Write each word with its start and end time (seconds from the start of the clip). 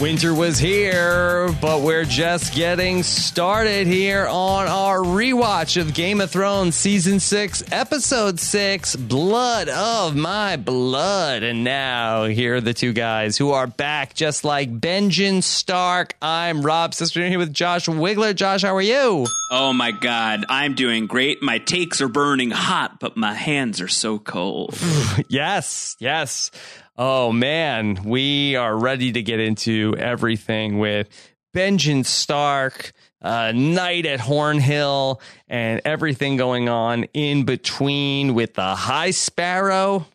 Winter 0.00 0.34
was 0.34 0.58
here, 0.58 1.48
but 1.62 1.80
we're 1.80 2.04
just 2.04 2.54
getting 2.54 3.02
started 3.02 3.86
here 3.86 4.26
on 4.26 4.66
our 4.66 4.98
rewatch 4.98 5.80
of 5.80 5.94
Game 5.94 6.20
of 6.20 6.30
Thrones 6.30 6.74
Season 6.74 7.18
6, 7.18 7.72
Episode 7.72 8.38
6, 8.38 8.96
Blood 8.96 9.70
of 9.70 10.14
My 10.14 10.56
Blood. 10.56 11.42
And 11.42 11.64
now, 11.64 12.24
here 12.24 12.56
are 12.56 12.60
the 12.60 12.74
two 12.74 12.92
guys 12.92 13.38
who 13.38 13.52
are 13.52 13.66
back, 13.66 14.12
just 14.12 14.44
like 14.44 14.70
Benjen 14.78 15.42
Stark. 15.42 16.14
I'm 16.20 16.60
Rob 16.60 16.92
Sister 16.92 17.26
here 17.26 17.38
with 17.38 17.54
Josh 17.54 17.86
Wigler. 17.86 18.34
Josh, 18.34 18.64
how 18.64 18.76
are 18.76 18.82
you? 18.82 19.26
Oh 19.50 19.72
my 19.72 19.92
God, 19.92 20.44
I'm 20.50 20.74
doing 20.74 21.06
great. 21.06 21.42
My 21.42 21.56
takes 21.56 22.02
are 22.02 22.08
burning 22.08 22.50
hot, 22.50 23.00
but 23.00 23.16
my 23.16 23.32
hands 23.32 23.80
are 23.80 23.88
so 23.88 24.18
cold. 24.18 24.78
yes, 25.28 25.96
yes. 25.98 26.50
Oh 26.98 27.30
man, 27.32 28.00
we 28.04 28.56
are 28.56 28.76
ready 28.76 29.12
to 29.12 29.22
get 29.22 29.38
into 29.38 29.94
everything 29.98 30.78
with 30.78 31.08
Benjen 31.54 32.06
Stark, 32.06 32.92
uh, 33.20 33.52
Night 33.54 34.06
at 34.06 34.20
Hornhill, 34.20 35.20
and 35.46 35.82
everything 35.84 36.36
going 36.36 36.68
on 36.68 37.04
in 37.12 37.44
between 37.44 38.34
with 38.34 38.54
the 38.54 38.74
High 38.74 39.10
Sparrow, 39.10 40.06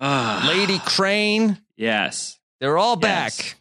Ah, 0.00 0.44
Lady 0.48 0.78
Crane. 0.80 1.58
yes. 1.76 2.38
They're 2.60 2.76
all 2.78 2.98
Yes. 3.00 3.36
back. 3.38 3.56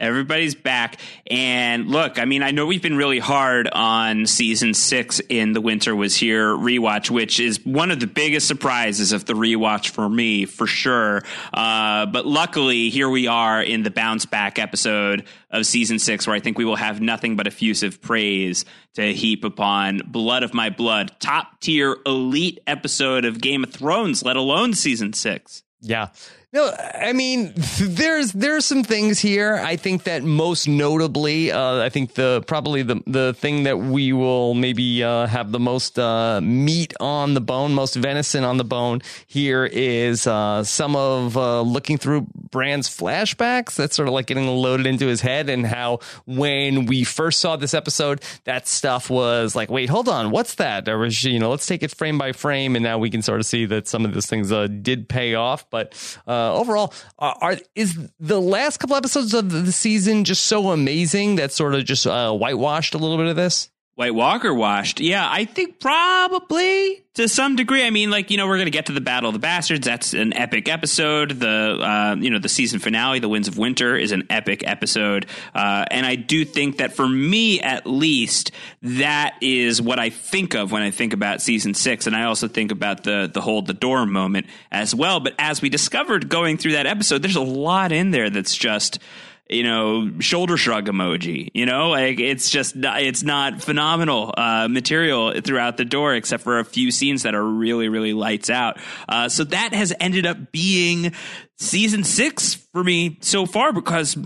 Everybody's 0.00 0.54
back. 0.54 1.00
And 1.26 1.88
look, 1.88 2.20
I 2.20 2.24
mean, 2.24 2.42
I 2.42 2.52
know 2.52 2.66
we've 2.66 2.82
been 2.82 2.96
really 2.96 3.18
hard 3.18 3.68
on 3.68 4.26
season 4.26 4.74
six 4.74 5.20
in 5.28 5.52
the 5.52 5.60
Winter 5.60 5.94
Was 5.94 6.14
Here 6.16 6.50
rewatch, 6.54 7.10
which 7.10 7.40
is 7.40 7.64
one 7.66 7.90
of 7.90 7.98
the 7.98 8.06
biggest 8.06 8.46
surprises 8.46 9.12
of 9.12 9.24
the 9.24 9.32
rewatch 9.32 9.88
for 9.88 10.08
me, 10.08 10.44
for 10.44 10.68
sure. 10.68 11.22
Uh, 11.52 12.06
but 12.06 12.26
luckily, 12.26 12.90
here 12.90 13.08
we 13.08 13.26
are 13.26 13.60
in 13.60 13.82
the 13.82 13.90
bounce 13.90 14.24
back 14.24 14.58
episode 14.58 15.24
of 15.50 15.66
season 15.66 15.98
six, 15.98 16.26
where 16.26 16.36
I 16.36 16.40
think 16.40 16.58
we 16.58 16.64
will 16.64 16.76
have 16.76 17.00
nothing 17.00 17.34
but 17.34 17.46
effusive 17.48 18.00
praise 18.00 18.64
to 18.94 19.12
heap 19.12 19.44
upon 19.44 20.02
Blood 20.06 20.42
of 20.44 20.54
My 20.54 20.70
Blood, 20.70 21.12
top 21.18 21.60
tier 21.60 21.96
elite 22.06 22.60
episode 22.66 23.24
of 23.24 23.40
Game 23.40 23.64
of 23.64 23.72
Thrones, 23.72 24.24
let 24.24 24.36
alone 24.36 24.74
season 24.74 25.12
six. 25.12 25.64
Yeah. 25.80 26.08
No, 26.50 26.74
I 26.94 27.12
mean, 27.12 27.52
there's 27.78 28.32
there's 28.32 28.64
some 28.64 28.82
things 28.82 29.18
here. 29.18 29.56
I 29.56 29.76
think 29.76 30.04
that 30.04 30.22
most 30.22 30.66
notably, 30.66 31.52
uh, 31.52 31.82
I 31.82 31.90
think 31.90 32.14
the 32.14 32.42
probably 32.46 32.80
the 32.80 33.02
the 33.06 33.34
thing 33.34 33.64
that 33.64 33.76
we 33.76 34.14
will 34.14 34.54
maybe 34.54 35.04
uh, 35.04 35.26
have 35.26 35.52
the 35.52 35.60
most 35.60 35.98
uh, 35.98 36.40
meat 36.40 36.94
on 37.00 37.34
the 37.34 37.42
bone, 37.42 37.74
most 37.74 37.96
venison 37.96 38.44
on 38.44 38.56
the 38.56 38.64
bone 38.64 39.02
here 39.26 39.66
is 39.66 40.26
uh, 40.26 40.64
some 40.64 40.96
of 40.96 41.36
uh, 41.36 41.60
looking 41.60 41.98
through 41.98 42.26
Bran's 42.50 42.88
flashbacks. 42.88 43.76
That's 43.76 43.94
sort 43.94 44.08
of 44.08 44.14
like 44.14 44.24
getting 44.24 44.46
loaded 44.46 44.86
into 44.86 45.06
his 45.06 45.20
head, 45.20 45.50
and 45.50 45.66
how 45.66 45.98
when 46.24 46.86
we 46.86 47.04
first 47.04 47.40
saw 47.40 47.56
this 47.56 47.74
episode, 47.74 48.22
that 48.44 48.66
stuff 48.66 49.10
was 49.10 49.54
like, 49.54 49.70
wait, 49.70 49.90
hold 49.90 50.08
on, 50.08 50.30
what's 50.30 50.54
that? 50.54 50.86
There 50.86 50.96
was, 50.96 51.22
you 51.24 51.38
know, 51.38 51.50
let's 51.50 51.66
take 51.66 51.82
it 51.82 51.90
frame 51.94 52.16
by 52.16 52.32
frame, 52.32 52.74
and 52.74 52.82
now 52.82 52.96
we 52.96 53.10
can 53.10 53.20
sort 53.20 53.38
of 53.38 53.44
see 53.44 53.66
that 53.66 53.86
some 53.86 54.06
of 54.06 54.14
those 54.14 54.24
things 54.24 54.50
uh, 54.50 54.66
did 54.66 55.10
pay 55.10 55.34
off, 55.34 55.68
but. 55.68 55.94
Uh, 56.38 56.54
overall, 56.54 56.92
are, 57.18 57.56
is 57.74 57.98
the 58.20 58.40
last 58.40 58.78
couple 58.78 58.94
episodes 58.94 59.34
of 59.34 59.50
the 59.50 59.72
season 59.72 60.24
just 60.24 60.46
so 60.46 60.70
amazing 60.70 61.36
that 61.36 61.52
sort 61.52 61.74
of 61.74 61.84
just 61.84 62.06
uh, 62.06 62.32
whitewashed 62.32 62.94
a 62.94 62.98
little 62.98 63.16
bit 63.16 63.26
of 63.26 63.36
this? 63.36 63.70
White 63.98 64.14
Walker 64.14 64.54
washed. 64.54 65.00
Yeah, 65.00 65.28
I 65.28 65.44
think 65.44 65.80
probably 65.80 67.04
to 67.14 67.28
some 67.28 67.56
degree. 67.56 67.84
I 67.84 67.90
mean, 67.90 68.12
like 68.12 68.30
you 68.30 68.36
know, 68.36 68.46
we're 68.46 68.62
to 68.62 68.70
get 68.70 68.86
to 68.86 68.92
the 68.92 69.00
Battle 69.00 69.28
of 69.28 69.32
the 69.32 69.40
Bastards. 69.40 69.84
That's 69.84 70.14
an 70.14 70.34
epic 70.34 70.68
episode. 70.68 71.30
The 71.40 71.48
uh, 71.80 72.14
you 72.16 72.30
know 72.30 72.38
the 72.38 72.48
season 72.48 72.78
finale, 72.78 73.18
The 73.18 73.28
Winds 73.28 73.48
of 73.48 73.58
Winter, 73.58 73.96
is 73.96 74.12
an 74.12 74.28
epic 74.30 74.62
episode. 74.64 75.26
Uh, 75.52 75.84
and 75.90 76.06
I 76.06 76.14
do 76.14 76.44
think 76.44 76.76
that 76.76 76.92
for 76.92 77.08
me, 77.08 77.60
at 77.60 77.88
least, 77.88 78.52
that 78.82 79.34
is 79.40 79.82
what 79.82 79.98
I 79.98 80.10
think 80.10 80.54
of 80.54 80.70
when 80.70 80.82
I 80.82 80.92
think 80.92 81.12
about 81.12 81.42
season 81.42 81.74
six. 81.74 82.06
And 82.06 82.14
I 82.14 82.22
also 82.22 82.46
think 82.46 82.70
about 82.70 83.02
the 83.02 83.28
the 83.34 83.40
hold 83.40 83.66
the 83.66 83.74
door 83.74 84.06
moment 84.06 84.46
as 84.70 84.94
well. 84.94 85.18
But 85.18 85.34
as 85.40 85.60
we 85.60 85.70
discovered 85.70 86.28
going 86.28 86.56
through 86.56 86.72
that 86.72 86.86
episode, 86.86 87.20
there's 87.22 87.34
a 87.34 87.40
lot 87.40 87.90
in 87.90 88.12
there 88.12 88.30
that's 88.30 88.54
just 88.54 89.00
you 89.48 89.62
know, 89.62 90.10
shoulder 90.20 90.56
shrug 90.56 90.86
emoji. 90.86 91.50
You 91.54 91.66
know, 91.66 91.90
like 91.90 92.20
it's 92.20 92.50
just 92.50 92.74
it's 92.76 93.22
not 93.22 93.62
phenomenal 93.62 94.34
uh, 94.36 94.68
material 94.68 95.40
throughout 95.40 95.76
the 95.76 95.84
door, 95.84 96.14
except 96.14 96.42
for 96.42 96.58
a 96.58 96.64
few 96.64 96.90
scenes 96.90 97.22
that 97.22 97.34
are 97.34 97.44
really, 97.44 97.88
really 97.88 98.12
lights 98.12 98.50
out. 98.50 98.78
Uh, 99.08 99.28
so 99.28 99.44
that 99.44 99.72
has 99.72 99.92
ended 100.00 100.26
up 100.26 100.52
being 100.52 101.12
season 101.56 102.04
six 102.04 102.54
for 102.72 102.84
me 102.84 103.18
so 103.20 103.46
far 103.46 103.72
because 103.72 104.16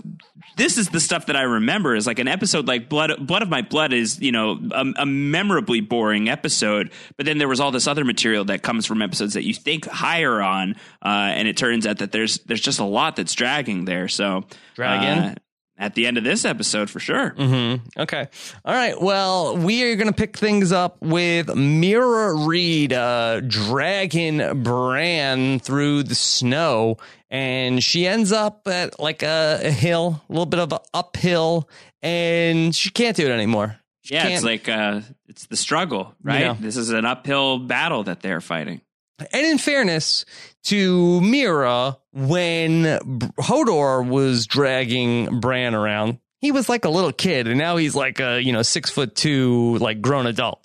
this 0.57 0.79
is 0.79 0.89
the 0.89 1.01
stuff 1.01 1.27
that 1.27 1.37
I 1.37 1.43
remember 1.43 1.95
is 1.95 2.07
like 2.07 2.19
an 2.19 2.29
episode 2.29 2.67
like 2.67 2.89
Blood 2.89 3.27
Blood 3.27 3.43
of 3.43 3.49
My 3.49 3.63
Blood 3.63 3.93
is, 3.93 4.21
you 4.21 4.33
know, 4.33 4.59
a, 4.73 4.85
a, 4.99 5.07
memorably 5.07 5.81
boring 5.81 6.29
episode, 6.29 6.91
but 7.17 7.27
then 7.27 7.39
there 7.39 7.49
was 7.49 7.61
all 7.61 7.71
this 7.71 7.87
other 7.87 8.05
material 8.05 8.45
that 8.47 8.63
comes 8.63 8.87
from 8.87 9.03
episodes 9.03 9.35
that 9.35 9.45
you 9.45 9.55
think 9.55 9.87
higher 9.87 10.41
on, 10.43 10.77
uh, 11.03 11.09
and 11.09 11.49
it 11.49 11.57
turns 11.57 11.87
out 11.87 11.99
that 11.99 12.13
there's 12.13 12.39
there's 12.41 12.61
just 12.61 12.81
a 12.81 12.85
lot 12.85 13.17
that's 13.17 13.35
dragging 13.35 13.85
there. 13.85 14.09
So 14.09 14.45
Dragging? 14.75 15.25
uh, 15.25 15.35
at 15.82 15.97
the 15.97 16.06
end 16.06 16.16
of 16.16 16.22
this 16.22 16.44
episode 16.44 16.88
for 16.88 17.00
sure. 17.00 17.31
Mm-hmm. 17.32 18.00
Okay. 18.03 18.28
All 18.65 18.72
right. 18.75 18.98
Well, 19.03 19.56
we 19.56 19.82
are 19.91 19.97
going 19.97 20.06
to 20.06 20.12
pick 20.15 20.37
things 20.37 20.70
up 20.70 20.97
with 21.03 21.48
Meera 21.48 22.47
Reed 22.47 22.93
uh, 22.93 23.41
dragging 23.41 24.62
Bran 24.62 25.59
through 25.59 26.04
the 26.04 26.15
snow, 26.15 26.98
and 27.31 27.82
she 27.82 28.06
ends 28.06 28.31
up 28.31 28.69
at 28.69 29.00
like 29.00 29.25
a, 29.25 29.60
a 29.65 29.71
hill, 29.72 30.22
a 30.28 30.32
little 30.32 30.47
bit 30.47 30.60
of 30.60 30.72
an 30.72 30.78
uphill, 30.94 31.69
and 32.00 32.75
she 32.75 32.91
can't 32.91 33.16
do 33.16 33.26
it 33.26 33.31
anymore. 33.32 33.78
She 34.03 34.15
Yeah, 34.15 34.28
it's 34.28 34.42
can't- 34.42 34.44
like 34.44 34.69
uh, 34.69 35.00
it's 35.28 35.47
the 35.47 35.56
struggle, 35.56 36.15
right? 36.22 36.41
Yeah. 36.42 36.56
This 36.60 36.76
is 36.76 36.91
an 36.91 37.04
uphill 37.04 37.59
battle 37.59 38.04
that 38.04 38.21
they're 38.21 38.41
fighting. 38.41 38.82
And 39.33 39.47
in 39.47 39.59
fairness 39.59 40.25
to 40.65 41.21
Meera, 41.21 41.99
when 42.12 42.84
Hodor 43.38 44.06
was 44.06 44.47
dragging 44.47 45.41
Bran 45.41 45.75
around, 45.75 46.19
he 46.38 46.53
was 46.53 46.69
like 46.69 46.84
a 46.84 46.91
little 46.91 47.12
kid, 47.12 47.47
and 47.47 47.59
now 47.59 47.77
he's 47.77 47.94
like 47.94 48.21
a 48.21 48.41
you 48.43 48.53
know 48.53 48.62
six 48.62 48.91
foot 48.91 49.15
two, 49.15 49.78
like 49.78 50.00
grown 50.03 50.27
adult. 50.27 50.62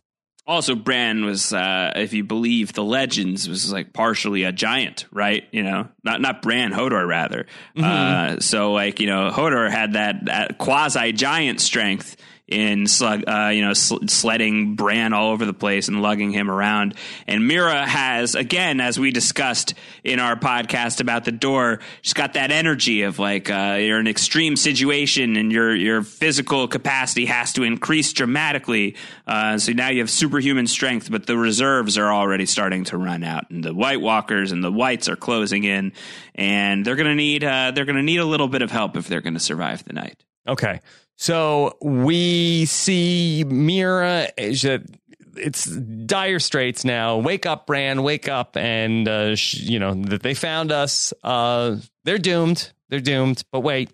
Also, 0.48 0.76
Bran 0.76 1.26
was, 1.26 1.52
uh, 1.52 1.92
if 1.98 2.14
you 2.14 2.24
believe 2.24 2.72
the 2.72 2.84
legends, 2.84 3.50
was 3.50 3.70
like 3.70 3.92
partially 3.92 4.44
a 4.44 4.54
giant, 4.54 5.06
right? 5.12 5.44
You 5.52 5.62
know, 5.62 5.90
not 6.06 6.22
not 6.22 6.42
Bran, 6.42 6.72
Hodor 6.72 7.06
rather. 7.06 7.48
Uh, 7.78 8.40
so, 8.40 8.72
like 8.72 9.02
you 9.02 9.08
know, 9.08 9.30
Hodor 9.30 9.70
had 9.70 9.94
that, 9.94 10.26
that 10.26 10.58
quasi 10.58 11.12
giant 11.12 11.60
strength 11.60 12.16
in 12.48 12.88
slug, 12.88 13.24
uh, 13.28 13.50
you 13.50 13.62
know, 13.62 13.74
sl- 13.74 14.06
sledding 14.08 14.76
Bran 14.76 15.12
all 15.14 15.32
over 15.32 15.46
the 15.46 15.54
place 15.54 15.90
and 15.90 16.02
lugging 16.02 16.32
him 16.32 16.50
around. 16.50 16.96
And 17.28 17.44
Meera 17.44 17.86
has, 17.86 18.36
again, 18.36 18.80
as 18.80 18.98
we 18.98 19.12
discussed 19.12 19.74
in 20.04 20.20
our 20.20 20.38
podcast 20.38 21.02
about 21.02 21.26
the 21.26 21.34
door, 21.34 21.80
she's 22.02 22.14
got 22.14 22.34
that 22.34 22.52
energy 22.52 23.02
of 23.02 23.20
like 23.20 23.50
uh, 23.50 23.78
you're 23.80 24.00
in 24.00 24.08
an 24.08 24.08
extreme 24.08 24.56
situation 24.56 25.36
and 25.36 25.52
your 25.52 25.76
your 25.76 26.04
physical 26.04 26.68
capacity 26.68 27.26
has 27.26 27.52
to 27.54 27.64
increase 27.64 28.14
dramatically. 28.14 28.96
Uh, 29.26 29.58
so 29.58 29.74
now 29.74 29.90
you 29.90 30.00
have 30.00 30.10
superhuman 30.10 30.68
strength, 30.68 31.12
but 31.12 31.26
the 31.26 31.38
reserves 31.38 31.98
are 31.98 32.12
already 32.12 32.46
starting 32.46 32.86
to 32.86 32.98
run 32.98 33.24
out, 33.24 33.50
and 33.50 33.64
the 33.64 33.74
White 33.74 34.00
Walkers 34.00 34.54
and 34.54 34.64
the 34.64 34.72
Whites 34.72 35.10
are 35.10 35.18
closing 35.18 35.66
in, 35.66 35.92
and 36.36 36.86
they're 36.86 36.96
gonna 36.96 37.16
need 37.16 37.44
uh, 37.44 37.72
they're 37.72 37.86
gonna 37.86 38.04
need 38.04 38.20
a 38.20 38.26
little 38.26 38.48
bit 38.48 38.62
of 38.62 38.72
help 38.72 38.96
if 38.96 39.08
they're 39.08 39.22
gonna 39.22 39.40
survive 39.40 39.84
the 39.84 39.94
night. 39.94 40.24
Okay. 40.48 40.80
So 41.18 41.78
we 41.82 42.66
see 42.66 43.44
Meera. 43.46 44.30
It's 44.38 45.66
dire 45.66 46.40
straits 46.40 46.86
now. 46.86 47.18
Wake 47.18 47.46
up, 47.46 47.68
Bran. 47.68 48.04
Wake 48.04 48.30
up. 48.30 48.56
And, 48.56 49.08
uh, 49.08 49.36
sh- 49.36 49.56
you 49.56 49.80
know, 49.80 49.94
that 49.94 50.24
they 50.24 50.34
found 50.34 50.72
us. 50.72 51.14
Uh, 51.24 51.78
they're 52.06 52.18
doomed. 52.18 52.72
They're 52.90 53.00
doomed. 53.00 53.44
But 53.52 53.62
wait, 53.62 53.92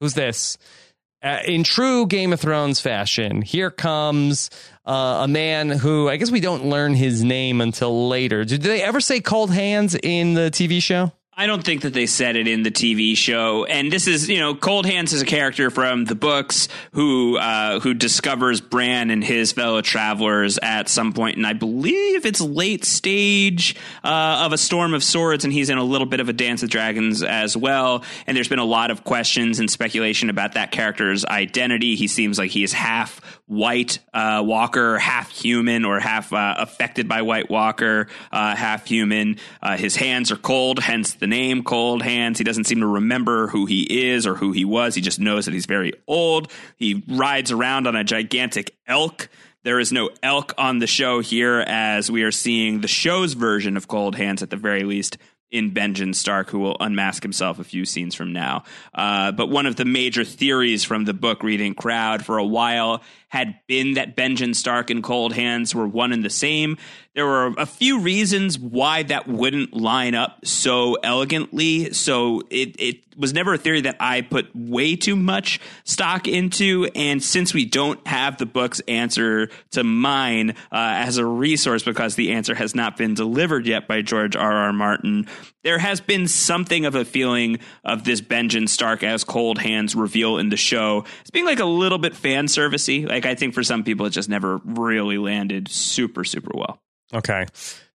who's 0.00 0.14
this? 0.14 0.58
Uh, 1.22 1.38
in 1.46 1.64
true 1.64 2.06
Game 2.06 2.32
of 2.32 2.40
Thrones 2.40 2.80
fashion, 2.80 3.42
here 3.42 3.72
comes 3.72 4.50
uh, 4.86 5.22
a 5.22 5.28
man 5.28 5.68
who 5.68 6.08
I 6.08 6.16
guess 6.16 6.30
we 6.30 6.38
don't 6.38 6.66
learn 6.66 6.94
his 6.94 7.24
name 7.24 7.60
until 7.60 8.08
later. 8.08 8.44
Did 8.44 8.62
they 8.62 8.82
ever 8.82 9.00
say 9.00 9.20
cold 9.20 9.52
hands 9.52 9.96
in 10.00 10.34
the 10.34 10.50
TV 10.52 10.80
show? 10.80 11.12
I 11.40 11.46
don't 11.46 11.62
think 11.62 11.82
that 11.82 11.94
they 11.94 12.06
said 12.06 12.34
it 12.34 12.48
in 12.48 12.64
the 12.64 12.70
TV 12.72 13.16
show. 13.16 13.64
And 13.64 13.92
this 13.92 14.08
is, 14.08 14.28
you 14.28 14.40
know, 14.40 14.56
Cold 14.56 14.86
Hands 14.86 15.12
is 15.12 15.22
a 15.22 15.24
character 15.24 15.70
from 15.70 16.04
the 16.04 16.16
books 16.16 16.66
who 16.90 17.38
uh, 17.38 17.78
who 17.78 17.94
discovers 17.94 18.60
Bran 18.60 19.10
and 19.10 19.22
his 19.22 19.52
fellow 19.52 19.80
travelers 19.80 20.58
at 20.60 20.88
some 20.88 21.12
point, 21.12 21.36
and 21.36 21.46
I 21.46 21.52
believe 21.52 22.26
it's 22.26 22.40
late 22.40 22.84
stage 22.84 23.76
uh, 24.02 24.42
of 24.46 24.52
a 24.52 24.58
Storm 24.58 24.94
of 24.94 25.04
Swords, 25.04 25.44
and 25.44 25.52
he's 25.52 25.70
in 25.70 25.78
a 25.78 25.84
little 25.84 26.08
bit 26.08 26.18
of 26.18 26.28
a 26.28 26.32
Dance 26.32 26.64
of 26.64 26.70
Dragons 26.70 27.22
as 27.22 27.56
well. 27.56 28.02
And 28.26 28.36
there's 28.36 28.48
been 28.48 28.58
a 28.58 28.64
lot 28.64 28.90
of 28.90 29.04
questions 29.04 29.60
and 29.60 29.70
speculation 29.70 30.30
about 30.30 30.54
that 30.54 30.72
character's 30.72 31.24
identity. 31.24 31.94
He 31.94 32.08
seems 32.08 32.36
like 32.36 32.50
he 32.50 32.64
is 32.64 32.72
half 32.72 33.20
white 33.46 34.00
uh, 34.12 34.42
Walker, 34.44 34.98
half 34.98 35.30
human, 35.30 35.84
or 35.84 36.00
half 36.00 36.32
uh, 36.32 36.56
affected 36.58 37.08
by 37.08 37.22
White 37.22 37.48
Walker, 37.48 38.08
uh, 38.32 38.56
half 38.56 38.86
human. 38.86 39.36
Uh, 39.62 39.76
his 39.76 39.94
hands 39.94 40.32
are 40.32 40.36
cold, 40.36 40.80
hence 40.80 41.14
the 41.14 41.27
name 41.28 41.62
Cold 41.62 42.02
Hands. 42.02 42.36
He 42.36 42.44
doesn't 42.44 42.64
seem 42.64 42.80
to 42.80 42.86
remember 42.86 43.46
who 43.48 43.66
he 43.66 44.10
is 44.10 44.26
or 44.26 44.34
who 44.34 44.52
he 44.52 44.64
was. 44.64 44.94
He 44.94 45.00
just 45.00 45.20
knows 45.20 45.44
that 45.44 45.54
he's 45.54 45.66
very 45.66 45.92
old. 46.06 46.50
He 46.76 47.04
rides 47.08 47.52
around 47.52 47.86
on 47.86 47.96
a 47.96 48.04
gigantic 48.04 48.74
elk. 48.86 49.28
There 49.64 49.80
is 49.80 49.92
no 49.92 50.10
elk 50.22 50.54
on 50.56 50.78
the 50.78 50.86
show 50.86 51.20
here, 51.20 51.64
as 51.66 52.10
we 52.10 52.22
are 52.22 52.32
seeing 52.32 52.80
the 52.80 52.88
show's 52.88 53.34
version 53.34 53.76
of 53.76 53.88
Cold 53.88 54.16
Hands 54.16 54.42
at 54.42 54.50
the 54.50 54.56
very 54.56 54.84
least 54.84 55.18
in 55.50 55.72
Benjen 55.72 56.14
Stark, 56.14 56.50
who 56.50 56.58
will 56.58 56.76
unmask 56.78 57.22
himself 57.22 57.58
a 57.58 57.64
few 57.64 57.84
scenes 57.84 58.14
from 58.14 58.32
now. 58.32 58.64
Uh, 58.94 59.32
but 59.32 59.48
one 59.48 59.66
of 59.66 59.76
the 59.76 59.84
major 59.84 60.24
theories 60.24 60.84
from 60.84 61.04
the 61.04 61.14
book 61.14 61.42
reading 61.42 61.74
crowd 61.74 62.24
for 62.24 62.38
a 62.38 62.44
while 62.44 63.02
had 63.28 63.58
been 63.66 63.94
that 63.94 64.16
Benjen 64.16 64.54
Stark 64.54 64.90
and 64.90 65.02
Cold 65.02 65.32
Hands 65.32 65.74
were 65.74 65.88
one 65.88 66.12
and 66.12 66.22
the 66.22 66.30
same. 66.30 66.76
There 67.14 67.26
were 67.26 67.54
a 67.58 67.66
few 67.66 68.00
reasons 68.00 68.58
why 68.58 69.02
that 69.04 69.26
wouldn't 69.26 69.74
line 69.74 70.14
up 70.14 70.44
so 70.44 70.94
elegantly. 71.02 71.92
So 71.92 72.42
it, 72.48 72.76
it 72.78 73.08
was 73.16 73.34
never 73.34 73.54
a 73.54 73.58
theory 73.58 73.80
that 73.80 73.96
I 73.98 74.20
put 74.20 74.54
way 74.54 74.94
too 74.94 75.16
much 75.16 75.58
stock 75.84 76.28
into. 76.28 76.88
And 76.94 77.20
since 77.22 77.52
we 77.52 77.64
don't 77.64 78.06
have 78.06 78.38
the 78.38 78.46
book's 78.46 78.80
answer 78.86 79.48
to 79.72 79.82
mine 79.82 80.50
uh, 80.50 80.54
as 80.72 81.18
a 81.18 81.26
resource 81.26 81.82
because 81.82 82.14
the 82.14 82.32
answer 82.32 82.54
has 82.54 82.74
not 82.74 82.96
been 82.96 83.14
delivered 83.14 83.66
yet 83.66 83.88
by 83.88 84.02
George 84.02 84.36
R. 84.36 84.52
R. 84.52 84.72
Martin, 84.72 85.26
there 85.64 85.78
has 85.78 86.00
been 86.00 86.28
something 86.28 86.86
of 86.86 86.94
a 86.94 87.04
feeling 87.04 87.58
of 87.84 88.04
this 88.04 88.20
Benjen 88.20 88.68
Stark 88.68 89.02
as 89.02 89.24
Cold 89.24 89.58
Hands 89.58 89.92
reveal 89.96 90.38
in 90.38 90.50
the 90.50 90.56
show. 90.56 91.04
It's 91.22 91.30
being 91.30 91.46
like 91.46 91.58
a 91.58 91.64
little 91.64 91.98
bit 91.98 92.14
fan 92.14 92.46
servicey. 92.46 93.08
Like 93.08 93.26
I 93.26 93.34
think 93.34 93.54
for 93.54 93.64
some 93.64 93.82
people, 93.82 94.06
it 94.06 94.10
just 94.10 94.28
never 94.28 94.58
really 94.64 95.18
landed 95.18 95.68
super, 95.68 96.22
super 96.22 96.52
well. 96.54 96.80
Okay. 97.12 97.46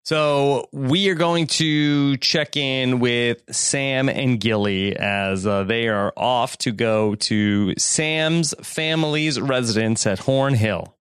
So 0.06 0.68
we 0.74 1.08
are 1.10 1.16
going 1.16 1.48
to 1.48 2.18
check 2.18 2.58
in 2.58 3.00
with 3.00 3.42
Sam 3.56 4.10
and 4.10 4.38
Gilly 4.38 4.98
as 4.98 5.48
uh, 5.48 5.64
they 5.64 5.88
are 5.88 6.12
off 6.18 6.58
to 6.60 6.72
go 6.72 7.16
to 7.16 7.74
Sam's 7.78 8.54
family's 8.62 9.40
residence 9.40 10.06
at 10.06 10.20
Horn 10.20 10.56
Hill. 10.56 10.94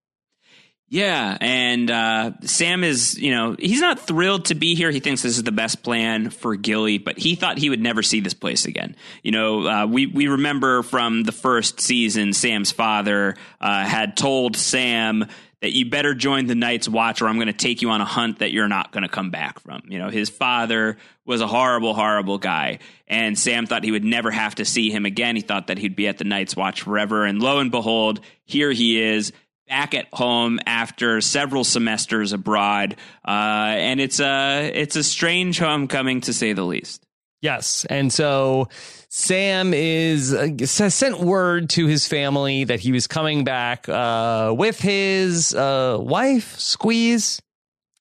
Yeah, 0.88 1.38
and 1.40 1.90
uh, 1.90 2.32
Sam 2.42 2.84
is, 2.84 3.18
you 3.18 3.30
know, 3.30 3.56
he's 3.58 3.80
not 3.80 3.98
thrilled 3.98 4.44
to 4.46 4.54
be 4.54 4.74
here. 4.74 4.90
He 4.90 5.00
thinks 5.00 5.22
this 5.22 5.38
is 5.38 5.42
the 5.42 5.50
best 5.50 5.82
plan 5.82 6.28
for 6.28 6.54
Gilly, 6.54 6.98
but 6.98 7.18
he 7.18 7.34
thought 7.34 7.56
he 7.56 7.70
would 7.70 7.80
never 7.80 8.02
see 8.02 8.20
this 8.20 8.34
place 8.34 8.66
again. 8.66 8.94
You 9.22 9.32
know, 9.32 9.66
uh, 9.66 9.86
we 9.86 10.04
we 10.06 10.28
remember 10.28 10.82
from 10.82 11.22
the 11.22 11.32
first 11.32 11.80
season, 11.80 12.34
Sam's 12.34 12.72
father 12.72 13.36
uh, 13.58 13.84
had 13.84 14.18
told 14.18 14.54
Sam 14.54 15.24
that 15.62 15.70
you 15.70 15.88
better 15.88 16.12
join 16.12 16.46
the 16.46 16.56
Night's 16.56 16.88
Watch 16.88 17.22
or 17.22 17.28
I'm 17.28 17.36
going 17.36 17.46
to 17.46 17.52
take 17.52 17.82
you 17.82 17.90
on 17.90 18.00
a 18.00 18.04
hunt 18.04 18.40
that 18.40 18.50
you're 18.50 18.68
not 18.68 18.90
going 18.90 19.04
to 19.04 19.08
come 19.08 19.30
back 19.30 19.60
from. 19.60 19.82
You 19.88 20.00
know, 20.00 20.10
his 20.10 20.28
father 20.28 20.98
was 21.24 21.40
a 21.40 21.46
horrible, 21.46 21.94
horrible 21.94 22.38
guy. 22.38 22.80
And 23.06 23.38
Sam 23.38 23.66
thought 23.66 23.84
he 23.84 23.92
would 23.92 24.04
never 24.04 24.32
have 24.32 24.56
to 24.56 24.64
see 24.64 24.90
him 24.90 25.06
again. 25.06 25.36
He 25.36 25.42
thought 25.42 25.68
that 25.68 25.78
he'd 25.78 25.94
be 25.94 26.08
at 26.08 26.18
the 26.18 26.24
Night's 26.24 26.56
Watch 26.56 26.82
forever. 26.82 27.24
And 27.24 27.40
lo 27.40 27.60
and 27.60 27.70
behold, 27.70 28.20
here 28.44 28.72
he 28.72 29.00
is 29.00 29.32
back 29.68 29.94
at 29.94 30.08
home 30.12 30.58
after 30.66 31.20
several 31.20 31.62
semesters 31.62 32.32
abroad. 32.32 32.96
Uh, 33.24 33.30
and 33.30 34.00
it's 34.00 34.18
a, 34.18 34.68
it's 34.74 34.96
a 34.96 35.04
strange 35.04 35.60
homecoming 35.60 36.22
to 36.22 36.32
say 36.32 36.54
the 36.54 36.64
least. 36.64 37.06
Yes. 37.42 37.84
And 37.90 38.12
so 38.12 38.68
Sam 39.08 39.74
is 39.74 40.32
uh, 40.32 40.56
sent 40.66 41.20
word 41.20 41.68
to 41.70 41.86
his 41.86 42.06
family 42.06 42.64
that 42.64 42.80
he 42.80 42.92
was 42.92 43.06
coming 43.06 43.44
back 43.44 43.88
uh, 43.88 44.54
with 44.56 44.80
his 44.80 45.52
uh, 45.54 45.98
wife, 46.00 46.58
Squeeze. 46.58 47.42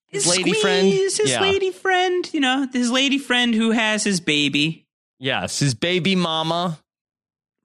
His 0.07 0.27
lady 0.27 0.51
Squeeze, 0.51 0.61
friend. 0.61 0.88
His 0.88 1.21
yeah. 1.25 1.41
lady 1.41 1.71
friend, 1.71 2.29
you 2.33 2.39
know, 2.39 2.67
his 2.71 2.91
lady 2.91 3.17
friend 3.17 3.55
who 3.55 3.71
has 3.71 4.03
his 4.03 4.19
baby. 4.19 4.85
Yes, 5.19 5.59
his 5.59 5.73
baby 5.73 6.15
mama. 6.15 6.79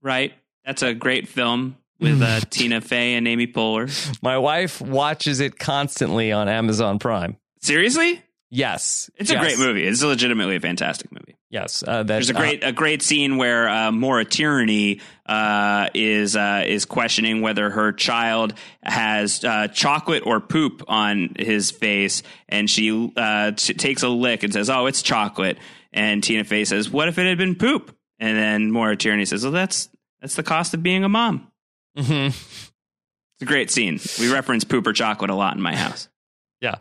Right. 0.00 0.32
That's 0.64 0.82
a 0.82 0.94
great 0.94 1.28
film 1.28 1.76
with 2.00 2.22
uh, 2.22 2.40
Tina 2.50 2.80
Fey 2.80 3.14
and 3.14 3.28
Amy 3.28 3.46
Poehler. 3.46 4.22
My 4.22 4.38
wife 4.38 4.80
watches 4.80 5.40
it 5.40 5.58
constantly 5.58 6.32
on 6.32 6.48
Amazon 6.48 6.98
Prime. 6.98 7.36
Seriously? 7.60 8.22
Yes, 8.48 9.10
it's 9.16 9.30
yes. 9.30 9.42
a 9.42 9.44
great 9.44 9.58
movie. 9.58 9.84
It's 9.84 10.02
legitimately 10.02 10.56
a 10.56 10.60
fantastic 10.60 11.10
movie. 11.10 11.25
Yes, 11.48 11.84
uh, 11.86 11.98
that, 11.98 12.06
there's 12.06 12.30
a 12.30 12.34
great 12.34 12.64
uh, 12.64 12.68
a 12.68 12.72
great 12.72 13.02
scene 13.02 13.36
where 13.36 13.68
uh, 13.68 13.92
Maura 13.92 14.24
Tierney 14.24 15.00
uh, 15.26 15.88
is 15.94 16.34
uh, 16.34 16.64
is 16.66 16.84
questioning 16.84 17.40
whether 17.40 17.70
her 17.70 17.92
child 17.92 18.54
has 18.82 19.44
uh, 19.44 19.68
chocolate 19.68 20.24
or 20.26 20.40
poop 20.40 20.82
on 20.88 21.36
his 21.38 21.70
face, 21.70 22.24
and 22.48 22.68
she 22.68 23.12
uh, 23.16 23.52
t- 23.52 23.74
takes 23.74 24.02
a 24.02 24.08
lick 24.08 24.42
and 24.42 24.52
says, 24.52 24.68
"Oh, 24.68 24.86
it's 24.86 25.02
chocolate." 25.02 25.58
And 25.92 26.22
Tina 26.22 26.42
Fey 26.42 26.64
says, 26.64 26.90
"What 26.90 27.06
if 27.06 27.16
it 27.16 27.26
had 27.26 27.38
been 27.38 27.54
poop?" 27.54 27.96
And 28.18 28.36
then 28.36 28.72
Maura 28.72 28.96
Tierney 28.96 29.24
says, 29.24 29.44
"Well, 29.44 29.52
that's 29.52 29.88
that's 30.20 30.34
the 30.34 30.42
cost 30.42 30.74
of 30.74 30.82
being 30.82 31.04
a 31.04 31.08
mom." 31.08 31.50
Mm-hmm. 31.96 32.26
It's 32.26 33.42
a 33.42 33.44
great 33.44 33.70
scene. 33.70 34.00
We 34.18 34.32
reference 34.32 34.64
poop 34.64 34.86
or 34.86 34.92
chocolate 34.92 35.30
a 35.30 35.34
lot 35.34 35.54
in 35.56 35.62
my 35.62 35.76
house. 35.76 36.08
Yeah. 36.62 36.76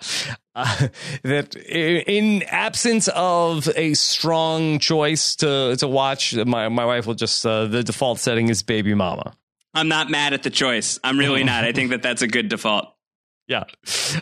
Uh, 0.55 0.87
that 1.23 1.55
in 1.55 2.43
absence 2.43 3.09
of 3.09 3.69
a 3.75 3.93
strong 3.93 4.79
choice 4.79 5.35
to 5.37 5.75
to 5.77 5.87
watch, 5.87 6.33
my 6.33 6.69
my 6.69 6.85
wife 6.85 7.05
will 7.05 7.13
just 7.13 7.45
uh, 7.45 7.65
the 7.65 7.83
default 7.83 8.19
setting 8.19 8.49
is 8.49 8.63
baby 8.63 8.93
mama. 8.93 9.33
I'm 9.73 9.89
not 9.89 10.09
mad 10.09 10.33
at 10.33 10.43
the 10.43 10.49
choice. 10.49 10.99
I'm 11.03 11.19
really 11.19 11.43
not. 11.43 11.65
I 11.65 11.73
think 11.73 11.89
that 11.89 12.01
that's 12.01 12.21
a 12.21 12.27
good 12.27 12.47
default. 12.47 12.94
Yeah. 13.47 13.65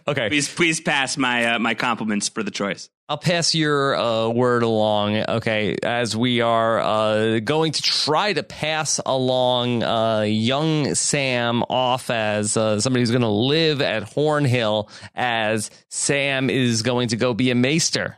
Okay. 0.07 0.27
Please 0.29 0.53
please 0.53 0.81
pass 0.81 1.17
my 1.17 1.53
uh, 1.53 1.59
my 1.59 1.75
compliments 1.75 2.27
for 2.29 2.43
the 2.43 2.51
choice. 2.51 2.89
I'll 3.09 3.17
pass 3.17 3.53
your 3.53 3.95
uh, 3.95 4.29
word 4.29 4.63
along, 4.63 5.17
okay, 5.17 5.75
as 5.83 6.15
we 6.15 6.39
are 6.39 6.79
uh, 6.79 7.39
going 7.39 7.73
to 7.73 7.81
try 7.81 8.31
to 8.31 8.43
pass 8.43 8.99
along 9.05 9.83
uh, 9.83 10.21
young 10.21 10.95
Sam 10.95 11.63
off 11.63 12.09
as 12.09 12.55
uh, 12.55 12.79
somebody 12.79 13.01
who's 13.01 13.11
going 13.11 13.21
to 13.21 13.27
live 13.27 13.81
at 13.81 14.03
Hornhill, 14.03 14.89
as 15.13 15.69
Sam 15.89 16.49
is 16.49 16.81
going 16.81 17.09
to 17.09 17.17
go 17.17 17.33
be 17.33 17.51
a 17.51 17.55
maester. 17.55 18.17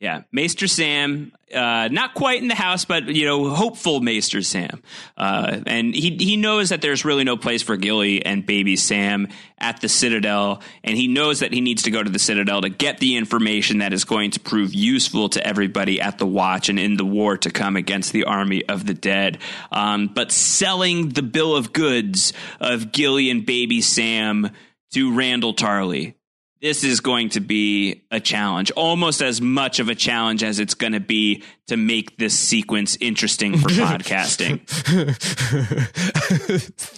Yeah, 0.00 0.22
Maester 0.32 0.66
Sam, 0.66 1.30
uh, 1.54 1.88
not 1.92 2.14
quite 2.14 2.40
in 2.40 2.48
the 2.48 2.54
house, 2.54 2.86
but 2.86 3.04
you 3.08 3.26
know, 3.26 3.50
hopeful 3.50 4.00
Maester 4.00 4.40
Sam, 4.40 4.82
uh, 5.18 5.60
and 5.66 5.94
he 5.94 6.16
he 6.16 6.38
knows 6.38 6.70
that 6.70 6.80
there's 6.80 7.04
really 7.04 7.22
no 7.22 7.36
place 7.36 7.62
for 7.62 7.76
Gilly 7.76 8.24
and 8.24 8.46
Baby 8.46 8.76
Sam 8.76 9.28
at 9.58 9.82
the 9.82 9.90
Citadel, 9.90 10.62
and 10.82 10.96
he 10.96 11.06
knows 11.06 11.40
that 11.40 11.52
he 11.52 11.60
needs 11.60 11.82
to 11.82 11.90
go 11.90 12.02
to 12.02 12.08
the 12.08 12.18
Citadel 12.18 12.62
to 12.62 12.70
get 12.70 12.96
the 12.96 13.16
information 13.16 13.80
that 13.80 13.92
is 13.92 14.06
going 14.06 14.30
to 14.30 14.40
prove 14.40 14.72
useful 14.72 15.28
to 15.28 15.46
everybody 15.46 16.00
at 16.00 16.16
the 16.16 16.26
Watch 16.26 16.70
and 16.70 16.78
in 16.78 16.96
the 16.96 17.04
war 17.04 17.36
to 17.36 17.50
come 17.50 17.76
against 17.76 18.14
the 18.14 18.24
army 18.24 18.66
of 18.70 18.86
the 18.86 18.94
dead. 18.94 19.36
Um, 19.70 20.06
but 20.06 20.32
selling 20.32 21.10
the 21.10 21.22
bill 21.22 21.54
of 21.54 21.74
goods 21.74 22.32
of 22.58 22.90
Gilly 22.90 23.28
and 23.28 23.44
Baby 23.44 23.82
Sam 23.82 24.50
to 24.94 25.10
Randyll 25.10 25.56
Tarly 25.56 26.14
this 26.60 26.84
is 26.84 27.00
going 27.00 27.30
to 27.30 27.40
be 27.40 28.02
a 28.10 28.20
challenge, 28.20 28.70
almost 28.72 29.22
as 29.22 29.40
much 29.40 29.80
of 29.80 29.88
a 29.88 29.94
challenge 29.94 30.42
as 30.42 30.58
it's 30.58 30.74
going 30.74 30.92
to 30.92 31.00
be 31.00 31.42
to 31.68 31.76
make 31.76 32.18
this 32.18 32.38
sequence 32.38 32.96
interesting 33.00 33.56
for 33.56 33.68
podcasting. 33.68 34.66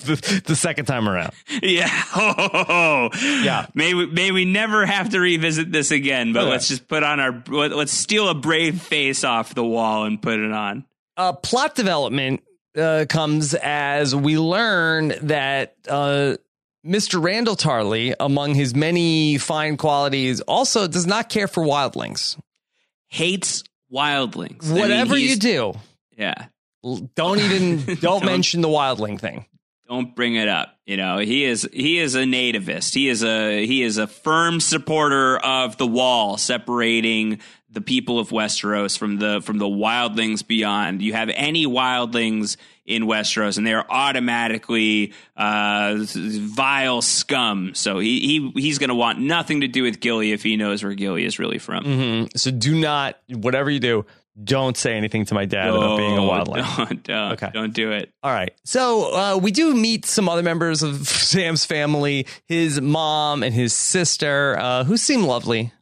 the, 0.05 0.43
the, 0.47 0.57
second 0.57 0.87
time 0.87 1.09
around. 1.09 1.33
Yeah. 1.63 1.89
Oh, 2.17 3.11
yeah. 3.23 3.67
May 3.75 3.95
we, 3.95 4.07
may 4.07 4.33
we 4.33 4.45
never 4.45 4.85
have 4.85 5.11
to 5.11 5.21
revisit 5.21 5.71
this 5.71 5.93
again, 5.93 6.33
but 6.33 6.47
let's 6.47 6.67
just 6.67 6.89
put 6.89 7.05
on 7.05 7.21
our, 7.21 7.43
let's 7.49 7.93
steal 7.93 8.29
a 8.29 8.35
brave 8.35 8.83
face 8.83 9.23
off 9.23 9.55
the 9.55 9.65
wall 9.65 10.05
and 10.05 10.21
put 10.21 10.41
it 10.41 10.53
on. 10.53 10.85
Uh, 11.17 11.35
plot 11.35 11.75
development 11.75 12.43
uh, 12.77 13.05
comes 13.09 13.55
as 13.55 14.15
we 14.15 14.39
learn 14.39 15.15
that 15.23 15.77
uh, 15.89 16.37
Mr. 16.85 17.23
Randyll 17.23 17.57
Tarly, 17.57 18.15
among 18.19 18.55
his 18.55 18.75
many 18.75 19.39
fine 19.39 19.77
qualities, 19.77 20.41
also 20.43 20.89
does 20.89 21.07
not 21.07 21.29
care 21.29 21.47
for 21.47 21.63
wildlings. 21.65 22.37
Hates 23.09 23.63
wildlings. 23.93 24.71
Whatever 24.73 25.15
I 25.15 25.19
mean, 25.19 25.29
you 25.29 25.37
do. 25.37 25.75
Yeah. 26.17 26.47
Don't 27.15 27.39
even 27.39 27.85
don't, 27.85 28.01
don't 28.01 28.25
mention 28.25 28.61
the 28.61 28.69
wildling 28.69 29.21
thing. 29.21 29.47
Don't 29.89 30.17
bring 30.17 30.35
it 30.35 30.49
up. 30.49 30.77
You 30.87 30.97
know, 30.97 31.19
he 31.19 31.45
is 31.45 31.69
he 31.73 31.99
is 31.99 32.15
a 32.15 32.23
nativist. 32.23 32.95
He 32.95 33.09
is 33.09 33.23
a 33.23 33.65
he 33.65 33.83
is 33.83 33.99
a 33.99 34.07
firm 34.07 34.59
supporter 34.59 35.37
of 35.39 35.77
the 35.77 35.87
wall 35.87 36.39
separating 36.39 37.41
the 37.71 37.81
people 37.81 38.19
of 38.19 38.31
Westeros 38.31 38.99
from 38.99 39.19
the 39.19 39.41
from 39.43 39.59
the 39.59 39.67
wildlings 39.67 40.47
beyond. 40.47 41.03
You 41.03 41.13
have 41.13 41.31
any 41.35 41.67
wildlings 41.67 42.57
in 42.85 43.05
Westeros, 43.05 43.59
and 43.59 43.67
they 43.67 43.75
are 43.75 43.87
automatically 43.89 45.13
uh, 45.37 45.97
vile 45.99 47.03
scum. 47.03 47.75
So 47.75 47.99
he, 47.99 48.21
he 48.21 48.61
he's 48.61 48.79
going 48.79 48.89
to 48.89 48.95
want 48.95 49.21
nothing 49.21 49.61
to 49.61 49.69
do 49.69 49.83
with 49.83 50.01
Gilly 50.01 50.33
if 50.33 50.43
he 50.43 50.57
knows 50.57 50.83
where 50.83 50.95
Gilly 50.95 51.25
is 51.25 51.39
really 51.39 51.59
from. 51.59 51.85
Mm-hmm. 51.85 52.37
So 52.37 52.51
do 52.51 52.79
not, 52.79 53.19
whatever 53.29 53.71
you 53.71 53.81
do, 53.81 54.07
don't 54.43 54.77
say 54.77 54.95
anything 54.95 55.27
to 55.27 55.35
my 55.35 55.45
dad 55.45 55.67
no, 55.67 55.77
about 55.77 55.97
being 55.99 56.17
a 56.17 56.21
wildling. 56.21 56.77
Don't, 56.77 57.03
don't, 57.05 57.33
okay. 57.33 57.51
don't 57.53 57.75
do 57.75 57.93
it. 57.93 58.11
All 58.23 58.33
right. 58.33 58.53
So 58.65 59.15
uh, 59.15 59.37
we 59.37 59.51
do 59.51 59.75
meet 59.75 60.07
some 60.07 60.29
other 60.29 60.43
members 60.43 60.83
of 60.83 60.97
Sam's 61.07 61.65
family, 61.65 62.27
his 62.47 62.81
mom 62.81 63.43
and 63.43 63.55
his 63.55 63.75
sister, 63.75 64.57
uh, 64.59 64.85
who 64.85 64.97
seem 64.97 65.23
lovely. 65.25 65.73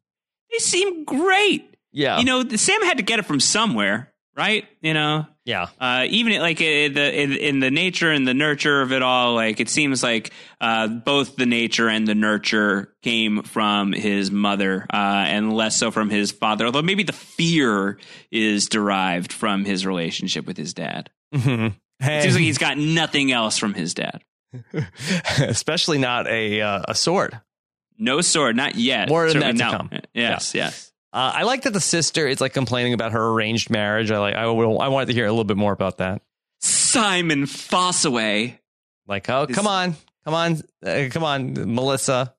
They 0.50 0.58
seem 0.58 1.04
great. 1.04 1.74
Yeah. 1.92 2.18
You 2.18 2.24
know, 2.24 2.48
Sam 2.48 2.82
had 2.82 2.96
to 2.96 3.02
get 3.02 3.20
it 3.20 3.24
from 3.24 3.40
somewhere, 3.40 4.12
right? 4.36 4.66
You 4.80 4.94
know, 4.94 5.26
yeah. 5.50 5.66
uh, 5.80 6.06
even 6.08 6.40
like 6.40 6.60
uh, 6.60 6.64
the 6.64 7.10
in, 7.12 7.32
in 7.32 7.60
the 7.60 7.70
nature 7.70 8.10
and 8.10 8.26
the 8.26 8.34
nurture 8.34 8.80
of 8.82 8.92
it 8.92 9.02
all, 9.02 9.34
like 9.34 9.60
it 9.60 9.68
seems 9.68 10.02
like 10.02 10.30
uh, 10.60 10.86
both 10.86 11.36
the 11.36 11.46
nature 11.46 11.88
and 11.88 12.06
the 12.06 12.14
nurture 12.14 12.94
came 13.02 13.42
from 13.42 13.92
his 13.92 14.30
mother, 14.30 14.86
uh, 14.92 14.96
and 15.26 15.52
less 15.52 15.76
so 15.76 15.90
from 15.90 16.08
his 16.10 16.30
father. 16.30 16.66
Although 16.66 16.82
maybe 16.82 17.02
the 17.02 17.12
fear 17.12 17.98
is 18.30 18.68
derived 18.68 19.32
from 19.32 19.64
his 19.64 19.84
relationship 19.84 20.46
with 20.46 20.56
his 20.56 20.72
dad. 20.72 21.10
Mhm. 21.34 21.74
It 22.00 22.22
seems 22.22 22.34
like 22.34 22.44
he's 22.44 22.58
got 22.58 22.78
nothing 22.78 23.30
else 23.32 23.58
from 23.58 23.74
his 23.74 23.92
dad. 23.94 24.22
especially 25.38 25.98
not 25.98 26.26
a 26.26 26.60
uh, 26.60 26.82
a 26.88 26.94
sword. 26.94 27.40
No 27.98 28.20
sword, 28.20 28.56
not 28.56 28.76
yet. 28.76 29.08
More 29.08 29.24
than 29.24 29.42
Certainly 29.42 29.58
that 29.58 29.70
to 29.70 29.72
no. 29.72 29.78
come. 29.78 29.90
Yes, 30.14 30.54
yes. 30.54 30.89
Uh, 31.12 31.32
I 31.34 31.42
like 31.42 31.62
that 31.62 31.72
the 31.72 31.80
sister 31.80 32.26
is 32.28 32.40
like 32.40 32.52
complaining 32.52 32.94
about 32.94 33.12
her 33.12 33.28
arranged 33.30 33.68
marriage. 33.70 34.10
I 34.10 34.18
like. 34.18 34.34
I, 34.36 34.46
will, 34.46 34.80
I 34.80 34.88
wanted 34.88 35.06
to 35.06 35.12
hear 35.12 35.26
a 35.26 35.30
little 35.30 35.44
bit 35.44 35.56
more 35.56 35.72
about 35.72 35.98
that. 35.98 36.22
Simon 36.60 37.46
Fossoway. 37.46 38.58
Like, 39.06 39.28
oh, 39.28 39.46
His- 39.46 39.56
come 39.56 39.66
on, 39.66 39.96
come 40.24 40.34
on, 40.34 40.62
uh, 40.86 41.08
come 41.10 41.24
on, 41.24 41.74
Melissa. 41.74 42.32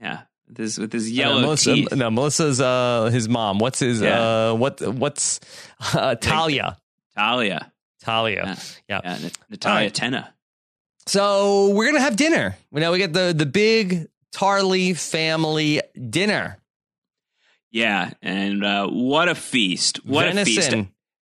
Yeah, 0.00 0.20
with 0.46 0.58
his 0.58 0.78
with 0.78 0.92
his 0.92 1.06
Uh, 1.06 1.12
yellow 1.14 1.40
Melissa, 1.40 1.74
teeth. 1.74 1.94
no, 1.94 2.10
Melissa's 2.10 2.60
uh, 2.60 3.08
his 3.12 3.28
mom. 3.28 3.58
What's 3.58 3.78
his 3.78 4.00
Yeah. 4.02 4.50
uh, 4.50 4.54
what? 4.54 4.80
What's 4.82 5.40
uh, 5.94 6.14
Talia? 6.16 6.76
Talia. 7.16 7.72
Talia. 8.02 8.56
Yeah. 8.88 9.00
Yeah. 9.04 9.18
Yeah, 9.20 9.28
Natalia 9.48 9.84
right. 9.86 9.94
Tena. 9.94 10.28
So 11.06 11.70
we're 11.70 11.86
gonna 11.86 12.00
have 12.02 12.16
dinner. 12.16 12.56
We 12.70 12.80
know 12.82 12.92
we 12.92 12.98
get 12.98 13.12
the 13.14 13.32
the 13.36 13.46
big 13.46 14.08
Tarly 14.34 14.94
family 14.96 15.80
dinner. 16.10 16.58
Yeah, 17.70 18.12
and 18.22 18.64
uh, 18.64 18.88
what 18.88 19.28
a 19.28 19.34
feast! 19.34 20.04
What 20.04 20.26
a 20.26 20.44
feast! 20.44 20.72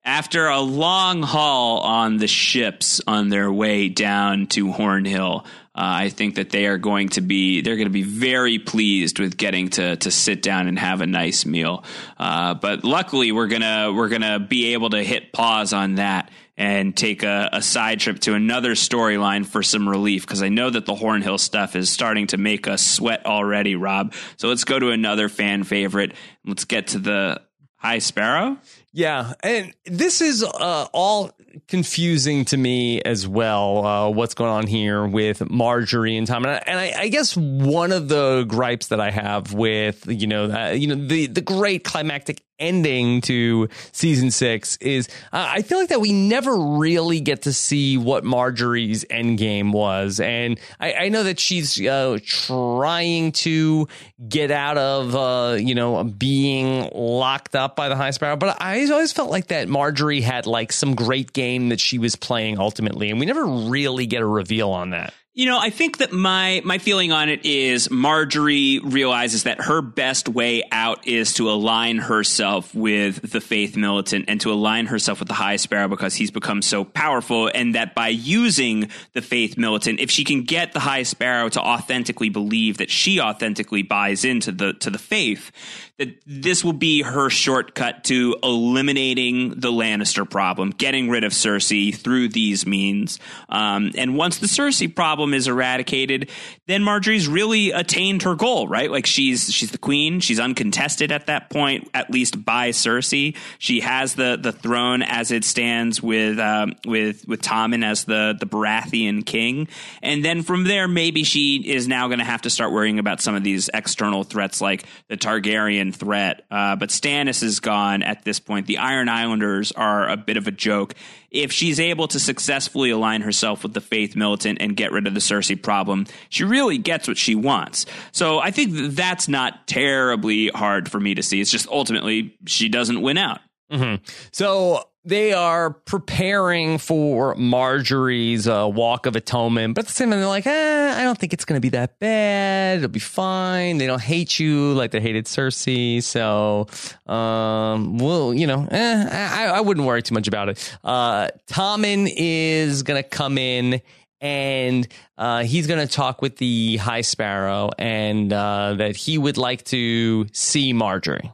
After 0.04 0.48
a 0.48 0.60
long 0.60 1.24
haul 1.24 1.80
on 1.80 2.18
the 2.18 2.28
ships 2.28 3.02
on 3.08 3.30
their 3.30 3.52
way 3.52 3.90
down 3.90 4.46
to 4.48 4.68
Hornhill, 4.68 5.44
uh, 5.44 5.48
I 5.74 6.10
think 6.10 6.36
that 6.36 6.52
they 6.52 6.68
are 6.68 6.78
going 6.78 7.10
to 7.10 7.22
be 7.22 7.62
they're 7.62 7.76
going 7.76 7.88
to 7.88 7.92
be 7.92 8.04
very 8.04 8.60
pleased 8.60 9.18
with 9.18 9.36
getting 9.36 9.70
to 9.70 9.96
to 9.96 10.12
sit 10.12 10.44
down 10.44 10.68
and 10.68 10.78
have 10.78 11.02
a 11.02 11.08
nice 11.08 11.46
meal. 11.46 11.84
Uh, 12.18 12.54
but 12.54 12.84
luckily, 12.84 13.32
we're 13.32 13.48
gonna 13.48 13.92
we're 13.92 14.10
gonna 14.10 14.40
be 14.40 14.74
able 14.74 14.92
to 14.92 15.02
hit 15.04 15.34
pause 15.34 15.74
on 15.74 15.96
that 15.96 16.30
and 16.58 16.96
take 16.96 17.24
a, 17.24 17.50
a 17.52 17.62
side 17.62 18.00
trip 18.00 18.20
to 18.20 18.34
another 18.34 18.72
storyline 18.72 19.46
for 19.46 19.62
some 19.62 19.90
relief 19.90 20.26
because 20.26 20.42
I 20.42 20.50
know 20.50 20.70
that 20.70 20.86
the 20.86 20.96
Hornhill 20.96 21.40
stuff 21.40 21.76
is 21.76 21.90
starting 21.90 22.28
to 22.28 22.38
make 22.38 22.68
us 22.68 22.86
sweat 22.86 23.26
already, 23.26 23.76
Rob. 23.76 24.14
So 24.38 24.48
let's 24.48 24.64
go 24.64 24.80
to 24.80 24.92
another 24.92 25.28
fan 25.28 25.64
favorite. 25.64 26.14
Let's 26.46 26.66
get 26.66 26.88
to 26.88 27.00
the 27.00 27.42
High 27.76 28.00
Sparrow. 28.00 28.58
Yeah, 28.94 29.34
and 29.44 29.74
this 29.86 30.22
is 30.22 30.42
uh, 30.42 30.88
all 30.94 31.32
confusing 31.68 32.46
to 32.46 32.56
me 32.58 33.02
as 33.02 33.28
well. 33.28 33.86
Uh, 33.86 34.10
what's 34.10 34.34
going 34.34 34.50
on 34.50 34.68
here 34.68 35.06
with 35.06 35.40
Margaery 35.40 36.18
and 36.18 36.26
Tom? 36.26 36.46
And 36.46 36.54
I, 36.54 36.64
and 36.66 36.80
I, 36.80 37.02
I 37.02 37.08
guess 37.10 37.36
one 37.36 37.92
of 37.92 38.08
the 38.08 38.46
gripes 38.48 38.88
that 38.88 39.02
I 39.02 39.12
have 39.12 39.54
with 39.54 40.08
you 40.08 40.28
know 40.28 40.46
uh, 40.46 40.70
you 40.70 40.88
know 40.88 40.96
the 40.96 41.28
the 41.28 41.42
great 41.42 41.84
climactic 41.84 42.42
ending 42.60 43.22
to 43.22 43.70
season 43.92 44.32
six 44.32 44.78
is 44.78 45.08
uh, 45.32 45.48
I 45.50 45.62
feel 45.62 45.80
like 45.80 45.90
that 45.90 46.02
we 46.02 46.14
never 46.14 46.56
really 46.56 47.20
get 47.20 47.44
to 47.44 47.54
see 47.54 47.98
what 47.98 48.24
Margaery's 48.24 49.06
end 49.10 49.38
game 49.38 49.72
was, 49.72 50.20
and 50.20 50.60
I, 50.80 50.94
I 50.94 51.10
know 51.10 51.24
that 51.24 51.40
she's 51.40 51.80
uh, 51.86 52.20
trying 52.24 53.32
to 53.34 53.88
get 54.28 54.52
out 54.52 54.78
of 54.78 55.16
uh, 55.16 55.58
you 55.60 55.76
know 55.76 56.04
being 56.04 56.90
locked 56.94 57.56
up 57.56 57.76
by 57.76 57.90
the 57.90 57.96
High 57.96 58.12
Sparrow, 58.12 58.38
but 58.38 58.62
I 58.62 58.86
always 58.90 59.12
felt 59.12 59.32
like 59.32 59.48
that 59.48 59.68
Margaery 59.68 60.22
had 60.22 60.46
like 60.46 60.72
some 60.72 60.96
great 60.96 61.34
game 61.34 61.70
that 61.70 61.80
she 61.80 61.98
was 61.98 62.16
playing 62.16 62.60
ultimately, 62.60 63.10
and 63.10 63.20
we 63.20 63.26
never 63.26 63.46
really 63.46 64.06
get 64.06 64.22
a 64.22 64.26
reveal 64.26 64.72
on 64.72 64.92
that. 64.92 65.14
You 65.38 65.48
know, 65.48 65.60
I 65.60 65.70
think 65.70 65.98
that 65.98 66.14
my 66.14 66.62
my 66.64 66.78
feeling 66.78 67.12
on 67.12 67.28
it 67.28 67.46
is 67.46 67.90
Margaery 67.90 68.80
realizes 68.82 69.44
that 69.44 69.60
her 69.60 69.82
best 69.82 70.30
way 70.30 70.64
out 70.72 71.06
is 71.06 71.34
to 71.34 71.52
align 71.52 71.98
herself 71.98 72.74
with 72.74 73.34
the 73.34 73.42
faith 73.42 73.76
militant 73.76 74.26
and 74.30 74.40
to 74.40 74.54
align 74.54 74.86
herself 74.86 75.20
with 75.20 75.28
the 75.28 75.34
High 75.34 75.58
Sparrow 75.58 75.90
because 75.90 76.16
he's 76.16 76.32
become 76.32 76.62
so 76.62 76.86
powerful, 76.86 77.52
and 77.54 77.76
that 77.76 77.94
by 77.94 78.08
using 78.08 78.90
the 79.12 79.22
faith 79.22 79.58
militant, 79.58 80.00
if 80.00 80.10
she 80.10 80.24
can 80.24 80.44
get 80.44 80.72
the 80.72 80.80
High 80.80 81.04
Sparrow 81.04 81.50
to 81.50 81.60
authentically 81.60 82.30
believe 82.30 82.78
that 82.78 82.90
she 82.90 83.20
authentically 83.20 83.82
buys 83.82 84.24
into 84.24 84.54
the 84.54 84.72
to 84.76 84.90
the 84.90 84.98
faith, 84.98 85.52
that 85.98 86.18
this 86.26 86.64
will 86.64 86.72
be 86.72 87.02
her 87.02 87.30
shortcut 87.30 88.06
to 88.06 88.38
eliminating 88.42 89.50
the 89.50 89.72
Lannister 89.72 90.30
problem, 90.30 90.70
getting 90.70 91.10
rid 91.10 91.26
of 91.26 91.34
Cersei 91.34 91.94
through 91.94 92.30
these 92.30 92.66
means. 92.66 93.20
Um, 93.50 93.92
and 93.98 94.16
once 94.16 94.38
the 94.38 94.48
Cersei 94.48 94.96
problem 94.96 95.25
is 95.34 95.48
eradicated, 95.48 96.30
then 96.68 96.82
Margaery's 96.82 97.28
really 97.28 97.72
attained 97.72 98.24
her 98.24 98.36
goal, 98.36 98.68
right? 98.68 98.92
Like 98.92 99.06
she's 99.06 99.52
she's 99.52 99.72
the 99.72 99.78
queen, 99.78 100.20
she's 100.20 100.40
uncontested 100.40 101.12
at 101.12 101.28
that 101.28 101.50
point, 101.50 101.90
at 101.94 102.10
least 102.12 102.44
by 102.44 102.70
Cersei. 102.70 103.36
She 103.60 103.82
has 103.82 104.16
the 104.16 104.38
the 104.42 104.52
throne 104.52 105.02
as 105.02 105.32
it 105.32 105.44
stands 105.44 106.02
with 106.02 106.40
um, 106.40 106.74
with 106.86 107.28
with 107.28 107.42
Tommen 107.42 107.84
as 107.84 108.06
the 108.06 108.36
the 108.40 108.46
Baratheon 108.46 109.26
king, 109.26 109.68
and 110.02 110.24
then 110.24 110.44
from 110.44 110.64
there, 110.64 110.88
maybe 110.88 111.24
she 111.24 111.58
is 111.58 111.88
now 111.88 112.08
going 112.08 112.20
to 112.20 112.26
have 112.26 112.44
to 112.44 112.50
start 112.50 112.72
worrying 112.72 113.00
about 113.00 113.22
some 113.22 113.36
of 113.36 113.44
these 113.44 113.70
external 113.74 114.24
threats 114.24 114.62
like 114.62 114.86
the 115.08 115.18
Targaryen 115.18 115.94
threat. 115.94 116.46
Uh, 116.50 116.76
but 116.76 116.90
Stannis 116.90 117.44
is 117.44 117.60
gone 117.60 118.04
at 118.04 118.24
this 118.24 118.40
point. 118.40 118.68
The 118.68 118.78
Iron 118.80 119.10
Islanders 119.10 119.72
are 119.72 120.10
a 120.10 120.18
bit 120.18 120.38
of 120.38 120.48
a 120.48 120.52
joke. 120.52 120.94
If 121.36 121.52
she's 121.52 121.80
able 121.80 122.08
to 122.08 122.20
successfully 122.20 122.90
align 122.90 123.22
herself 123.22 123.64
with 123.64 123.74
the 123.74 123.82
Faith 123.82 124.16
militant 124.16 124.60
and 124.62 124.76
get 124.76 124.92
rid 124.92 125.06
of 125.08 125.14
the 125.14 125.20
Cersei 125.20 125.62
problem, 125.62 126.06
she 126.30 126.44
really 126.44 126.78
gets 126.78 127.08
what 127.08 127.18
she 127.18 127.36
wants. 127.36 127.86
So 128.12 128.40
I 128.40 128.52
think 128.52 128.96
that's 128.96 129.28
not 129.28 129.68
terribly 129.68 130.48
hard 130.50 130.90
for 130.90 131.00
me 131.00 131.16
to 131.16 131.24
see. 131.24 131.42
It's 131.42 131.52
just 131.52 131.68
ultimately 131.68 132.38
she 132.46 132.70
doesn't 132.70 133.02
win 133.02 133.18
out. 133.18 133.40
Mm-hmm. 133.72 134.04
So 134.32 134.88
they 135.06 135.34
are 135.34 135.70
preparing 135.70 136.80
for 136.80 137.36
Margaery's 137.36 138.48
uh, 138.48 138.68
walk 138.68 139.06
of 139.06 139.16
atonement, 139.16 139.76
but 139.76 139.84
at 139.84 139.88
the 139.88 139.94
same 139.94 140.10
time, 140.10 140.20
they're 140.20 140.28
like, 140.28 140.48
eh, 140.48 140.94
I 140.98 141.04
don't 141.04 141.18
think 141.18 141.32
it's 141.32 141.46
going 141.46 141.58
to 141.58 141.62
be 141.62 141.70
that 141.70 142.00
bad. 142.00 142.80
It'll 142.80 142.90
be 142.90 143.00
fine. 143.00 143.78
They 143.78 143.86
don't 143.86 144.02
hate 144.02 144.40
you 144.40 144.74
like 144.74 144.92
they 144.92 145.00
hated 145.00 145.26
Cersei. 145.26 146.02
So, 146.02 146.68
um, 147.12 148.00
well, 148.00 148.34
you 148.34 148.48
know, 148.48 148.68
eh, 148.72 149.08
I, 149.12 149.58
I 149.58 149.62
wouldn't 149.62 149.86
worry 149.86 150.02
too 150.02 150.16
much 150.16 150.28
about 150.28 150.50
it. 150.50 150.78
Uh, 150.84 151.30
Tommen 151.48 152.12
is 152.16 152.82
going 152.82 153.02
to 153.02 153.08
come 153.08 153.38
in 153.38 153.82
and 154.22 154.88
uh, 155.20 155.44
he's 155.44 155.68
going 155.68 155.86
to 155.86 155.94
talk 155.94 156.22
with 156.24 156.38
the 156.38 156.78
High 156.78 157.02
Sparrow 157.02 157.70
and 157.78 158.34
uh, 158.34 158.74
that 158.78 158.96
he 158.96 159.20
would 159.20 159.38
like 159.38 159.66
to 159.66 160.26
see 160.32 160.74
Margaery. 160.74 161.32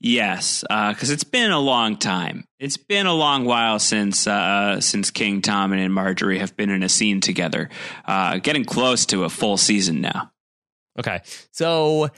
Yes, 0.00 0.62
because 0.62 1.10
it's 1.10 1.24
been 1.24 1.50
a 1.50 1.58
long 1.58 1.98
time. 1.98 2.46
It's 2.58 2.78
been 2.78 3.06
a 3.06 3.12
long 3.12 3.44
while 3.44 3.78
since 3.78 4.26
uh, 4.26 4.80
since 4.80 5.10
King 5.10 5.42
Tom 5.42 5.72
and 5.72 5.92
Margaery 5.92 6.38
have 6.38 6.56
been 6.56 6.70
in 6.70 6.82
a 6.82 6.88
scene 6.88 7.20
together. 7.20 7.68
Uh, 8.06 8.38
getting 8.38 8.64
close 8.64 9.04
to 9.06 9.24
a 9.24 9.28
full 9.28 9.58
season 9.58 10.00
now. 10.00 10.32
Okay. 10.98 11.20
So 11.52 12.08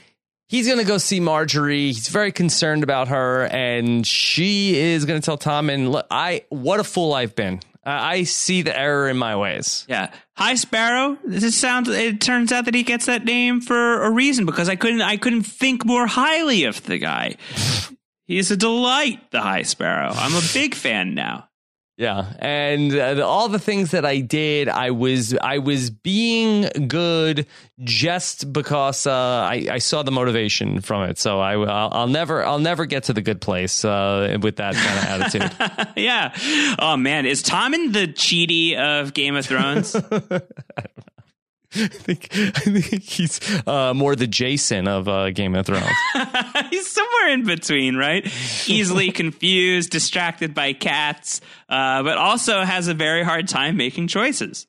he's 0.49 0.67
going 0.67 0.79
to 0.79 0.85
go 0.85 0.99
see 0.99 1.21
Margaery. 1.21 1.87
He's 1.87 2.09
very 2.09 2.31
concerned 2.31 2.85
about 2.85 3.09
her 3.09 3.47
and 3.47 4.07
she 4.07 4.77
is 4.77 5.05
going 5.05 5.21
to 5.21 5.25
tell 5.25 5.39
Tom 5.39 5.69
and 5.69 5.91
look, 5.91 6.07
I 6.11 6.45
what 6.51 6.79
a 6.79 6.85
fool 6.85 7.13
I've 7.13 7.35
been. 7.35 7.61
I 7.85 8.13
I 8.13 8.23
see 8.25 8.63
the 8.63 8.79
error 8.79 9.09
in 9.09 9.17
my 9.17 9.37
ways. 9.37 9.85
Yeah, 9.89 10.13
High 10.37 10.55
Sparrow. 10.55 11.19
This 11.25 11.57
sounds. 11.57 11.89
It 11.89 12.21
turns 12.21 12.53
out 12.53 12.67
that 12.67 12.75
he 12.75 12.83
gets 12.83 13.07
that 13.07 13.25
name 13.25 13.61
for 13.61 14.03
a 14.03 14.11
reason 14.11 14.47
because 14.47 14.69
I 14.69 14.77
couldn't. 14.77 15.03
I 15.03 15.17
couldn't 15.17 15.43
think 15.43 15.85
more 15.85 16.07
highly 16.07 16.65
of 16.65 16.83
the 16.85 16.99
guy. 16.99 17.37
He's 18.27 18.51
a 18.51 18.57
delight, 18.57 19.31
the 19.31 19.41
High 19.41 19.63
Sparrow. 19.63 20.13
I'm 20.15 20.35
a 20.35 20.47
big 20.55 20.75
fan 20.75 21.15
now. 21.15 21.49
Yeah, 22.03 22.33
and 22.41 22.93
uh, 22.93 23.25
all 23.25 23.49
the 23.49 23.61
things 23.61 23.93
that 23.93 24.05
I 24.05 24.19
did, 24.19 24.69
I 24.69 24.91
was 24.91 25.37
I 25.41 25.59
was 25.59 25.91
being 25.91 26.89
good 26.89 27.47
just 27.79 28.53
because 28.53 29.07
uh, 29.07 29.13
I, 29.13 29.69
I 29.71 29.79
saw 29.79 30.03
the 30.03 30.11
motivation 30.11 30.81
from 30.81 31.05
it. 31.05 31.17
So 31.17 31.39
I 31.39 31.53
I'll, 31.53 31.91
I'll 31.93 32.07
never 32.09 32.45
I'll 32.45 32.59
never 32.59 32.87
get 32.87 33.05
to 33.05 33.13
the 33.13 33.23
good 33.23 33.41
place 33.41 33.85
uh, 33.85 34.37
with 34.43 34.57
that 34.57 34.75
kind 34.75 34.99
of 34.99 35.31
attitude. 35.31 35.93
yeah. 35.97 36.35
Oh 36.81 36.97
man, 36.97 37.25
is 37.25 37.41
Tommen 37.41 37.93
the 37.93 38.09
Chidi 38.09 38.77
of 38.77 39.15
Game 39.15 39.37
of 39.37 39.47
Thrones? 39.47 39.95
I 41.77 41.89
think, 41.89 42.29
I 42.33 42.51
think 42.61 43.03
he's 43.03 43.41
uh, 43.67 43.95
more 43.95 44.15
the 44.15 44.27
Jason 44.27 44.87
of 44.89 45.09
uh, 45.09 45.31
Game 45.31 45.55
of 45.55 45.65
Thrones. 45.65 45.87
He's 46.71 46.91
somewhere 46.91 47.31
in 47.33 47.45
between, 47.47 47.97
right? 47.97 48.25
Easily 48.69 49.11
confused, 49.13 49.91
distracted 49.91 50.53
by 50.55 50.75
cats, 50.75 51.41
uh, 51.71 52.03
but 52.03 52.19
also 52.19 52.63
has 52.63 52.89
a 52.89 52.95
very 52.95 53.23
hard 53.23 53.49
time 53.49 53.79
making 53.79 54.09
choices. 54.09 54.67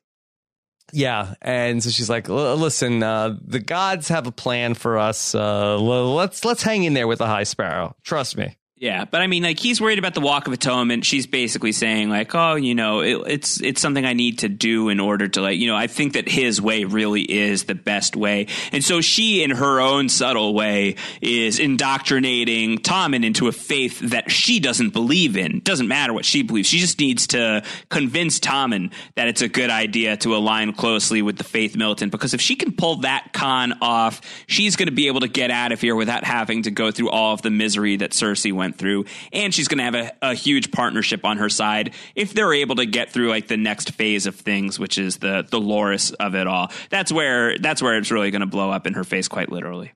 Yeah, 0.92 1.34
and 1.42 1.82
so 1.82 1.90
she's 1.90 2.08
like, 2.08 2.28
"Listen, 2.28 3.02
uh, 3.02 3.36
the 3.44 3.58
gods 3.60 4.08
have 4.08 4.26
a 4.26 4.32
plan 4.32 4.74
for 4.74 4.96
us. 4.98 5.34
Uh, 5.34 5.74
l- 5.74 6.14
let's 6.14 6.44
let's 6.44 6.62
hang 6.62 6.84
in 6.84 6.94
there 6.94 7.08
with 7.08 7.18
the 7.18 7.26
High 7.26 7.42
Sparrow. 7.44 7.96
Trust 8.02 8.36
me." 8.36 8.56
Yeah, 8.84 9.06
but 9.06 9.22
I 9.22 9.28
mean, 9.28 9.42
like 9.42 9.58
he's 9.58 9.80
worried 9.80 9.98
about 9.98 10.12
the 10.12 10.20
Walk 10.20 10.46
of 10.46 10.52
Atonement. 10.52 11.06
She's 11.06 11.26
basically 11.26 11.72
saying, 11.72 12.10
like, 12.10 12.34
oh, 12.34 12.56
you 12.56 12.74
know, 12.74 13.00
it, 13.00 13.16
it's 13.26 13.58
it's 13.62 13.80
something 13.80 14.04
I 14.04 14.12
need 14.12 14.40
to 14.40 14.50
do 14.50 14.90
in 14.90 15.00
order 15.00 15.26
to, 15.26 15.40
like, 15.40 15.58
you 15.58 15.68
know, 15.68 15.74
I 15.74 15.86
think 15.86 16.12
that 16.12 16.28
his 16.28 16.60
way 16.60 16.84
really 16.84 17.22
is 17.22 17.64
the 17.64 17.74
best 17.74 18.14
way, 18.14 18.48
and 18.72 18.84
so 18.84 19.00
she, 19.00 19.42
in 19.42 19.52
her 19.52 19.80
own 19.80 20.10
subtle 20.10 20.52
way, 20.52 20.96
is 21.22 21.58
indoctrinating 21.58 22.76
Tommen 22.76 23.24
into 23.24 23.48
a 23.48 23.52
faith 23.52 24.00
that 24.00 24.30
she 24.30 24.60
doesn't 24.60 24.90
believe 24.90 25.38
in. 25.38 25.60
Doesn't 25.60 25.88
matter 25.88 26.12
what 26.12 26.26
she 26.26 26.42
believes. 26.42 26.68
She 26.68 26.76
just 26.76 27.00
needs 27.00 27.28
to 27.28 27.62
convince 27.88 28.38
Tommen 28.38 28.92
that 29.14 29.28
it's 29.28 29.40
a 29.40 29.48
good 29.48 29.70
idea 29.70 30.18
to 30.18 30.36
align 30.36 30.74
closely 30.74 31.22
with 31.22 31.38
the 31.38 31.44
faith 31.44 31.74
militant. 31.74 32.12
Because 32.12 32.34
if 32.34 32.42
she 32.42 32.54
can 32.54 32.72
pull 32.72 32.96
that 32.96 33.32
con 33.32 33.78
off, 33.80 34.20
she's 34.46 34.76
going 34.76 34.88
to 34.88 34.94
be 34.94 35.06
able 35.06 35.20
to 35.20 35.28
get 35.28 35.50
out 35.50 35.72
of 35.72 35.80
here 35.80 35.96
without 35.96 36.24
having 36.24 36.64
to 36.64 36.70
go 36.70 36.90
through 36.90 37.08
all 37.08 37.32
of 37.32 37.40
the 37.40 37.48
misery 37.48 37.96
that 37.96 38.10
Cersei 38.10 38.52
went 38.52 38.73
through, 38.76 39.04
and 39.32 39.54
she's 39.54 39.68
going 39.68 39.78
to 39.78 39.84
have 39.84 39.94
a, 39.94 40.12
a, 40.30 40.34
huge 40.34 40.70
partnership 40.70 41.24
on 41.24 41.38
her 41.38 41.48
side 41.48 41.94
if 42.14 42.34
they're 42.34 42.52
able 42.52 42.76
to 42.76 42.86
get 42.86 43.10
through 43.10 43.28
like 43.28 43.48
the 43.48 43.56
next 43.56 43.92
phase 43.92 44.26
of 44.26 44.34
things, 44.34 44.78
which 44.78 44.98
is 44.98 45.18
the 45.18 45.46
the 45.48 45.60
Loras 45.60 46.14
of 46.20 46.34
it 46.34 46.46
all. 46.46 46.70
That's 46.90 47.12
where 47.12 47.58
that's 47.58 47.82
where 47.82 47.96
it's 47.96 48.10
really 48.10 48.30
going 48.30 48.40
to 48.40 48.46
blow 48.46 48.70
up 48.70 48.86
in 48.86 48.94
her 48.94 49.04
face, 49.04 49.28
quite 49.28 49.50
literally. 49.50 49.92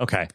Okay. 0.00 0.28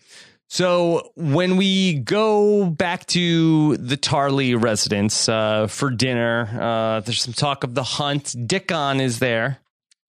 So 0.47 1.11
when 1.15 1.55
we 1.55 1.93
go 1.99 2.65
back 2.65 3.05
to 3.07 3.77
the 3.77 3.95
Tarly 3.95 4.61
residence 4.61 5.29
uh, 5.29 5.67
for 5.67 5.89
dinner, 5.89 6.49
uh, 6.59 6.99
there's 6.99 7.21
some 7.21 7.33
talk 7.33 7.63
of 7.63 7.73
the 7.73 7.83
hunt. 7.83 8.35
Dickon 8.47 8.99
is 8.99 9.19
there. 9.19 9.59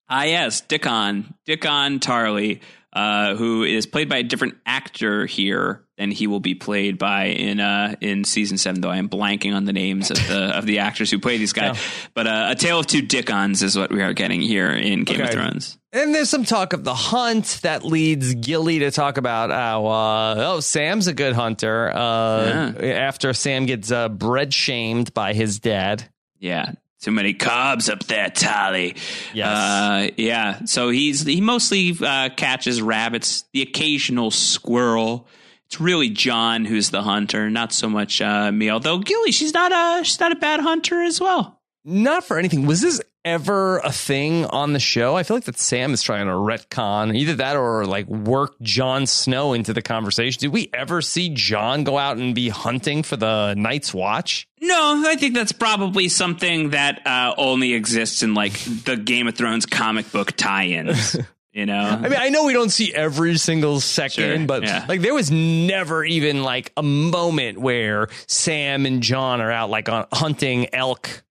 Ah, 0.09 0.23
yes, 0.23 0.59
Dickon, 0.59 1.33
Dickon 1.45 1.99
Tarly, 1.99 2.59
uh, 2.93 3.35
who 3.35 3.63
is 3.63 3.87
played 3.87 4.07
by 4.07 4.17
a 4.17 4.23
different 4.23 4.55
actor 4.65 5.25
here 5.25 5.83
than 5.97 6.11
he 6.11 6.27
will 6.27 6.39
be 6.39 6.53
played 6.53 6.97
by 6.99 7.25
in 7.25 7.59
uh, 7.59 7.95
in 8.01 8.23
season 8.23 8.57
seven. 8.57 8.81
Though 8.81 8.89
I 8.89 8.97
am 8.97 9.09
blanking 9.09 9.55
on 9.55 9.65
the 9.65 9.73
names 9.73 10.11
of 10.11 10.17
the 10.17 10.57
of 10.57 10.65
the 10.67 10.79
actors 10.79 11.09
who 11.09 11.19
play 11.19 11.37
these 11.37 11.53
guys. 11.53 11.77
Oh. 11.77 12.09
But 12.13 12.27
uh, 12.27 12.47
a 12.51 12.55
tale 12.55 12.79
of 12.79 12.85
two 12.85 13.01
Dickons 13.01 13.63
is 13.63 13.75
what 13.75 13.91
we 13.91 14.03
are 14.03 14.13
getting 14.13 14.41
here 14.41 14.69
in 14.69 15.03
Game 15.03 15.19
okay. 15.19 15.29
of 15.29 15.29
Thrones. 15.31 15.79
And 15.91 16.13
there's 16.13 16.29
some 16.29 16.43
talk 16.43 16.73
of 16.73 16.83
the 16.83 16.93
hunt 16.93 17.59
that 17.63 17.83
leads 17.83 18.35
Gilly 18.35 18.79
to 18.79 18.91
talk 18.91 19.17
about 19.17 19.49
how 19.49 19.85
uh, 19.87 20.35
oh 20.37 20.59
Sam's 20.59 21.07
a 21.07 21.13
good 21.13 21.33
hunter. 21.33 21.89
Uh, 21.89 22.73
yeah. 22.79 22.85
After 23.07 23.33
Sam 23.33 23.65
gets 23.65 23.91
uh, 23.91 24.09
bread 24.09 24.53
shamed 24.53 25.13
by 25.13 25.33
his 25.33 25.59
dad. 25.59 26.07
Yeah, 26.37 26.73
too 27.03 27.11
many 27.11 27.33
carbs 27.33 27.91
up 27.91 28.03
there, 28.05 28.29
Tally. 28.29 28.95
Yes. 29.33 29.47
Uh, 29.47 30.09
yeah. 30.17 30.63
So 30.65 30.89
he's 30.89 31.23
he 31.23 31.41
mostly 31.41 31.93
uh, 32.01 32.29
catches 32.29 32.81
rabbits, 32.81 33.43
the 33.53 33.61
occasional 33.61 34.31
squirrel. 34.31 35.27
It's 35.67 35.81
really 35.81 36.09
Jon 36.09 36.65
who's 36.65 36.91
the 36.91 37.01
hunter, 37.01 37.49
not 37.49 37.73
so 37.73 37.89
much 37.89 38.21
uh, 38.21 38.51
me. 38.51 38.69
Although 38.69 38.99
Gilly, 38.99 39.31
she's 39.31 39.53
not 39.53 39.71
a 39.71 40.03
she's 40.03 40.19
not 40.19 40.31
a 40.31 40.35
bad 40.35 40.61
hunter 40.61 41.01
as 41.01 41.19
well. 41.19 41.59
Not 41.83 42.23
for 42.23 42.39
anything. 42.39 42.65
Was 42.65 42.81
this 42.81 43.01
ever 43.25 43.79
a 43.79 43.91
thing 43.91 44.45
on 44.45 44.73
the 44.73 44.79
show? 44.79 45.15
I 45.15 45.23
feel 45.23 45.37
like 45.37 45.45
that 45.45 45.57
Sam 45.57 45.93
is 45.93 46.01
trying 46.01 46.27
to 46.27 46.33
retcon 46.33 47.15
either 47.15 47.35
that 47.35 47.55
or 47.55 47.85
like 47.85 48.07
work 48.07 48.59
Jon 48.61 49.05
Snow 49.05 49.53
into 49.53 49.73
the 49.73 49.81
conversation. 49.81 50.39
Did 50.39 50.53
we 50.53 50.69
ever 50.73 51.01
see 51.01 51.29
Jon 51.29 51.83
go 51.83 51.97
out 51.97 52.17
and 52.17 52.35
be 52.35 52.49
hunting 52.49 53.03
for 53.03 53.15
the 53.15 53.53
Night's 53.55 53.93
Watch? 53.93 54.47
No, 54.61 55.03
I 55.05 55.15
think 55.15 55.33
that's 55.33 55.51
probably 55.51 56.09
something 56.09 56.71
that 56.71 57.05
uh, 57.05 57.33
only 57.37 57.73
exists 57.73 58.23
in 58.23 58.33
like 58.33 58.53
the 58.85 58.95
Game 58.97 59.27
of 59.27 59.35
Thrones 59.35 59.65
comic 59.65 60.11
book 60.11 60.33
tie-ins. 60.33 61.17
You 61.53 61.67
know, 61.67 61.79
I 61.79 62.09
mean, 62.09 62.17
I 62.17 62.29
know 62.29 62.45
we 62.45 62.53
don't 62.53 62.71
see 62.71 62.91
every 62.91 63.37
single 63.37 63.79
second, 63.79 64.37
sure, 64.37 64.47
but 64.47 64.63
yeah. 64.63 64.85
like 64.89 65.01
there 65.01 65.13
was 65.13 65.29
never 65.29 66.03
even 66.03 66.41
like 66.41 66.73
a 66.75 66.81
moment 66.81 67.59
where 67.59 68.07
Sam 68.25 68.87
and 68.87 69.03
Jon 69.03 69.39
are 69.39 69.51
out 69.51 69.69
like 69.69 69.87
on 69.87 70.07
hunting 70.11 70.73
elk 70.73 71.23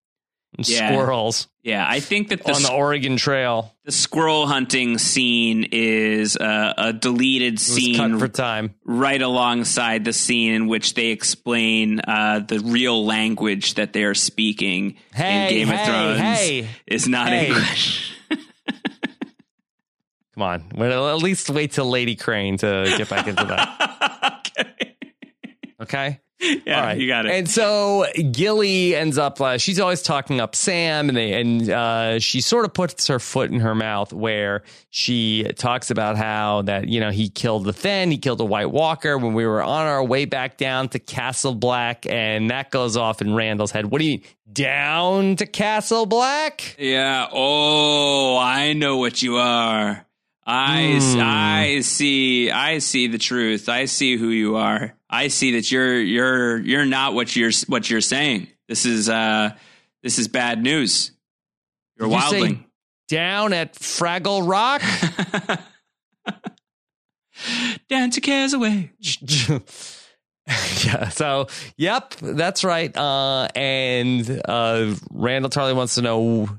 yeah. 0.57 0.91
squirrels. 0.91 1.47
Yeah, 1.63 1.85
I 1.87 1.99
think 1.99 2.29
that 2.29 2.43
the 2.43 2.53
on 2.53 2.61
the 2.61 2.71
Oregon 2.71 3.15
Trail, 3.17 3.73
the 3.85 3.91
squirrel 3.91 4.47
hunting 4.47 4.97
scene 4.97 5.67
is 5.71 6.35
a, 6.35 6.73
a 6.77 6.93
deleted 6.93 7.59
scene 7.59 8.19
for 8.19 8.27
time, 8.27 8.75
right 8.83 9.21
alongside 9.21 10.03
the 10.03 10.13
scene 10.13 10.53
in 10.53 10.67
which 10.67 10.93
they 10.93 11.07
explain 11.07 12.01
uh, 12.01 12.39
the 12.39 12.59
real 12.59 13.05
language 13.05 13.75
that 13.75 13.93
they 13.93 14.03
are 14.03 14.13
speaking 14.13 14.97
hey, 15.13 15.43
in 15.43 15.49
Game 15.49 15.67
hey, 15.69 15.81
of 15.81 15.87
Thrones 15.87 16.19
hey, 16.19 16.67
is 16.85 17.07
not 17.07 17.31
English. 17.31 18.17
Come 20.33 20.43
on, 20.43 20.81
at 20.81 21.17
least 21.17 21.49
wait 21.49 21.71
till 21.71 21.89
Lady 21.89 22.15
Crane 22.15 22.57
to 22.57 22.93
get 22.97 23.07
back 23.07 23.27
into 23.27 23.45
that. 23.45 24.41
okay. 24.57 24.95
Okay. 25.81 26.19
Yeah, 26.65 26.81
right. 26.81 26.97
you 26.97 27.07
got 27.07 27.25
it. 27.25 27.31
And 27.31 27.49
so 27.49 28.05
Gilly 28.31 28.95
ends 28.95 29.17
up. 29.17 29.39
Uh, 29.41 29.57
she's 29.57 29.79
always 29.79 30.01
talking 30.01 30.39
up 30.39 30.55
Sam, 30.55 31.09
and 31.09 31.17
they 31.17 31.33
and 31.33 31.69
uh, 31.69 32.19
she 32.19 32.41
sort 32.41 32.65
of 32.65 32.73
puts 32.73 33.07
her 33.07 33.19
foot 33.19 33.51
in 33.51 33.59
her 33.59 33.75
mouth 33.75 34.13
where 34.13 34.63
she 34.89 35.43
talks 35.55 35.89
about 35.89 36.17
how 36.17 36.61
that 36.63 36.87
you 36.87 36.99
know 36.99 37.11
he 37.11 37.29
killed 37.29 37.65
the 37.65 37.73
Thenn, 37.73 38.11
he 38.11 38.17
killed 38.17 38.39
a 38.41 38.45
White 38.45 38.71
Walker 38.71 39.17
when 39.17 39.33
we 39.33 39.45
were 39.45 39.61
on 39.61 39.87
our 39.87 40.03
way 40.03 40.25
back 40.25 40.57
down 40.57 40.89
to 40.89 40.99
Castle 40.99 41.55
Black, 41.55 42.05
and 42.05 42.49
that 42.49 42.71
goes 42.71 42.97
off 42.97 43.21
in 43.21 43.29
Randyll's 43.29 43.71
head. 43.71 43.87
What 43.87 43.99
do 43.99 44.05
you 44.05 44.17
mean 44.17 44.23
down 44.51 45.35
to 45.37 45.45
Castle 45.45 46.05
Black? 46.05 46.75
Yeah. 46.77 47.27
Oh, 47.31 48.37
I 48.37 48.73
know 48.73 48.97
what 48.97 49.21
you 49.21 49.37
are. 49.37 50.05
I 50.45 50.99
mm. 50.99 51.21
I 51.21 51.81
see 51.81 52.51
I 52.51 52.79
see 52.79 53.07
the 53.07 53.17
truth. 53.17 53.69
I 53.69 53.85
see 53.85 54.17
who 54.17 54.29
you 54.29 54.57
are. 54.57 54.95
I 55.09 55.29
see 55.29 55.53
that 55.53 55.71
you're 55.71 55.99
you're 55.99 56.59
you're 56.59 56.85
not 56.85 57.13
what 57.13 57.35
you're 57.35 57.51
what 57.67 57.89
you're 57.89 58.01
saying. 58.01 58.47
This 58.67 58.85
is 58.85 59.09
uh 59.09 59.51
this 60.01 60.19
is 60.19 60.27
bad 60.27 60.61
news. 60.61 61.11
You're 61.97 62.09
Did 62.09 62.17
wildling. 62.17 62.49
You 62.49 62.63
down 63.07 63.53
at 63.53 63.75
Fraggle 63.75 64.47
Rock. 64.47 64.81
Your 67.89 68.21
cares 68.21 68.53
away. 68.53 68.91
yeah. 70.85 71.09
So, 71.09 71.47
yep, 71.77 72.15
that's 72.15 72.63
right. 72.63 72.95
Uh, 72.95 73.47
and 73.55 74.29
uh, 74.29 74.95
Randyll 75.13 75.49
Tarly 75.49 75.75
wants 75.75 75.95
to 75.95 76.01
know 76.01 76.49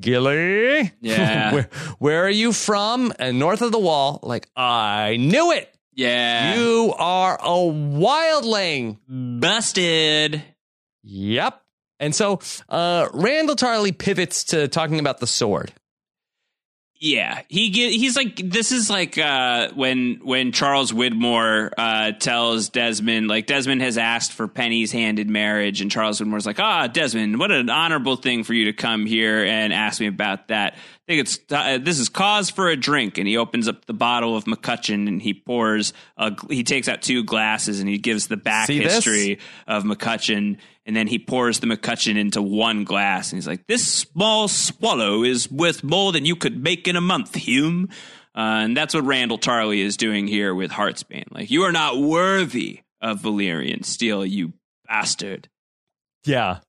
Gilly. 0.00 0.92
Yeah. 1.00 1.52
where, 1.54 1.68
where 1.98 2.24
are 2.24 2.30
you 2.30 2.52
from? 2.52 3.12
And 3.18 3.38
north 3.38 3.62
of 3.62 3.72
the 3.72 3.78
wall. 3.78 4.20
Like, 4.22 4.48
I 4.56 5.16
knew 5.16 5.52
it. 5.52 5.72
Yeah. 5.94 6.54
You 6.56 6.94
are 6.96 7.34
a 7.34 7.72
wildling. 7.72 8.98
Busted. 9.08 10.42
Yep. 11.02 11.62
And 12.00 12.14
so 12.14 12.34
uh, 12.68 13.08
Randyll 13.08 13.56
Tarly 13.56 13.96
pivots 13.96 14.44
to 14.44 14.68
talking 14.68 15.00
about 15.00 15.18
the 15.18 15.26
sword. 15.26 15.72
Yeah, 17.00 17.42
he 17.46 17.70
he's 17.70 18.16
like 18.16 18.36
this 18.50 18.72
is 18.72 18.90
like 18.90 19.16
uh, 19.18 19.68
when 19.74 20.18
when 20.24 20.50
Charles 20.50 20.90
Widmore 20.90 21.70
uh, 21.78 22.10
tells 22.12 22.70
Desmond 22.70 23.28
like 23.28 23.46
Desmond 23.46 23.82
has 23.82 23.96
asked 23.96 24.32
for 24.32 24.48
Penny's 24.48 24.90
hand 24.90 25.20
in 25.20 25.30
marriage, 25.30 25.80
and 25.80 25.92
Charles 25.92 26.20
Widmore's 26.20 26.44
like, 26.44 26.58
ah, 26.58 26.88
Desmond, 26.88 27.38
what 27.38 27.52
an 27.52 27.70
honorable 27.70 28.16
thing 28.16 28.42
for 28.42 28.52
you 28.52 28.64
to 28.64 28.72
come 28.72 29.06
here 29.06 29.44
and 29.44 29.72
ask 29.72 30.00
me 30.00 30.08
about 30.08 30.48
that. 30.48 30.74
I 30.74 30.78
think 31.06 31.20
it's 31.20 31.38
uh, 31.50 31.78
this 31.80 32.00
is 32.00 32.08
cause 32.08 32.50
for 32.50 32.68
a 32.68 32.76
drink, 32.76 33.16
and 33.16 33.28
he 33.28 33.36
opens 33.36 33.68
up 33.68 33.84
the 33.86 33.94
bottle 33.94 34.36
of 34.36 34.46
MacCutcheon 34.46 35.06
and 35.06 35.22
he 35.22 35.34
pours. 35.34 35.92
A, 36.16 36.34
he 36.50 36.64
takes 36.64 36.88
out 36.88 37.00
two 37.02 37.22
glasses 37.22 37.78
and 37.78 37.88
he 37.88 37.98
gives 37.98 38.26
the 38.26 38.36
back 38.36 38.66
See 38.66 38.80
history 38.80 39.36
this? 39.36 39.44
of 39.68 39.84
MacCutcheon 39.84 40.58
and 40.88 40.96
then 40.96 41.06
he 41.06 41.18
pours 41.18 41.60
the 41.60 41.66
MacCutcheon 41.66 42.16
into 42.16 42.40
one 42.40 42.84
glass, 42.84 43.30
and 43.30 43.36
he's 43.36 43.46
like, 43.46 43.66
"This 43.66 43.86
small 43.86 44.48
swallow 44.48 45.22
is 45.22 45.50
worth 45.50 45.84
more 45.84 46.12
than 46.12 46.24
you 46.24 46.34
could 46.34 46.60
make 46.60 46.88
in 46.88 46.96
a 46.96 47.00
month, 47.02 47.34
Hume." 47.34 47.90
Uh, 48.34 48.64
and 48.64 48.76
that's 48.76 48.94
what 48.94 49.04
Randyll 49.04 49.38
Tarly 49.38 49.80
is 49.80 49.98
doing 49.98 50.26
here 50.26 50.54
with 50.54 50.70
Heartsbane. 50.70 51.30
Like, 51.30 51.50
you 51.50 51.64
are 51.64 51.72
not 51.72 51.98
worthy 51.98 52.80
of 53.02 53.20
Valyrian 53.20 53.84
steel, 53.84 54.24
you 54.24 54.54
bastard. 54.88 55.48
Yeah. 56.24 56.60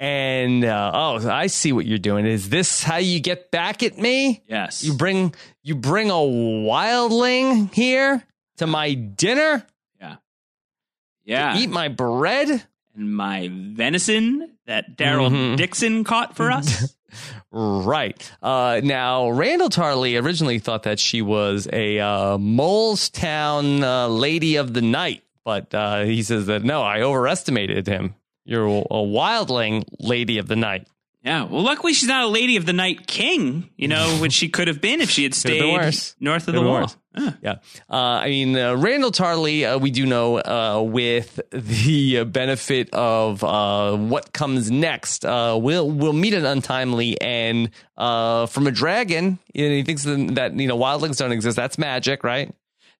And 0.00 0.64
uh, 0.64 0.90
oh, 0.94 1.28
I 1.28 1.48
see 1.48 1.72
what 1.72 1.84
you're 1.84 1.98
doing. 1.98 2.24
Is 2.24 2.48
this 2.48 2.82
how 2.82 2.96
you 2.96 3.20
get 3.20 3.50
back 3.50 3.82
at 3.82 3.98
me? 3.98 4.42
Yes. 4.48 4.82
You 4.82 4.94
bring 4.94 5.34
you 5.62 5.74
bring 5.74 6.10
a 6.10 6.14
wildling 6.14 7.74
here 7.74 8.22
to 8.58 8.66
my 8.66 8.94
dinner. 8.94 9.66
Yeah. 10.00 10.16
Yeah. 11.24 11.58
eat 11.58 11.68
my 11.68 11.88
bread 11.88 12.64
my 12.98 13.48
venison 13.52 14.56
that 14.66 14.96
Daryl 14.96 15.30
mm-hmm. 15.30 15.56
Dixon 15.56 16.04
caught 16.04 16.36
for 16.36 16.50
us. 16.50 16.94
right. 17.52 18.30
Uh, 18.42 18.80
now, 18.84 19.24
Randyll 19.24 19.70
Tarly 19.70 20.22
originally 20.22 20.58
thought 20.58 20.82
that 20.82 20.98
she 20.98 21.22
was 21.22 21.68
a 21.72 21.98
uh, 21.98 22.38
Mole's 22.38 23.08
Town 23.08 23.82
uh, 23.82 24.08
lady 24.08 24.56
of 24.56 24.74
the 24.74 24.82
night, 24.82 25.22
but 25.44 25.74
uh, 25.74 26.02
he 26.04 26.22
says 26.22 26.46
that 26.46 26.64
no, 26.64 26.82
I 26.82 27.02
overestimated 27.02 27.86
him. 27.86 28.14
You're 28.44 28.66
a 28.66 29.04
wildling 29.04 29.84
lady 29.98 30.38
of 30.38 30.48
the 30.48 30.56
night. 30.56 30.88
Yeah. 31.22 31.44
Well, 31.44 31.62
luckily 31.62 31.92
she's 31.92 32.08
not 32.08 32.24
a 32.24 32.28
lady 32.28 32.56
of 32.56 32.64
the 32.64 32.72
night 32.72 33.06
king, 33.06 33.68
you 33.76 33.88
know, 33.88 34.16
which 34.20 34.32
she 34.32 34.48
could 34.48 34.68
have 34.68 34.80
been 34.80 35.00
if 35.00 35.10
she 35.10 35.24
had 35.24 35.34
stayed 35.34 35.60
north 36.20 36.48
of 36.48 36.54
the 36.54 36.62
wall. 36.62 36.90
Yeah. 37.42 37.56
Uh, 37.90 37.94
I 37.94 38.28
mean, 38.28 38.56
uh, 38.56 38.74
Randyll 38.74 39.12
Tarly, 39.12 39.62
uh, 39.62 39.78
we 39.78 39.90
do 39.90 40.06
know 40.06 40.38
uh, 40.38 40.82
with 40.82 41.40
the 41.50 42.24
benefit 42.24 42.90
of 42.92 43.44
uh, 43.44 43.96
what 43.96 44.32
comes 44.32 44.70
next, 44.70 45.24
uh, 45.24 45.58
we'll, 45.60 45.88
we'll 45.88 46.12
meet 46.12 46.34
an 46.34 46.44
untimely 46.44 47.20
and 47.20 47.70
from 47.96 48.66
a 48.66 48.70
dragon. 48.70 49.38
Know, 49.54 49.68
he 49.68 49.82
thinks 49.82 50.04
that, 50.04 50.52
you 50.54 50.66
know, 50.66 50.76
wildlings 50.76 51.18
don't 51.18 51.32
exist. 51.32 51.56
That's 51.56 51.78
magic, 51.78 52.24
right? 52.24 52.52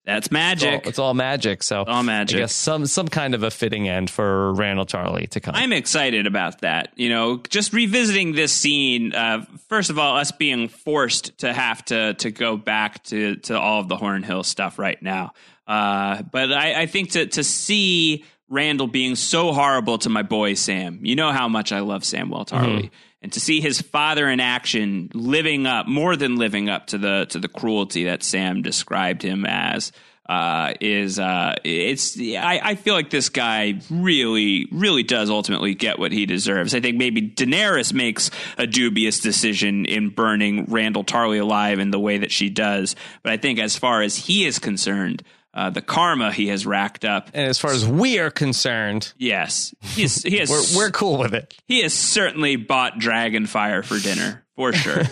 That's 0.05 0.31
magic. 0.31 0.73
It's 0.73 0.85
all, 0.85 0.89
it's 0.89 0.99
all 0.99 1.13
magic. 1.13 1.61
So 1.61 1.83
all 1.83 2.03
magic. 2.03 2.37
I 2.37 2.39
guess 2.41 2.55
some 2.55 2.85
some 2.87 3.07
kind 3.07 3.35
of 3.35 3.43
a 3.43 3.51
fitting 3.51 3.87
end 3.87 4.09
for 4.09 4.53
Randyll 4.55 4.87
Tarly 4.87 5.29
to 5.29 5.39
come. 5.39 5.53
I'm 5.55 5.73
excited 5.73 6.25
about 6.25 6.61
that. 6.61 6.93
You 6.95 7.09
know, 7.09 7.37
just 7.49 7.73
revisiting 7.73 8.33
this 8.33 8.51
scene. 8.51 9.13
Uh, 9.13 9.45
first 9.67 9.89
of 9.89 9.99
all, 9.99 10.17
us 10.17 10.31
being 10.31 10.67
forced 10.67 11.37
to 11.39 11.53
have 11.53 11.85
to 11.85 12.15
to 12.15 12.31
go 12.31 12.57
back 12.57 13.03
to 13.05 13.35
to 13.37 13.59
all 13.59 13.81
of 13.81 13.87
the 13.87 13.97
Hornhill 13.97 14.43
stuff 14.43 14.79
right 14.79 15.01
now. 15.01 15.33
Uh, 15.67 16.23
but 16.23 16.51
I, 16.51 16.81
I 16.81 16.85
think 16.87 17.11
to 17.11 17.27
to 17.27 17.43
see 17.43 18.25
Randyll 18.51 18.91
being 18.91 19.15
so 19.15 19.53
horrible 19.53 19.99
to 19.99 20.09
my 20.09 20.23
boy 20.23 20.55
Sam. 20.55 21.05
You 21.05 21.15
know 21.15 21.31
how 21.31 21.47
much 21.47 21.71
I 21.71 21.81
love 21.81 22.01
Samwell 22.01 22.47
Tarly. 22.47 22.85
Mm-hmm 22.85 22.95
and 23.21 23.33
to 23.33 23.39
see 23.39 23.61
his 23.61 23.81
father 23.81 24.29
in 24.29 24.39
action 24.39 25.09
living 25.13 25.65
up 25.65 25.87
more 25.87 26.15
than 26.15 26.37
living 26.37 26.69
up 26.69 26.87
to 26.87 26.97
the 26.97 27.25
to 27.29 27.39
the 27.39 27.47
cruelty 27.49 28.05
that 28.05 28.23
Sam 28.23 28.61
described 28.61 29.21
him 29.21 29.45
as 29.45 29.91
uh, 30.29 30.75
is 30.79 31.17
uh, 31.17 31.55
it's 31.63 32.17
I, 32.19 32.61
I 32.63 32.75
feel 32.75 32.93
like 32.93 33.09
this 33.09 33.29
guy 33.29 33.81
really 33.89 34.67
really 34.71 35.01
does 35.01 35.29
ultimately 35.29 35.73
get 35.73 35.97
what 35.97 36.11
he 36.11 36.27
deserves. 36.27 36.75
I 36.75 36.79
think 36.79 36.97
maybe 36.97 37.29
Daenerys 37.29 37.93
makes 37.93 38.29
a 38.57 38.67
dubious 38.67 39.19
decision 39.19 39.85
in 39.85 40.09
burning 40.09 40.67
Randyll 40.67 41.05
Tarly 41.05 41.41
alive 41.41 41.79
in 41.79 41.89
the 41.89 41.99
way 41.99 42.19
that 42.19 42.31
she 42.31 42.49
does, 42.49 42.95
but 43.23 43.33
I 43.33 43.37
think 43.37 43.57
as 43.57 43.75
far 43.75 44.03
as 44.03 44.15
he 44.15 44.45
is 44.45 44.59
concerned, 44.59 45.23
uh, 45.53 45.69
the 45.69 45.81
karma 45.81 46.31
he 46.31 46.47
has 46.47 46.65
racked 46.65 47.05
up. 47.05 47.29
And 47.33 47.47
as 47.47 47.59
far 47.59 47.71
as 47.71 47.85
we 47.85 48.19
are 48.19 48.29
concerned, 48.29 49.13
yes, 49.17 49.73
he's, 49.81 50.23
he 50.23 50.37
has. 50.37 50.49
we're, 50.49 50.85
we're 50.85 50.91
cool 50.91 51.17
with 51.17 51.33
it. 51.33 51.53
He 51.65 51.81
has 51.81 51.93
certainly 51.93 52.55
bought 52.55 52.99
dragon 52.99 53.45
fire 53.45 53.83
for 53.83 53.99
dinner 53.99 54.45
for 54.55 54.73
sure. 54.73 55.03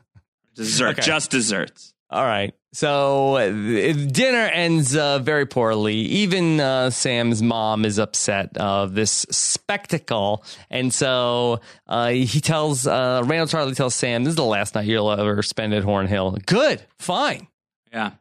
Dessert, 0.54 0.98
okay. 0.98 1.02
just 1.02 1.30
desserts. 1.30 1.94
All 2.10 2.24
right. 2.24 2.54
So 2.74 3.36
uh, 3.36 3.50
dinner 3.50 4.46
ends 4.52 4.94
uh, 4.96 5.18
very 5.18 5.46
poorly. 5.46 5.94
Even 5.96 6.60
uh, 6.60 6.90
Sam's 6.90 7.42
mom 7.42 7.84
is 7.84 7.98
upset 7.98 8.56
of 8.56 8.94
this 8.94 9.26
spectacle, 9.30 10.44
and 10.70 10.92
so 10.92 11.60
uh, 11.86 12.10
he 12.10 12.40
tells 12.40 12.86
uh, 12.86 13.22
Randyll 13.22 13.50
Tarly 13.50 13.76
tells 13.76 13.94
Sam, 13.94 14.24
"This 14.24 14.32
is 14.32 14.36
the 14.36 14.44
last 14.44 14.74
night 14.74 14.86
you'll 14.86 15.10
ever 15.10 15.42
spend 15.42 15.74
at 15.74 15.84
Hornhill." 15.84 16.44
Good, 16.46 16.82
fine. 16.98 17.46
Yeah. 17.92 18.12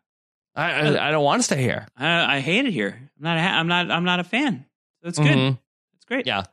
I, 0.56 0.72
I, 0.72 1.08
I 1.08 1.12
don't 1.12 1.24
want 1.24 1.40
to 1.40 1.44
stay 1.44 1.62
here. 1.62 1.88
I, 1.96 2.38
I 2.38 2.40
hate 2.40 2.66
it 2.66 2.72
here. 2.72 3.12
I'm 3.18 3.24
not. 3.24 3.38
A, 3.38 3.42
I'm 3.42 3.68
not. 3.68 3.92
I'm 3.92 4.04
not 4.04 4.20
a 4.20 4.24
fan. 4.24 4.66
That's 5.02 5.18
good. 5.18 5.28
Mm-hmm. 5.28 5.56
That's 5.94 6.06
great. 6.08 6.28
Yeah. 6.28 6.44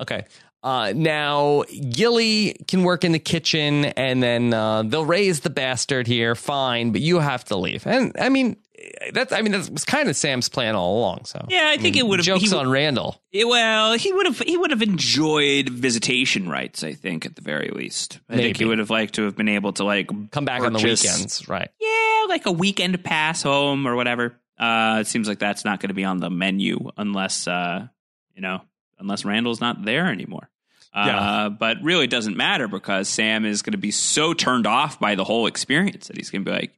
Okay. 0.00 0.24
Uh, 0.62 0.92
now 0.94 1.64
Gilly 1.90 2.54
can 2.68 2.84
work 2.84 3.02
in 3.04 3.10
the 3.10 3.18
kitchen, 3.18 3.86
and 3.86 4.22
then 4.22 4.54
uh, 4.54 4.84
they'll 4.84 5.04
raise 5.04 5.40
the 5.40 5.50
bastard 5.50 6.06
here. 6.06 6.36
Fine, 6.36 6.92
but 6.92 7.00
you 7.00 7.18
have 7.18 7.44
to 7.46 7.56
leave. 7.56 7.84
And 7.86 8.12
I 8.18 8.28
mean, 8.28 8.56
that's 9.12 9.32
I 9.32 9.42
mean 9.42 9.52
that 9.52 9.68
was 9.70 9.84
kind 9.84 10.08
of 10.08 10.16
Sam's 10.16 10.48
plan 10.48 10.74
all 10.74 10.98
along. 10.98 11.24
So 11.24 11.44
yeah, 11.48 11.66
I, 11.66 11.72
I 11.72 11.76
think 11.76 11.96
mean, 11.96 12.04
it 12.04 12.08
would 12.08 12.18
have 12.18 12.26
jokes 12.26 12.52
on 12.52 12.66
Randyll. 12.66 13.16
Well, 13.34 13.94
he 13.94 14.12
would 14.12 14.26
have 14.26 14.38
he 14.40 14.56
would 14.56 14.70
have 14.70 14.82
enjoyed 14.82 15.68
visitation 15.68 16.48
rights. 16.48 16.84
I 16.84 16.94
think 16.94 17.26
at 17.26 17.36
the 17.36 17.42
very 17.42 17.68
least, 17.68 18.20
I 18.28 18.36
Maybe. 18.36 18.42
think 18.44 18.56
he 18.58 18.64
would 18.64 18.78
have 18.78 18.90
liked 18.90 19.14
to 19.14 19.24
have 19.24 19.36
been 19.36 19.48
able 19.48 19.72
to 19.74 19.84
like 19.84 20.08
come 20.30 20.44
back 20.44 20.60
purchase, 20.60 20.66
on 20.66 20.72
the 20.72 20.88
weekends, 20.88 21.48
right? 21.48 21.70
Yeah, 21.80 22.24
like 22.28 22.46
a 22.46 22.52
weekend 22.52 23.02
pass 23.04 23.42
home 23.42 23.86
or 23.86 23.96
whatever. 23.96 24.36
Uh, 24.58 24.98
it 25.00 25.06
seems 25.06 25.28
like 25.28 25.38
that's 25.38 25.64
not 25.64 25.80
going 25.80 25.88
to 25.88 25.94
be 25.94 26.04
on 26.04 26.18
the 26.18 26.30
menu 26.30 26.90
unless 26.96 27.48
uh, 27.48 27.86
you 28.34 28.42
know 28.42 28.60
unless 28.98 29.22
Randyll's 29.22 29.60
not 29.60 29.84
there 29.84 30.06
anymore. 30.06 30.48
Uh, 30.94 31.04
yeah. 31.06 31.48
but 31.48 31.78
really 31.82 32.04
it 32.04 32.10
doesn't 32.10 32.36
matter 32.36 32.68
because 32.68 33.08
Sam 33.08 33.46
is 33.46 33.62
going 33.62 33.72
to 33.72 33.78
be 33.78 33.90
so 33.90 34.34
turned 34.34 34.66
off 34.66 35.00
by 35.00 35.14
the 35.14 35.24
whole 35.24 35.46
experience 35.46 36.08
that 36.08 36.18
he's 36.18 36.28
going 36.28 36.44
to 36.44 36.50
be 36.50 36.54
like, 36.54 36.72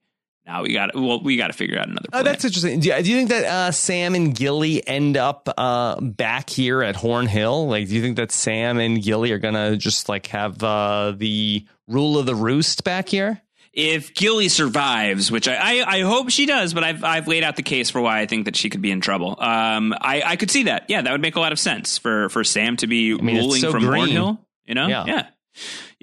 now 0.47 0.63
we 0.63 0.73
got 0.73 0.95
well, 0.95 1.23
we 1.23 1.37
got 1.37 1.47
to 1.49 1.53
figure 1.53 1.79
out 1.79 1.89
another. 1.89 2.09
Oh, 2.13 2.23
that's 2.23 2.45
interesting. 2.45 2.81
Do 2.81 2.89
you, 2.89 3.03
do 3.03 3.11
you 3.11 3.17
think 3.17 3.31
that 3.31 3.45
uh, 3.45 3.71
Sam 3.71 4.15
and 4.15 4.35
Gilly 4.35 4.87
end 4.87 5.17
up 5.17 5.49
uh, 5.57 6.01
back 6.01 6.51
here 6.51 6.83
at 6.83 6.97
Hornhill? 6.97 7.69
Like, 7.69 7.89
do 7.89 7.95
you 7.95 8.03
think 8.03 8.17
that 8.17 8.31
Sam 8.31 8.79
and 8.79 9.03
Gilly 9.03 9.33
are 9.33 9.39
gonna 9.39 9.77
just 9.77 10.09
like 10.09 10.27
have 10.29 10.63
uh, 10.63 11.15
the 11.17 11.67
rule 11.89 12.19
of 12.19 12.27
the 12.27 12.35
roost 12.35 12.85
back 12.85 13.09
here? 13.09 13.41
if 13.75 14.15
Gilly 14.15 14.49
survives, 14.49 15.33
which 15.33 15.49
I, 15.49 15.81
I, 15.81 15.97
I, 15.97 16.01
hope 16.03 16.31
she 16.31 16.47
does, 16.47 16.73
but 16.73 16.85
I've 16.85 17.03
I've 17.03 17.27
laid 17.27 17.43
out 17.43 17.57
the 17.57 17.63
case 17.63 17.91
for 17.91 18.01
why 18.01 18.21
I 18.21 18.27
think 18.27 18.45
that 18.45 18.55
she 18.55 18.71
could 18.71 18.81
be 18.81 18.93
in 18.93 19.01
trouble. 19.01 19.37
Um, 19.39 19.93
I, 20.01 20.23
I 20.25 20.37
could 20.37 20.51
see 20.51 20.65
that. 20.65 20.85
Yeah, 20.89 21.03
that 21.03 21.11
would 21.11 21.21
make 21.21 21.35
a 21.35 21.41
lot 21.41 21.51
of 21.51 21.59
sense 21.59 21.99
for 21.99 22.29
for 22.29 22.45
Sam 22.45 22.77
to 22.79 22.87
be 22.87 23.13
I 23.13 23.17
mean, 23.17 23.37
ruling 23.37 23.61
so 23.61 23.73
from 23.73 23.85
green. 23.85 24.15
Hornhill. 24.15 24.39
You 24.65 24.75
know, 24.75 24.87
yeah. 24.87 25.05
yeah. 25.07 25.27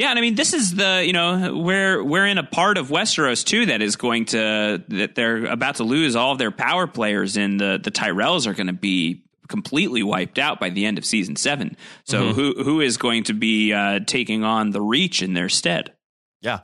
Yeah, 0.02 0.10
and 0.10 0.18
I 0.18 0.22
mean, 0.24 0.34
this 0.34 0.56
is 0.56 0.74
the 0.74 1.04
you 1.06 1.14
know 1.14 1.54
we're 1.56 2.04
we're 2.04 2.26
in 2.26 2.40
a 2.40 2.44
part 2.44 2.80
of 2.80 2.88
Westeros 2.88 3.46
too 3.46 3.68
that 3.68 3.84
is 3.84 3.98
going 3.98 4.26
to 4.26 4.84
that 4.88 5.14
they're 5.14 5.46
about 5.46 5.76
to 5.76 5.84
lose 5.84 6.16
all 6.16 6.32
of 6.32 6.40
their 6.40 6.50
power 6.50 6.88
players, 6.88 7.38
and 7.38 7.60
the 7.60 7.80
the 7.82 7.92
Tyrells 7.92 8.48
are 8.48 8.54
going 8.56 8.66
to 8.66 8.74
be 8.74 9.24
completely 9.48 10.02
wiped 10.02 10.40
out 10.40 10.60
by 10.60 10.72
the 10.72 10.88
end 10.88 10.98
of 10.98 11.06
season 11.06 11.36
seven. 11.36 11.78
So 12.06 12.24
mm-hmm. 12.24 12.34
who 12.34 12.64
who 12.64 12.82
is 12.82 12.98
going 12.98 13.26
to 13.26 13.34
be 13.34 13.74
uh, 13.74 14.00
taking 14.08 14.44
on 14.44 14.72
the 14.72 14.82
Reach 14.82 15.22
in 15.22 15.36
their 15.36 15.50
stead? 15.50 15.94
Yeah. 16.42 16.62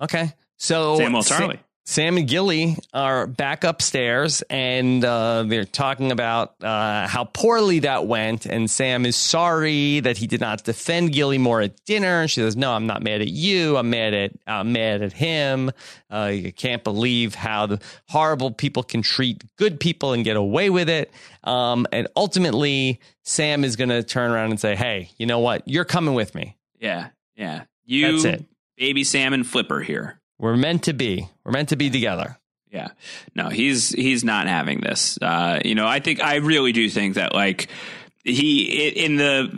Okay. 0.00 0.32
So 0.56 0.98
Samwell 0.98 1.22
Tarly. 1.22 1.60
Sam, 1.90 2.18
and 2.18 2.28
Gilly 2.28 2.76
are 2.94 3.26
back 3.26 3.64
upstairs 3.64 4.42
and 4.42 5.04
uh, 5.04 5.42
they're 5.42 5.64
talking 5.64 6.12
about 6.12 6.54
uh, 6.62 7.08
how 7.08 7.24
poorly 7.24 7.80
that 7.80 8.06
went. 8.06 8.46
And 8.46 8.70
Sam 8.70 9.04
is 9.04 9.16
sorry 9.16 9.98
that 9.98 10.16
he 10.16 10.28
did 10.28 10.40
not 10.40 10.62
defend 10.62 11.12
Gilly 11.12 11.36
more 11.36 11.60
at 11.60 11.84
dinner. 11.86 12.20
And 12.20 12.30
she 12.30 12.42
says, 12.42 12.54
"No, 12.54 12.70
I'm 12.70 12.86
not 12.86 13.02
mad 13.02 13.22
at 13.22 13.28
you. 13.30 13.76
I'm 13.76 13.90
mad 13.90 14.14
at 14.14 14.30
I'm 14.46 14.72
mad 14.72 15.02
at 15.02 15.12
him. 15.12 15.72
Uh, 16.08 16.30
you 16.32 16.52
can't 16.52 16.84
believe 16.84 17.34
how 17.34 17.66
the 17.66 17.80
horrible 18.08 18.52
people 18.52 18.84
can 18.84 19.02
treat 19.02 19.42
good 19.56 19.80
people 19.80 20.12
and 20.12 20.22
get 20.22 20.36
away 20.36 20.70
with 20.70 20.88
it." 20.88 21.10
Um, 21.42 21.88
and 21.90 22.06
ultimately, 22.14 23.00
Sam 23.24 23.64
is 23.64 23.74
going 23.74 23.90
to 23.90 24.04
turn 24.04 24.30
around 24.30 24.50
and 24.50 24.60
say, 24.60 24.76
"Hey, 24.76 25.10
you 25.16 25.26
know 25.26 25.40
what? 25.40 25.66
You're 25.66 25.84
coming 25.84 26.14
with 26.14 26.36
me." 26.36 26.56
Yeah, 26.78 27.08
yeah. 27.34 27.64
You, 27.84 28.12
That's 28.12 28.24
it. 28.26 28.44
Baby 28.76 29.02
Sam 29.02 29.32
and 29.32 29.44
Flipper 29.44 29.80
here. 29.80 30.19
We're 30.40 30.56
meant 30.56 30.84
to 30.84 30.94
be. 30.94 31.28
We're 31.44 31.52
meant 31.52 31.68
to 31.68 31.76
be 31.76 31.90
together. 31.90 32.38
Yeah. 32.72 32.88
No, 33.34 33.50
he's 33.50 33.90
he's 33.90 34.24
not 34.24 34.46
having 34.46 34.80
this. 34.80 35.18
Uh, 35.20 35.60
you 35.64 35.74
know, 35.74 35.86
I 35.86 36.00
think 36.00 36.20
I 36.20 36.36
really 36.36 36.72
do 36.72 36.88
think 36.88 37.16
that 37.16 37.34
like 37.34 37.68
he 38.22 38.88
in 38.88 39.16
the 39.16 39.48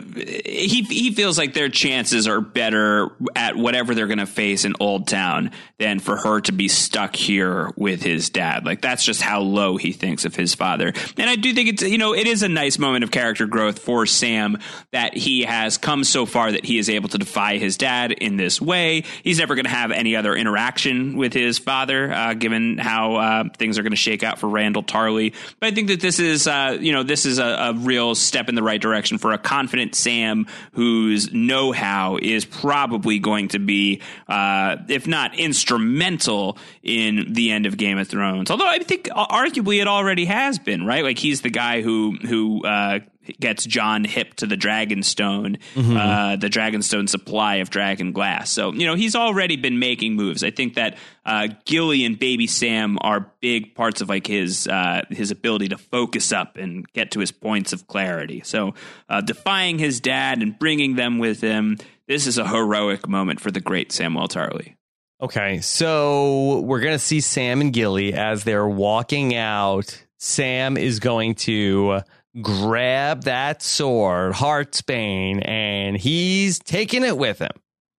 he 0.45 0.83
he 0.83 1.13
feels 1.13 1.37
like 1.37 1.53
their 1.53 1.67
chances 1.67 2.27
are 2.27 2.39
better 2.39 3.09
at 3.35 3.57
whatever 3.57 3.93
they're 3.93 4.07
going 4.07 4.19
to 4.19 4.25
face 4.25 4.63
in 4.63 4.73
Oldtown 4.73 5.51
than 5.79 5.99
for 5.99 6.15
her 6.15 6.39
to 6.41 6.53
be 6.53 6.69
stuck 6.69 7.13
here 7.13 7.71
with 7.75 8.01
his 8.01 8.29
dad. 8.29 8.65
Like 8.65 8.79
that's 8.79 9.03
just 9.03 9.21
how 9.21 9.41
low 9.41 9.75
he 9.75 9.91
thinks 9.91 10.23
of 10.23 10.33
his 10.33 10.55
father. 10.55 10.93
And 11.17 11.29
I 11.29 11.35
do 11.35 11.53
think 11.53 11.69
it's 11.69 11.81
you 11.81 11.97
know 11.97 12.13
it 12.13 12.25
is 12.25 12.41
a 12.41 12.47
nice 12.47 12.79
moment 12.79 13.03
of 13.03 13.11
character 13.11 13.47
growth 13.47 13.79
for 13.79 14.05
Sam 14.05 14.57
that 14.91 15.17
he 15.17 15.41
has 15.41 15.77
come 15.77 16.05
so 16.05 16.25
far 16.25 16.53
that 16.53 16.63
he 16.63 16.77
is 16.77 16.89
able 16.89 17.09
to 17.09 17.17
defy 17.17 17.57
his 17.57 17.75
dad 17.75 18.13
in 18.13 18.37
this 18.37 18.61
way. 18.61 19.03
He's 19.23 19.39
never 19.39 19.55
going 19.55 19.65
to 19.65 19.71
have 19.71 19.91
any 19.91 20.15
other 20.15 20.33
interaction 20.35 21.17
with 21.17 21.33
his 21.33 21.59
father, 21.59 22.13
uh, 22.13 22.33
given 22.33 22.77
how 22.77 23.15
uh, 23.15 23.43
things 23.57 23.77
are 23.77 23.83
going 23.83 23.91
to 23.91 23.97
shake 23.97 24.23
out 24.23 24.39
for 24.39 24.47
Randyll 24.47 24.85
Tarly. 24.85 25.33
But 25.59 25.67
I 25.67 25.71
think 25.71 25.89
that 25.89 25.99
this 25.99 26.19
is 26.19 26.47
uh, 26.47 26.77
you 26.79 26.93
know 26.93 27.03
this 27.03 27.25
is 27.25 27.39
a, 27.39 27.43
a 27.45 27.73
real 27.73 28.15
step 28.15 28.52
in 28.53 28.55
the 28.55 28.63
right 28.63 28.79
direction 28.79 29.17
for 29.17 29.33
a 29.33 29.37
confident 29.39 29.95
Sam 29.95 30.45
whose 30.73 31.33
know 31.33 31.71
how 31.71 32.19
is 32.21 32.45
probably 32.45 33.17
going 33.17 33.47
to 33.49 33.59
be, 33.59 34.01
uh, 34.27 34.77
if 34.87 35.07
not 35.07 35.37
instrumental 35.37 36.57
in 36.83 37.33
the 37.33 37.51
end 37.51 37.65
of 37.65 37.77
Game 37.77 37.97
of 37.97 38.07
Thrones. 38.07 38.51
Although 38.51 38.67
I 38.67 38.77
think 38.77 39.05
arguably 39.05 39.81
it 39.81 39.87
already 39.87 40.25
has 40.25 40.59
been, 40.59 40.85
right? 40.85 41.03
Like 41.03 41.17
he's 41.17 41.41
the 41.41 41.49
guy 41.49 41.81
who, 41.81 42.15
who, 42.21 42.63
uh, 42.63 42.99
gets 43.39 43.65
Jon 43.65 44.03
hip 44.03 44.33
to 44.35 44.47
the 44.47 44.55
Dragonstone, 44.55 45.59
mm-hmm. 45.75 45.97
uh, 45.97 46.35
the 46.35 46.47
Dragonstone 46.47 47.07
supply 47.09 47.55
of 47.55 47.69
dragon 47.69 48.11
glass. 48.11 48.49
So, 48.49 48.73
you 48.73 48.85
know, 48.85 48.95
he's 48.95 49.15
already 49.15 49.55
been 49.55 49.79
making 49.79 50.15
moves. 50.15 50.43
I 50.43 50.51
think 50.51 50.75
that 50.75 50.97
uh, 51.25 51.47
Gilly 51.65 52.05
and 52.05 52.17
Baby 52.17 52.47
Sam 52.47 52.97
are 53.01 53.31
big 53.39 53.75
parts 53.75 54.01
of 54.01 54.09
like 54.09 54.27
his 54.27 54.67
uh, 54.67 55.01
his 55.09 55.31
ability 55.31 55.69
to 55.69 55.77
focus 55.77 56.31
up 56.31 56.57
and 56.57 56.87
get 56.93 57.11
to 57.11 57.19
his 57.19 57.31
points 57.31 57.73
of 57.73 57.87
clarity. 57.87 58.41
So, 58.43 58.73
uh, 59.09 59.21
defying 59.21 59.79
his 59.79 59.99
dad 59.99 60.41
and 60.41 60.57
bringing 60.57 60.95
them 60.95 61.19
with 61.19 61.41
him, 61.41 61.77
this 62.07 62.27
is 62.27 62.37
a 62.37 62.47
heroic 62.47 63.07
moment 63.07 63.39
for 63.39 63.51
the 63.51 63.61
great 63.61 63.89
Samwell 63.89 64.27
Tarley. 64.27 64.75
Okay, 65.21 65.61
so 65.61 66.59
we're 66.61 66.81
gonna 66.81 66.99
see 66.99 67.21
Sam 67.21 67.61
and 67.61 67.71
Gilly 67.71 68.13
as 68.13 68.43
they're 68.43 68.67
walking 68.67 69.35
out. 69.35 70.03
Sam 70.17 70.77
is 70.77 70.99
going 70.99 71.35
to 71.35 72.01
grab 72.41 73.23
that 73.23 73.61
sword, 73.61 74.33
Heartsbane, 74.33 75.47
and 75.47 75.97
he's 75.97 76.59
taking 76.59 77.03
it 77.03 77.17
with 77.17 77.39
him. 77.39 77.51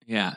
Yeah. 0.07 0.35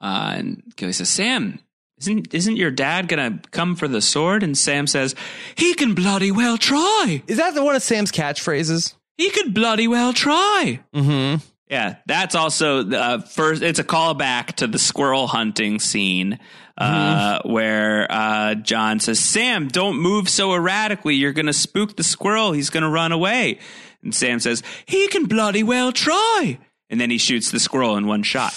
Uh, 0.00 0.34
and 0.36 0.62
Gilly 0.76 0.92
says, 0.92 1.08
Sam, 1.08 1.58
isn't 1.98 2.34
isn't 2.34 2.56
your 2.56 2.70
dad 2.70 3.08
gonna 3.08 3.40
come 3.50 3.76
for 3.76 3.88
the 3.88 4.02
sword? 4.02 4.42
And 4.42 4.56
Sam 4.56 4.86
says, 4.86 5.14
he 5.54 5.74
can 5.74 5.94
bloody 5.94 6.30
well 6.30 6.58
try. 6.58 7.22
Is 7.26 7.38
that 7.38 7.54
the 7.54 7.64
one 7.64 7.74
of 7.74 7.82
Sam's 7.82 8.12
catchphrases? 8.12 8.94
He 9.16 9.30
could 9.30 9.54
bloody 9.54 9.88
well 9.88 10.12
try. 10.12 10.80
Mm-hmm. 10.94 11.42
Yeah, 11.70 11.96
that's 12.06 12.34
also 12.34 12.88
uh, 12.88 13.18
first. 13.22 13.62
It's 13.62 13.78
a 13.78 13.84
callback 13.84 14.56
to 14.56 14.66
the 14.66 14.78
squirrel 14.78 15.26
hunting 15.26 15.80
scene 15.80 16.38
uh, 16.78 17.38
mm-hmm. 17.38 17.52
where 17.52 18.06
uh, 18.10 18.54
Jon 18.54 19.00
says, 19.00 19.20
"Sam, 19.20 19.68
don't 19.68 19.98
move 19.98 20.28
so 20.28 20.54
erratically. 20.54 21.14
You're 21.14 21.32
going 21.32 21.46
to 21.46 21.52
spook 21.52 21.96
the 21.96 22.04
squirrel. 22.04 22.52
He's 22.52 22.70
going 22.70 22.82
to 22.82 22.88
run 22.88 23.12
away." 23.12 23.58
And 24.02 24.14
Sam 24.14 24.40
says, 24.40 24.62
"He 24.84 25.08
can 25.08 25.24
bloody 25.24 25.62
well 25.62 25.92
try." 25.92 26.58
And 26.88 27.00
then 27.00 27.10
he 27.10 27.18
shoots 27.18 27.50
the 27.50 27.58
squirrel 27.58 27.96
in 27.96 28.06
one 28.06 28.22
shot. 28.22 28.54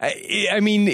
I, 0.00 0.48
I 0.52 0.60
mean, 0.60 0.88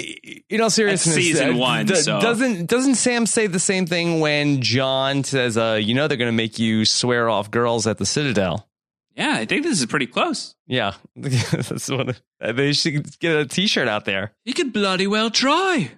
in 0.49 0.61
all 0.61 0.69
seriousness, 0.69 1.15
That's 1.15 1.25
season 1.25 1.51
uh, 1.51 1.57
one. 1.57 1.85
The, 1.85 1.95
so. 1.97 2.19
Doesn't 2.19 2.65
doesn't 2.65 2.95
Sam 2.95 3.25
say 3.25 3.47
the 3.47 3.59
same 3.59 3.85
thing 3.85 4.19
when 4.19 4.61
Jon 4.61 5.23
says, 5.23 5.57
uh, 5.57 5.79
"You 5.81 5.93
know, 5.93 6.07
they're 6.07 6.17
going 6.17 6.27
to 6.27 6.35
make 6.35 6.59
you 6.59 6.85
swear 6.85 7.29
off 7.29 7.51
girls 7.51 7.87
at 7.87 7.97
the 7.97 8.05
Citadel." 8.05 8.67
Yeah, 9.15 9.33
I 9.35 9.45
think 9.45 9.63
this 9.63 9.79
is 9.79 9.85
pretty 9.85 10.07
close. 10.07 10.55
Yeah, 10.67 10.93
that's 11.15 11.89
one. 11.89 12.15
They 12.39 12.73
should 12.73 13.19
get 13.19 13.35
a 13.35 13.45
T-shirt 13.45 13.87
out 13.87 14.05
there. 14.05 14.31
You 14.45 14.53
could 14.53 14.71
bloody 14.71 15.05
well 15.05 15.29
try. 15.29 15.91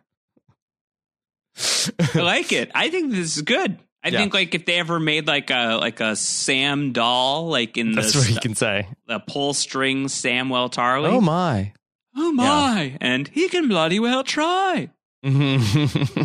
I 1.55 2.19
like 2.19 2.51
it. 2.51 2.71
I 2.73 2.89
think 2.89 3.11
this 3.11 3.35
is 3.37 3.41
good. 3.41 3.77
I 4.03 4.09
yeah. 4.09 4.19
think 4.19 4.33
like 4.33 4.53
if 4.53 4.65
they 4.65 4.79
ever 4.79 4.99
made 4.99 5.27
like 5.27 5.49
a 5.49 5.77
like 5.79 6.01
a 6.01 6.15
Sam 6.15 6.91
doll, 6.91 7.47
like 7.47 7.77
in 7.77 7.93
that's 7.93 8.13
the, 8.13 8.19
what 8.19 8.29
you 8.29 8.39
can 8.41 8.55
say. 8.55 8.87
The 9.07 9.19
pull 9.19 9.53
string 9.53 10.05
Samwell 10.05 10.71
Tarly. 10.73 11.09
Oh 11.09 11.21
my. 11.21 11.73
Oh 12.15 12.31
my! 12.31 12.83
Yeah. 12.83 12.97
And 13.01 13.27
he 13.27 13.49
can 13.49 13.67
bloody 13.67 13.99
well 13.99 14.23
try. 14.23 14.89
Mm-hmm. 15.25 16.23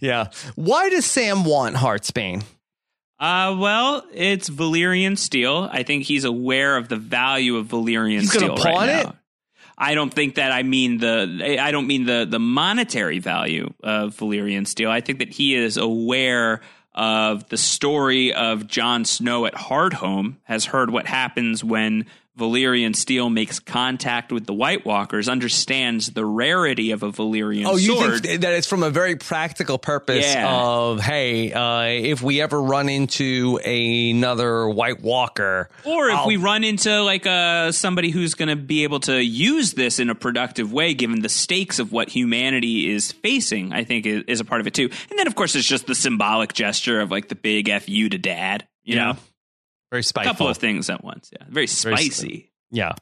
yeah. 0.00 0.30
Why 0.56 0.88
does 0.88 1.04
Sam 1.06 1.44
want 1.44 1.76
Heartsbane? 1.76 2.42
Uh, 3.20 3.56
well, 3.58 4.04
it's 4.12 4.48
Valyrian 4.48 5.18
steel. 5.18 5.68
I 5.70 5.82
think 5.82 6.04
he's 6.04 6.24
aware 6.24 6.76
of 6.76 6.88
the 6.88 6.96
value 6.96 7.56
of 7.56 7.66
Valyrian 7.66 8.20
he's 8.20 8.32
steel 8.32 8.56
pawn 8.56 8.74
right 8.74 8.88
it? 8.88 9.06
now. 9.06 9.14
I 9.80 9.94
don't 9.94 10.12
think 10.12 10.34
that 10.34 10.50
I 10.50 10.64
mean 10.64 10.98
the 10.98 11.56
I 11.60 11.70
don't 11.70 11.86
mean 11.86 12.04
the 12.04 12.26
the 12.28 12.40
monetary 12.40 13.20
value 13.20 13.72
of 13.82 14.16
Valyrian 14.16 14.66
steel. 14.66 14.90
I 14.90 15.00
think 15.00 15.20
that 15.20 15.30
he 15.30 15.54
is 15.54 15.76
aware 15.76 16.60
of 16.94 17.48
the 17.48 17.56
story 17.56 18.34
of 18.34 18.66
Jon 18.66 19.04
Snow 19.04 19.46
at 19.46 19.54
Hardhome, 19.54 20.34
has 20.42 20.64
heard 20.64 20.90
what 20.90 21.06
happens 21.06 21.62
when 21.62 22.06
Valyrian 22.38 22.94
steel 22.94 23.28
makes 23.28 23.58
contact 23.58 24.32
with 24.32 24.46
the 24.46 24.54
White 24.54 24.86
Walkers, 24.86 25.28
understands 25.28 26.06
the 26.06 26.24
rarity 26.24 26.92
of 26.92 27.02
a 27.02 27.10
Valyrian 27.10 27.62
steel. 27.62 27.70
oh, 27.70 27.76
sword. 27.76 28.12
you 28.12 28.18
think 28.18 28.40
that 28.42 28.52
it's 28.54 28.66
from 28.66 28.82
a 28.82 28.90
very 28.90 29.16
practical 29.16 29.76
purpose 29.76 30.24
yeah. 30.24 30.48
of, 30.48 31.00
hey, 31.00 31.52
uh, 31.52 31.82
if 31.82 32.22
we 32.22 32.40
ever 32.40 32.62
run 32.62 32.88
into 32.88 33.58
another 33.64 34.68
White 34.68 35.02
Walker, 35.02 35.68
or 35.84 36.08
if 36.08 36.16
I'll- 36.16 36.26
we 36.26 36.36
run 36.36 36.64
into 36.64 37.02
like 37.02 37.26
uh, 37.26 37.72
somebody 37.72 38.10
who's 38.10 38.34
going 38.34 38.48
to 38.48 38.56
be 38.56 38.84
able 38.84 39.00
to 39.00 39.22
use 39.22 39.72
this 39.72 39.98
in 39.98 40.08
a 40.08 40.14
productive 40.14 40.72
way, 40.72 40.94
given 40.94 41.20
the 41.20 41.28
stakes 41.28 41.78
of 41.78 41.92
what 41.92 42.08
humanity 42.08 42.90
is 42.90 43.12
facing, 43.12 43.72
I 43.72 43.84
think 43.84 44.06
is, 44.06 44.24
is 44.28 44.40
a 44.40 44.44
part 44.44 44.60
of 44.60 44.66
it 44.66 44.74
too. 44.74 44.90
And 45.10 45.18
then, 45.18 45.26
of 45.26 45.34
course, 45.34 45.54
it's 45.54 45.66
just 45.66 45.86
the 45.86 45.94
symbolic 45.94 46.52
gesture 46.52 47.00
of 47.00 47.10
like 47.10 47.28
the 47.28 47.34
big 47.34 47.68
"fu" 47.80 48.08
to 48.08 48.18
dad, 48.18 48.66
you 48.84 48.96
yeah. 48.96 49.04
know. 49.12 49.18
Very 49.90 50.02
spicy. 50.02 50.28
A 50.28 50.32
couple 50.32 50.48
of 50.48 50.56
things 50.58 50.90
at 50.90 51.02
once. 51.02 51.30
Yeah. 51.32 51.46
Very 51.48 51.66
spicy. 51.66 52.26
Very, 52.28 52.50
yeah. 52.70 52.92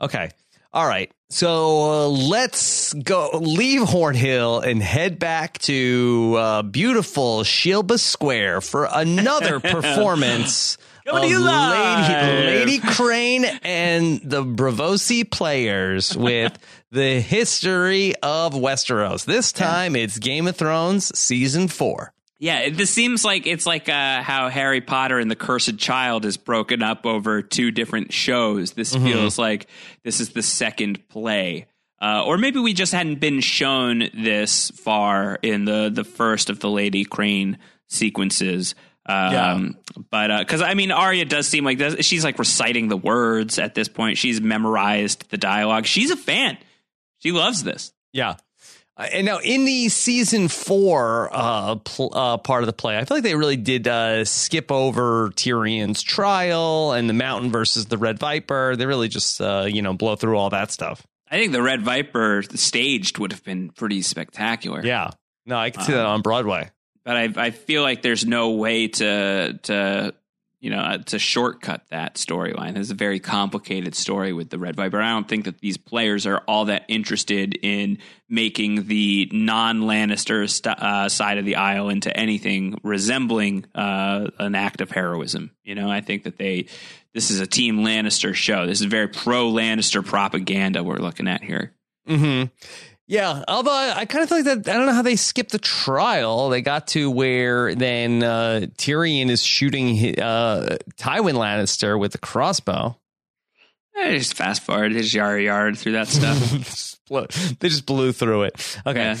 Okay. 0.00 0.30
All 0.72 0.86
right. 0.86 1.10
So 1.30 2.04
uh, 2.04 2.08
let's 2.08 2.92
go 2.92 3.30
leave 3.34 3.82
Hornhill 3.82 4.64
and 4.64 4.82
head 4.82 5.18
back 5.18 5.58
to 5.60 6.34
uh, 6.38 6.62
beautiful 6.62 7.40
Shilba 7.40 7.98
Square 7.98 8.60
for 8.60 8.88
another 8.90 9.60
performance 9.60 10.78
of 11.06 11.22
Lady, 11.22 11.34
Lady 11.34 12.78
Crane 12.80 13.44
and 13.62 14.20
the 14.22 14.44
Braavosi 14.44 15.30
players 15.30 16.16
with 16.16 16.58
the 16.90 17.20
history 17.20 18.14
of 18.22 18.52
Westeros. 18.52 19.24
This 19.24 19.52
time 19.52 19.96
it's 19.96 20.18
Game 20.18 20.46
of 20.46 20.56
Thrones 20.56 21.16
season 21.18 21.68
four. 21.68 22.12
Yeah, 22.40 22.68
this 22.70 22.90
seems 22.90 23.24
like 23.24 23.46
it's 23.46 23.66
like 23.66 23.88
uh, 23.88 24.22
how 24.22 24.48
Harry 24.48 24.80
Potter 24.80 25.18
and 25.18 25.28
the 25.28 25.36
Cursed 25.36 25.76
Child 25.76 26.24
is 26.24 26.36
broken 26.36 26.82
up 26.82 27.04
over 27.04 27.42
two 27.42 27.72
different 27.72 28.12
shows. 28.12 28.72
This 28.72 28.94
mm-hmm. 28.94 29.04
feels 29.04 29.38
like 29.38 29.66
this 30.04 30.20
is 30.20 30.30
the 30.30 30.42
second 30.42 31.08
play. 31.08 31.66
Uh, 32.00 32.22
or 32.24 32.38
maybe 32.38 32.60
we 32.60 32.74
just 32.74 32.92
hadn't 32.92 33.18
been 33.18 33.40
shown 33.40 34.04
this 34.14 34.70
far 34.70 35.36
in 35.42 35.64
the, 35.64 35.90
the 35.92 36.04
first 36.04 36.48
of 36.48 36.60
the 36.60 36.70
Lady 36.70 37.04
Crane 37.04 37.58
sequences. 37.88 38.76
Um, 39.04 39.32
yeah. 39.32 39.68
But 40.08 40.38
because 40.38 40.62
uh, 40.62 40.66
I 40.66 40.74
mean, 40.74 40.92
Arya 40.92 41.24
does 41.24 41.48
seem 41.48 41.64
like 41.64 41.78
this, 41.78 42.06
she's 42.06 42.22
like 42.22 42.38
reciting 42.38 42.86
the 42.86 42.96
words 42.96 43.58
at 43.58 43.74
this 43.74 43.88
point. 43.88 44.16
She's 44.16 44.40
memorized 44.40 45.28
the 45.30 45.38
dialogue. 45.38 45.86
She's 45.86 46.12
a 46.12 46.16
fan. 46.16 46.56
She 47.18 47.32
loves 47.32 47.64
this. 47.64 47.92
Yeah. 48.12 48.36
Uh, 48.98 49.06
and 49.12 49.26
now 49.26 49.38
in 49.38 49.64
the 49.64 49.88
season 49.88 50.48
four 50.48 51.30
uh, 51.32 51.76
pl- 51.76 52.10
uh, 52.12 52.36
part 52.38 52.62
of 52.62 52.66
the 52.66 52.72
play, 52.72 52.98
I 52.98 53.04
feel 53.04 53.16
like 53.16 53.24
they 53.24 53.36
really 53.36 53.56
did 53.56 53.86
uh, 53.86 54.24
skip 54.24 54.72
over 54.72 55.30
Tyrion's 55.36 56.02
trial 56.02 56.92
and 56.92 57.08
the 57.08 57.14
Mountain 57.14 57.52
versus 57.52 57.86
the 57.86 57.96
Red 57.96 58.18
Viper. 58.18 58.74
They 58.74 58.86
really 58.86 59.08
just 59.08 59.40
uh, 59.40 59.66
you 59.68 59.82
know 59.82 59.92
blow 59.92 60.16
through 60.16 60.36
all 60.36 60.50
that 60.50 60.72
stuff. 60.72 61.06
I 61.30 61.36
think 61.38 61.52
the 61.52 61.62
Red 61.62 61.82
Viper 61.82 62.42
staged 62.54 63.18
would 63.18 63.32
have 63.32 63.44
been 63.44 63.70
pretty 63.70 64.02
spectacular. 64.02 64.84
Yeah, 64.84 65.10
no, 65.46 65.56
I 65.56 65.70
can 65.70 65.84
see 65.84 65.92
um, 65.92 65.98
that 65.98 66.06
on 66.06 66.22
Broadway. 66.22 66.70
But 67.04 67.16
I, 67.16 67.32
I 67.36 67.50
feel 67.52 67.82
like 67.82 68.02
there's 68.02 68.26
no 68.26 68.50
way 68.50 68.88
to 68.88 69.58
to 69.62 70.14
you 70.60 70.70
know, 70.70 70.78
uh, 70.78 70.98
to 70.98 71.18
shortcut 71.18 71.82
that 71.90 72.14
storyline. 72.14 72.76
It's 72.76 72.90
a 72.90 72.94
very 72.94 73.20
complicated 73.20 73.94
story 73.94 74.32
with 74.32 74.50
the 74.50 74.58
Red 74.58 74.74
Viper. 74.74 75.00
I 75.00 75.10
don't 75.10 75.28
think 75.28 75.44
that 75.44 75.60
these 75.60 75.76
players 75.76 76.26
are 76.26 76.42
all 76.48 76.64
that 76.64 76.84
interested 76.88 77.56
in 77.62 77.98
making 78.28 78.88
the 78.88 79.28
non 79.32 79.82
Lannister 79.82 80.48
st- 80.50 80.78
uh, 80.78 81.08
side 81.08 81.38
of 81.38 81.44
the 81.44 81.56
aisle 81.56 81.88
into 81.88 82.14
anything 82.16 82.78
resembling 82.82 83.66
uh, 83.74 84.28
an 84.38 84.54
act 84.54 84.80
of 84.80 84.90
heroism. 84.90 85.52
You 85.62 85.76
know, 85.76 85.90
I 85.90 86.00
think 86.00 86.24
that 86.24 86.38
they, 86.38 86.66
this 87.14 87.30
is 87.30 87.38
a 87.40 87.46
Team 87.46 87.78
Lannister 87.78 88.34
show. 88.34 88.66
This 88.66 88.80
is 88.80 88.86
very 88.86 89.08
pro 89.08 89.52
Lannister 89.52 90.04
propaganda 90.04 90.82
we're 90.82 90.96
looking 90.96 91.28
at 91.28 91.42
here. 91.42 91.74
hmm 92.06 92.44
yeah, 93.08 93.42
although 93.48 93.72
I, 93.72 94.00
I 94.00 94.04
kind 94.04 94.22
of 94.22 94.28
feel 94.28 94.38
like 94.38 94.64
that. 94.64 94.70
I 94.70 94.76
don't 94.76 94.84
know 94.84 94.92
how 94.92 95.00
they 95.00 95.16
skipped 95.16 95.52
the 95.52 95.58
trial. 95.58 96.50
They 96.50 96.60
got 96.60 96.88
to 96.88 97.10
where 97.10 97.74
then 97.74 98.22
uh, 98.22 98.66
Tyrion 98.76 99.30
is 99.30 99.42
shooting 99.42 100.20
uh, 100.20 100.76
Tywin 100.98 101.34
Lannister 101.34 101.98
with 101.98 102.12
the 102.12 102.18
crossbow. 102.18 102.98
I 103.96 104.18
just 104.18 104.34
fast 104.34 104.62
forward 104.62 104.92
his 104.92 105.12
yard 105.14 105.42
yard 105.42 105.78
through 105.78 105.92
that 105.92 106.08
stuff. 106.08 106.98
they 107.58 107.68
just 107.70 107.86
blew 107.86 108.12
through 108.12 108.42
it. 108.42 108.80
Okay. 108.86 109.00
Yeah. 109.00 109.16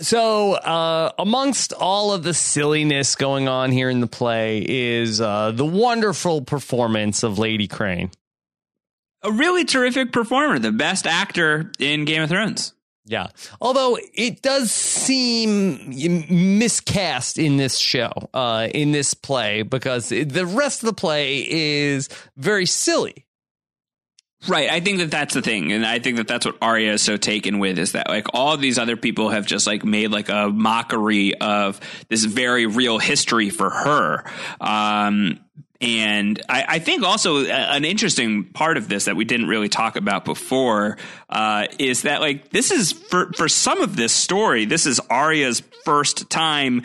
So, 0.00 0.54
uh, 0.54 1.12
amongst 1.16 1.72
all 1.72 2.12
of 2.12 2.24
the 2.24 2.34
silliness 2.34 3.14
going 3.14 3.46
on 3.46 3.70
here 3.70 3.88
in 3.88 4.00
the 4.00 4.08
play 4.08 4.64
is 4.68 5.20
uh, 5.20 5.52
the 5.52 5.64
wonderful 5.64 6.42
performance 6.42 7.22
of 7.22 7.38
Lady 7.38 7.68
Crane. 7.68 8.10
A 9.22 9.30
really 9.30 9.64
terrific 9.64 10.10
performer, 10.10 10.58
the 10.58 10.72
best 10.72 11.06
actor 11.06 11.70
in 11.78 12.04
Game 12.04 12.22
of 12.22 12.30
Thrones. 12.30 12.74
Yeah. 13.04 13.28
Although 13.60 13.98
it 14.14 14.42
does 14.42 14.70
seem 14.70 15.90
miscast 16.58 17.38
in 17.38 17.56
this 17.56 17.78
show, 17.78 18.12
uh, 18.32 18.68
in 18.72 18.92
this 18.92 19.14
play, 19.14 19.62
because 19.62 20.10
the 20.10 20.46
rest 20.46 20.82
of 20.82 20.86
the 20.86 20.94
play 20.94 21.44
is 21.48 22.08
very 22.36 22.66
silly. 22.66 23.26
Right. 24.48 24.68
I 24.68 24.80
think 24.80 24.98
that 24.98 25.10
that's 25.10 25.34
the 25.34 25.42
thing. 25.42 25.70
And 25.70 25.86
I 25.86 26.00
think 26.00 26.16
that 26.16 26.26
that's 26.26 26.44
what 26.44 26.56
Arya 26.60 26.94
is 26.94 27.02
so 27.02 27.16
taken 27.16 27.60
with 27.60 27.78
is 27.78 27.92
that 27.92 28.08
like 28.08 28.26
all 28.34 28.56
these 28.56 28.76
other 28.76 28.96
people 28.96 29.28
have 29.28 29.46
just 29.46 29.68
like 29.68 29.84
made 29.84 30.10
like 30.10 30.28
a 30.30 30.48
mockery 30.48 31.38
of 31.40 31.78
this 32.08 32.24
very 32.24 32.66
real 32.66 32.98
history 32.98 33.50
for 33.50 33.70
her. 33.70 34.24
Um, 34.60 35.38
and 35.82 36.40
I, 36.48 36.64
I, 36.68 36.78
think 36.78 37.02
also 37.02 37.44
an 37.44 37.84
interesting 37.84 38.44
part 38.44 38.76
of 38.76 38.88
this 38.88 39.06
that 39.06 39.16
we 39.16 39.24
didn't 39.24 39.48
really 39.48 39.68
talk 39.68 39.96
about 39.96 40.24
before 40.24 40.96
uh, 41.28 41.66
is 41.80 42.02
that 42.02 42.20
like 42.20 42.50
this 42.50 42.70
is 42.70 42.92
for 42.92 43.32
for 43.32 43.48
some 43.48 43.82
of 43.82 43.96
this 43.96 44.12
story, 44.12 44.64
this 44.64 44.86
is 44.86 45.00
Arya's 45.10 45.60
first 45.84 46.30
time 46.30 46.82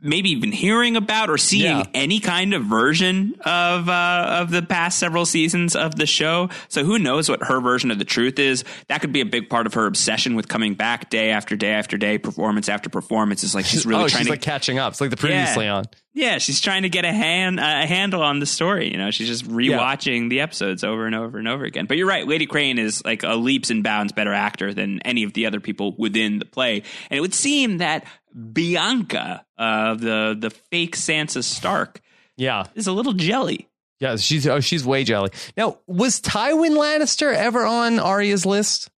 maybe 0.00 0.30
even 0.30 0.50
hearing 0.52 0.96
about 0.96 1.28
or 1.30 1.36
seeing 1.38 1.64
Yeah. 1.78 1.84
any 1.92 2.20
kind 2.20 2.54
of 2.54 2.64
version 2.64 3.34
of 3.44 3.88
uh, 3.88 4.38
of 4.40 4.50
the 4.50 4.62
past 4.62 4.98
several 4.98 5.26
seasons 5.26 5.76
of 5.76 5.94
the 5.96 6.06
show. 6.06 6.48
So 6.68 6.84
who 6.84 6.98
knows 6.98 7.28
what 7.28 7.42
her 7.44 7.60
version 7.60 7.90
of 7.90 7.98
the 7.98 8.04
truth 8.04 8.38
is? 8.38 8.64
That 8.88 9.00
could 9.00 9.12
be 9.12 9.20
a 9.20 9.26
big 9.26 9.48
part 9.50 9.66
of 9.66 9.74
her 9.74 9.86
obsession 9.86 10.34
with 10.36 10.48
coming 10.48 10.74
back 10.74 11.10
day 11.10 11.30
after 11.30 11.54
day 11.56 11.72
after 11.72 11.96
day, 11.98 12.16
performance 12.18 12.68
after 12.68 12.88
performance. 12.88 13.44
Is 13.44 13.54
like 13.54 13.66
she's 13.66 13.84
really 13.86 14.04
oh, 14.04 14.08
trying 14.08 14.20
she's 14.20 14.26
to 14.28 14.32
like 14.32 14.42
catching 14.42 14.78
up. 14.78 14.92
It's 14.92 15.00
like 15.00 15.10
the 15.10 15.16
previously 15.16 15.68
on. 15.68 15.84
yeah, 16.14 16.38
she's 16.38 16.60
trying 16.60 16.82
to 16.84 16.88
get 16.88 17.04
a 17.04 17.12
hand 17.12 17.60
a 17.60 17.86
handle 17.86 18.22
on 18.22 18.38
the 18.38 18.46
story. 18.46 18.90
You 18.90 18.96
know, 18.96 19.10
she's 19.10 19.28
just 19.28 19.46
rewatching 19.46 20.30
the 20.30 20.40
episodes 20.40 20.82
over 20.84 21.04
and 21.06 21.14
over 21.14 21.38
and 21.38 21.46
over 21.48 21.64
again. 21.64 21.84
But 21.86 21.98
you're 21.98 22.08
right, 22.08 22.26
Lady 22.26 22.46
Crane 22.46 22.78
is 22.78 23.04
like 23.04 23.22
a 23.22 23.34
leaps 23.34 23.70
and 23.70 23.82
bounds 23.82 24.12
better 24.12 24.32
actor 24.32 24.72
than 24.72 25.00
any 25.02 25.24
of 25.24 25.32
the 25.34 25.44
other 25.46 25.60
people 25.60 25.94
within 25.98 26.38
the 26.38 26.44
play. 26.46 26.82
And 27.10 27.18
it 27.18 27.20
would 27.20 27.34
seem 27.34 27.78
that 27.78 28.04
Bianca, 28.52 29.44
uh, 29.58 29.94
the 29.94 30.36
the 30.38 30.50
fake 30.50 30.96
Sansa 30.96 31.42
Stark, 31.44 32.00
Yeah. 32.36 32.64
is 32.74 32.86
a 32.86 32.92
little 32.92 33.12
jelly. 33.12 33.68
Yeah, 34.00 34.16
she's 34.16 34.46
oh, 34.46 34.60
she's 34.60 34.84
way 34.84 35.04
jelly. 35.04 35.30
Now, 35.56 35.78
was 35.86 36.20
Tywin 36.20 36.76
Lannister 36.76 37.32
ever 37.34 37.64
on 37.64 37.98
Arya's 38.00 38.44
list? 38.44 38.90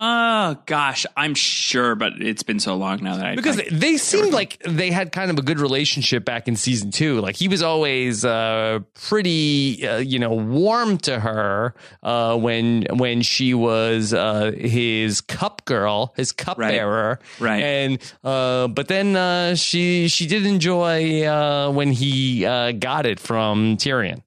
Oh 0.00 0.56
gosh, 0.66 1.06
I'm 1.16 1.34
sure, 1.34 1.94
but 1.94 2.14
it's 2.20 2.42
been 2.42 2.58
so 2.58 2.74
long 2.74 3.02
now 3.02 3.16
that 3.16 3.24
I 3.26 3.36
Because 3.36 3.60
I, 3.60 3.68
they 3.70 3.96
seemed 3.96 4.32
like 4.32 4.60
they 4.66 4.90
had 4.90 5.12
kind 5.12 5.30
of 5.30 5.38
a 5.38 5.42
good 5.42 5.60
relationship 5.60 6.24
back 6.24 6.48
in 6.48 6.56
season 6.56 6.90
two. 6.90 7.20
Like 7.20 7.36
he 7.36 7.46
was 7.46 7.62
always 7.62 8.24
uh, 8.24 8.80
pretty, 9.08 9.86
uh, 9.86 9.98
you 9.98 10.18
know, 10.18 10.34
warm 10.34 10.98
to 10.98 11.20
her 11.20 11.74
uh, 12.02 12.36
when 12.36 12.86
when 12.90 13.22
she 13.22 13.54
was 13.54 14.12
uh, 14.12 14.50
his 14.50 15.20
cup 15.20 15.64
girl, 15.64 16.12
his 16.16 16.32
cup 16.32 16.58
Right. 16.58 16.72
bearer, 16.72 17.20
Right. 17.38 17.62
And 17.62 18.12
uh, 18.24 18.68
but 18.68 18.88
then 18.88 19.14
uh, 19.14 19.54
she 19.54 20.08
she 20.08 20.26
did 20.26 20.44
enjoy 20.44 21.24
uh, 21.24 21.70
when 21.70 21.92
he 21.92 22.44
uh, 22.44 22.72
got 22.72 23.06
it 23.06 23.20
from 23.20 23.76
Tyrion. 23.76 24.22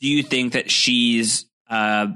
do 0.00 0.08
you 0.08 0.22
think 0.22 0.54
that 0.54 0.70
she's 0.70 1.44
uh, 1.68 2.06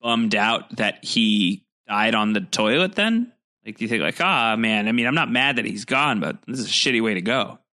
bummed 0.00 0.34
out 0.34 0.76
that 0.76 1.04
he 1.04 1.63
died 1.94 2.14
on 2.14 2.32
the 2.32 2.40
toilet? 2.40 2.94
Then, 2.94 3.32
like, 3.64 3.78
do 3.78 3.84
you 3.84 3.88
think 3.88 4.02
like, 4.02 4.20
ah, 4.20 4.56
man? 4.56 4.88
I 4.88 4.92
mean, 4.92 5.06
I'm 5.06 5.14
not 5.14 5.30
mad 5.30 5.56
that 5.56 5.64
he's 5.64 5.84
gone, 5.84 6.20
but 6.20 6.38
this 6.46 6.58
is 6.58 6.66
a 6.66 6.68
shitty 6.68 7.02
way 7.02 7.14
to 7.14 7.22
go. 7.22 7.58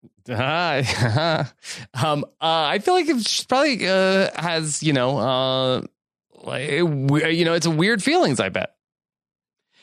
Um, 1.93 2.23
uh, 2.39 2.69
I 2.69 2.79
feel 2.79 2.93
like 2.93 3.07
it's 3.09 3.43
probably 3.43 3.87
uh, 3.87 4.29
has 4.35 4.81
you 4.81 4.93
know, 4.93 5.17
uh, 5.17 5.81
like 6.43 6.69
it 6.69 6.83
you 7.33 7.43
know, 7.43 7.53
it's 7.53 7.65
a 7.65 7.71
weird 7.71 8.01
feelings. 8.03 8.39
I 8.39 8.49
bet. 8.49 8.75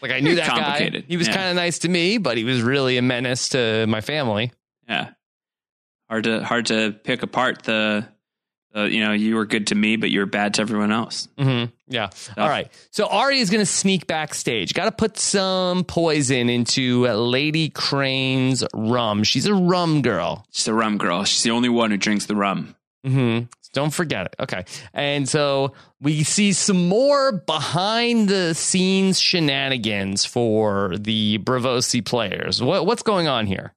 Like 0.00 0.12
I 0.12 0.20
knew 0.20 0.36
Very 0.36 0.46
that 0.46 0.92
guy. 0.92 1.04
He 1.06 1.16
was 1.16 1.26
yeah. 1.26 1.34
kind 1.34 1.50
of 1.50 1.56
nice 1.56 1.80
to 1.80 1.88
me, 1.88 2.18
but 2.18 2.36
he 2.36 2.44
was 2.44 2.62
really 2.62 2.96
a 2.96 3.02
menace 3.02 3.50
to 3.50 3.86
my 3.88 4.00
family. 4.00 4.52
Yeah, 4.88 5.10
hard 6.08 6.24
to 6.24 6.42
hard 6.44 6.66
to 6.66 6.92
pick 6.92 7.22
apart 7.22 7.64
the. 7.64 8.08
Uh, 8.76 8.82
you 8.84 9.00
know, 9.02 9.12
you 9.12 9.34
were 9.34 9.46
good 9.46 9.68
to 9.68 9.74
me, 9.74 9.96
but 9.96 10.10
you're 10.10 10.26
bad 10.26 10.54
to 10.54 10.60
everyone 10.62 10.92
else. 10.92 11.26
hmm 11.38 11.64
Yeah. 11.88 12.10
All 12.36 12.48
right. 12.48 12.70
So 12.90 13.06
Arya 13.06 13.40
is 13.40 13.48
going 13.50 13.62
to 13.62 13.66
sneak 13.66 14.06
backstage. 14.06 14.74
Got 14.74 14.84
to 14.84 14.92
put 14.92 15.18
some 15.18 15.84
poison 15.84 16.48
into 16.50 17.06
Lady 17.06 17.70
Crane's 17.70 18.62
rum. 18.74 19.24
She's 19.24 19.46
a 19.46 19.54
rum 19.54 20.02
girl. 20.02 20.46
She's 20.50 20.68
a 20.68 20.74
rum 20.74 20.98
girl. 20.98 21.24
She's 21.24 21.42
the 21.42 21.50
only 21.50 21.70
one 21.70 21.90
who 21.90 21.96
drinks 21.96 22.26
the 22.26 22.36
rum. 22.36 22.76
hmm 23.04 23.40
Don't 23.72 23.92
forget 23.92 24.26
it. 24.26 24.36
Okay. 24.38 24.64
And 24.92 25.26
so 25.28 25.72
we 26.00 26.22
see 26.22 26.52
some 26.52 26.88
more 26.88 27.32
behind 27.32 28.28
the 28.28 28.54
scenes 28.54 29.18
shenanigans 29.18 30.26
for 30.26 30.94
the 30.98 31.38
Braavosi 31.38 32.04
players. 32.04 32.62
What, 32.62 32.84
what's 32.86 33.02
going 33.02 33.28
on 33.28 33.46
here? 33.46 33.72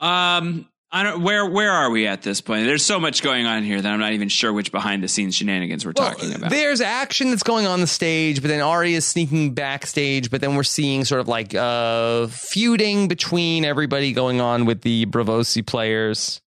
Um, 0.00 0.68
I 0.94 1.02
don't. 1.04 1.22
Where 1.22 1.46
where 1.46 1.70
are 1.70 1.90
we 1.90 2.06
at 2.06 2.20
this 2.20 2.42
point? 2.42 2.66
There's 2.66 2.84
so 2.84 3.00
much 3.00 3.22
going 3.22 3.46
on 3.46 3.62
here 3.62 3.80
that 3.80 3.90
I'm 3.90 3.98
not 3.98 4.12
even 4.12 4.28
sure 4.28 4.52
which 4.52 4.70
behind 4.70 5.02
the 5.02 5.08
scenes 5.08 5.34
shenanigans 5.34 5.86
we're 5.86 5.94
talking 5.94 6.34
about. 6.34 6.50
There's 6.50 6.82
action 6.82 7.30
that's 7.30 7.42
going 7.42 7.66
on 7.66 7.80
the 7.80 7.86
stage, 7.86 8.42
but 8.42 8.48
then 8.48 8.60
Arya 8.60 8.98
is 8.98 9.06
sneaking 9.06 9.54
backstage, 9.54 10.30
but 10.30 10.42
then 10.42 10.54
we're 10.54 10.64
seeing 10.64 11.06
sort 11.06 11.22
of 11.22 11.28
like 11.28 11.54
uh 11.54 12.26
feuding 12.26 13.08
between 13.08 13.64
everybody 13.64 14.12
going 14.12 14.42
on 14.42 14.66
with 14.66 14.82
the 14.82 15.06
Braavosi 15.06 15.66
players. 15.66 16.42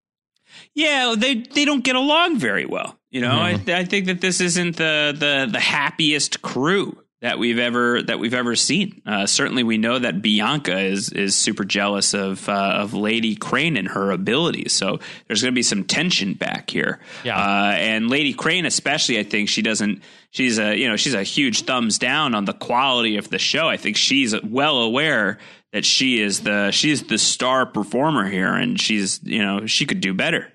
Yeah, 0.75 1.15
they 1.17 1.37
they 1.37 1.65
don't 1.65 1.83
get 1.83 1.97
along 1.97 2.39
very 2.39 2.67
well. 2.67 2.99
You 3.11 3.23
know, 3.23 3.31
Mm-hmm. 3.31 3.71
I 3.71 3.79
I 3.79 3.85
think 3.85 4.07
that 4.07 4.21
this 4.21 4.41
isn't 4.43 4.77
the 4.77 5.15
the 5.19 5.49
the 5.51 5.61
happiest 5.61 6.43
crew 6.43 6.99
that 7.25 7.39
we've 7.39 7.59
ever 7.59 8.03
that 8.03 8.19
we've 8.19 8.35
ever 8.35 8.55
seen. 8.55 9.01
Uh, 9.07 9.25
certainly, 9.25 9.63
we 9.63 9.79
know 9.79 9.99
that 9.99 10.21
Bianca 10.21 10.79
is 10.79 11.09
is 11.09 11.35
super 11.35 11.65
jealous 11.65 12.13
of 12.13 12.47
uh, 12.51 12.53
of 12.53 12.93
Lady 12.93 13.35
Crane 13.35 13.79
and 13.79 13.89
her 13.89 14.11
abilities. 14.11 14.75
So 14.75 15.01
there's 15.27 15.41
going 15.41 15.53
to 15.53 15.57
be 15.57 15.63
some 15.63 15.85
tension 15.85 16.35
back 16.35 16.69
here. 16.69 17.01
Yeah. 17.25 17.39
uh, 17.39 17.73
and 17.77 18.11
Lady 18.11 18.35
Crane, 18.35 18.67
especially, 18.67 19.19
I 19.19 19.23
think 19.23 19.49
she 19.49 19.63
doesn't. 19.63 20.03
She's 20.33 20.59
a 20.59 20.77
you 20.77 20.87
know 20.87 20.97
she's 20.97 21.15
a 21.15 21.23
huge 21.23 21.63
thumbs 21.63 21.99
down 21.99 22.35
on 22.35 22.45
the 22.45 22.53
quality 22.53 23.17
of 23.17 23.31
the 23.31 23.39
show. 23.39 23.71
I 23.71 23.79
think 23.79 23.97
she's 23.97 24.39
well 24.43 24.83
aware 24.83 25.39
that 25.73 25.87
she 25.87 26.21
is 26.21 26.41
the 26.41 26.73
she's 26.73 27.05
the 27.05 27.17
star 27.17 27.65
performer 27.65 28.29
here, 28.29 28.53
and 28.53 28.79
she's 28.79 29.21
you 29.23 29.43
know 29.43 29.65
she 29.65 29.87
could 29.87 30.03
do 30.03 30.13
better. 30.13 30.53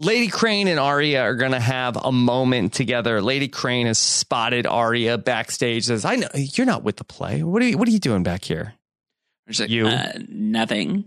Lady 0.00 0.28
Crane 0.28 0.66
and 0.68 0.80
Arya 0.80 1.22
are 1.22 1.36
going 1.36 1.52
to 1.52 1.60
have 1.60 1.96
a 1.96 2.10
moment 2.10 2.72
together. 2.72 3.22
Lady 3.22 3.48
Crane 3.48 3.86
has 3.86 3.98
spotted 3.98 4.66
Arya 4.66 5.18
backstage. 5.18 5.84
Says, 5.84 6.04
"I 6.04 6.16
know 6.16 6.28
you're 6.34 6.66
not 6.66 6.82
with 6.82 6.96
the 6.96 7.04
play. 7.04 7.42
What 7.42 7.62
are 7.62 7.66
you, 7.66 7.78
What 7.78 7.86
are 7.88 7.92
you 7.92 7.98
doing 8.00 8.22
back 8.22 8.44
here?" 8.44 8.74
Like, 9.58 9.68
You. 9.70 9.86
uh, 9.86 10.12
nothing. 10.28 11.04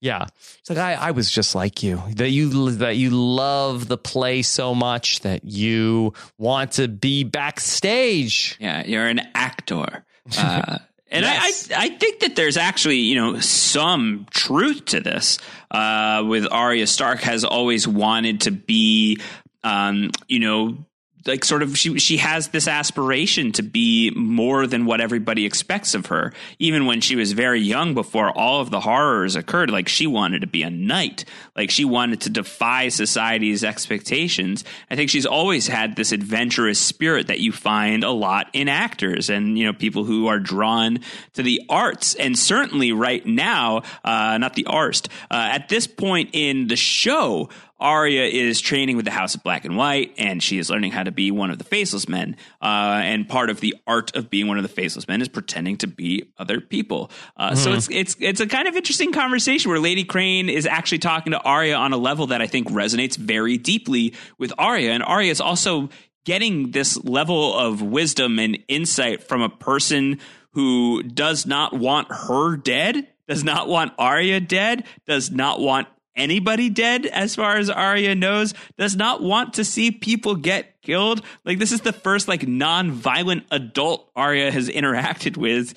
Yeah, 0.00 0.26
it's 0.58 0.68
like 0.68 0.78
I, 0.78 0.94
I 0.94 1.10
was 1.12 1.30
just 1.30 1.54
like 1.54 1.82
you. 1.82 2.02
That 2.16 2.28
you 2.30 2.72
that 2.72 2.96
you 2.96 3.10
love 3.10 3.88
the 3.88 3.96
play 3.96 4.42
so 4.42 4.74
much 4.74 5.20
that 5.20 5.44
you 5.44 6.12
want 6.36 6.72
to 6.72 6.88
be 6.88 7.24
backstage. 7.24 8.56
Yeah, 8.60 8.84
you're 8.84 9.06
an 9.06 9.20
actor. 9.34 10.04
Uh, 10.38 10.78
and 11.14 11.24
Yes. 11.24 11.70
I, 11.70 11.74
I, 11.74 11.84
I 11.84 11.88
think 11.90 12.20
that 12.20 12.34
there's 12.34 12.56
actually, 12.56 12.98
you 12.98 13.14
know, 13.14 13.38
some 13.38 14.26
truth 14.30 14.84
to 14.86 15.00
this. 15.00 15.38
Uh, 15.70 16.24
with 16.26 16.46
Arya 16.50 16.86
Stark 16.86 17.20
has 17.20 17.44
always 17.44 17.86
wanted 17.86 18.42
to 18.42 18.50
be, 18.50 19.20
um, 19.62 20.10
you 20.28 20.40
know, 20.40 20.84
like 21.26 21.44
sort 21.44 21.62
of 21.62 21.76
she 21.76 21.98
she 21.98 22.18
has 22.18 22.48
this 22.48 22.68
aspiration 22.68 23.52
to 23.52 23.62
be 23.62 24.10
more 24.14 24.66
than 24.66 24.84
what 24.84 25.00
everybody 25.00 25.46
expects 25.46 25.94
of 25.94 26.06
her. 26.06 26.32
Even 26.58 26.86
when 26.86 27.00
she 27.00 27.16
was 27.16 27.32
very 27.32 27.60
young, 27.60 27.94
before 27.94 28.30
all 28.30 28.60
of 28.60 28.70
the 28.70 28.80
horrors 28.80 29.36
occurred, 29.36 29.70
like 29.70 29.88
she 29.88 30.06
wanted 30.06 30.40
to 30.40 30.46
be 30.46 30.62
a 30.62 30.70
knight, 30.70 31.24
like 31.56 31.70
she 31.70 31.84
wanted 31.84 32.20
to 32.22 32.30
defy 32.30 32.88
society's 32.88 33.64
expectations. 33.64 34.64
I 34.90 34.96
think 34.96 35.10
she's 35.10 35.26
always 35.26 35.66
had 35.66 35.96
this 35.96 36.12
adventurous 36.12 36.78
spirit 36.78 37.28
that 37.28 37.40
you 37.40 37.52
find 37.52 38.04
a 38.04 38.10
lot 38.10 38.48
in 38.52 38.68
actors 38.68 39.30
and 39.30 39.58
you 39.58 39.64
know 39.64 39.72
people 39.72 40.04
who 40.04 40.26
are 40.26 40.38
drawn 40.38 41.00
to 41.34 41.42
the 41.42 41.62
arts. 41.68 42.14
And 42.14 42.38
certainly 42.38 42.92
right 42.92 43.24
now, 43.24 43.82
uh, 44.04 44.38
not 44.38 44.54
the 44.54 44.66
arst. 44.66 45.08
Uh, 45.30 45.48
at 45.52 45.68
this 45.68 45.86
point 45.86 46.30
in 46.32 46.68
the 46.68 46.76
show, 46.76 47.48
Arya 47.80 48.22
is 48.24 48.60
training 48.60 48.96
with 48.96 49.04
the 49.04 49.10
House 49.10 49.34
of 49.34 49.42
Black 49.42 49.64
and 49.64 49.76
White, 49.76 50.14
and 50.16 50.42
she 50.42 50.58
is 50.58 50.70
learning 50.70 50.92
how 50.92 51.02
to 51.02 51.10
be 51.10 51.30
one 51.30 51.50
of 51.50 51.58
the 51.58 51.64
Faceless 51.64 52.08
Men. 52.08 52.36
Uh, 52.62 53.00
and 53.04 53.28
part 53.28 53.50
of 53.50 53.60
the 53.60 53.74
art 53.86 54.14
of 54.16 54.30
being 54.30 54.46
one 54.46 54.56
of 54.56 54.62
the 54.62 54.68
Faceless 54.68 55.08
Men 55.08 55.20
is 55.20 55.28
pretending 55.28 55.76
to 55.78 55.86
be 55.86 56.30
other 56.38 56.60
people. 56.60 57.10
Uh, 57.36 57.54
So 57.54 57.72
it's 57.72 57.88
it's 57.90 58.16
it's 58.20 58.40
a 58.40 58.46
kind 58.46 58.68
of 58.68 58.76
interesting 58.76 59.12
conversation 59.12 59.70
where 59.70 59.80
Lady 59.80 60.04
Crane 60.04 60.48
is 60.48 60.66
actually 60.66 61.00
talking 61.00 61.32
to 61.32 61.40
Arya 61.40 61.74
on 61.74 61.92
a 61.92 61.96
level 61.96 62.28
that 62.28 62.40
I 62.40 62.46
think 62.46 62.68
resonates 62.68 63.16
very 63.16 63.58
deeply 63.58 64.14
with 64.38 64.52
Arya, 64.56 64.92
and 64.92 65.02
Arya 65.02 65.30
is 65.30 65.40
also 65.40 65.88
getting 66.24 66.70
this 66.70 66.96
level 67.04 67.54
of 67.58 67.82
wisdom 67.82 68.38
and 68.38 68.58
insight 68.68 69.22
from 69.22 69.42
a 69.42 69.48
person 69.48 70.18
who 70.52 71.02
does 71.02 71.44
not 71.44 71.74
want 71.74 72.08
her 72.10 72.56
dead, 72.56 73.08
does 73.28 73.44
not 73.44 73.68
want 73.68 73.92
Arya 73.98 74.40
dead, 74.40 74.84
does 75.06 75.30
not 75.30 75.60
want 75.60 75.88
anybody 76.16 76.70
dead 76.70 77.06
as 77.06 77.34
far 77.34 77.56
as 77.56 77.70
Arya 77.70 78.14
knows, 78.14 78.54
does 78.78 78.96
not 78.96 79.22
want 79.22 79.54
to 79.54 79.64
see 79.64 79.90
people 79.90 80.34
get 80.36 80.80
killed. 80.82 81.22
Like 81.44 81.58
this 81.58 81.72
is 81.72 81.80
the 81.80 81.92
first 81.92 82.28
like 82.28 82.46
non-violent 82.46 83.44
adult 83.50 84.10
Arya 84.14 84.50
has 84.50 84.68
interacted 84.68 85.36
with 85.36 85.74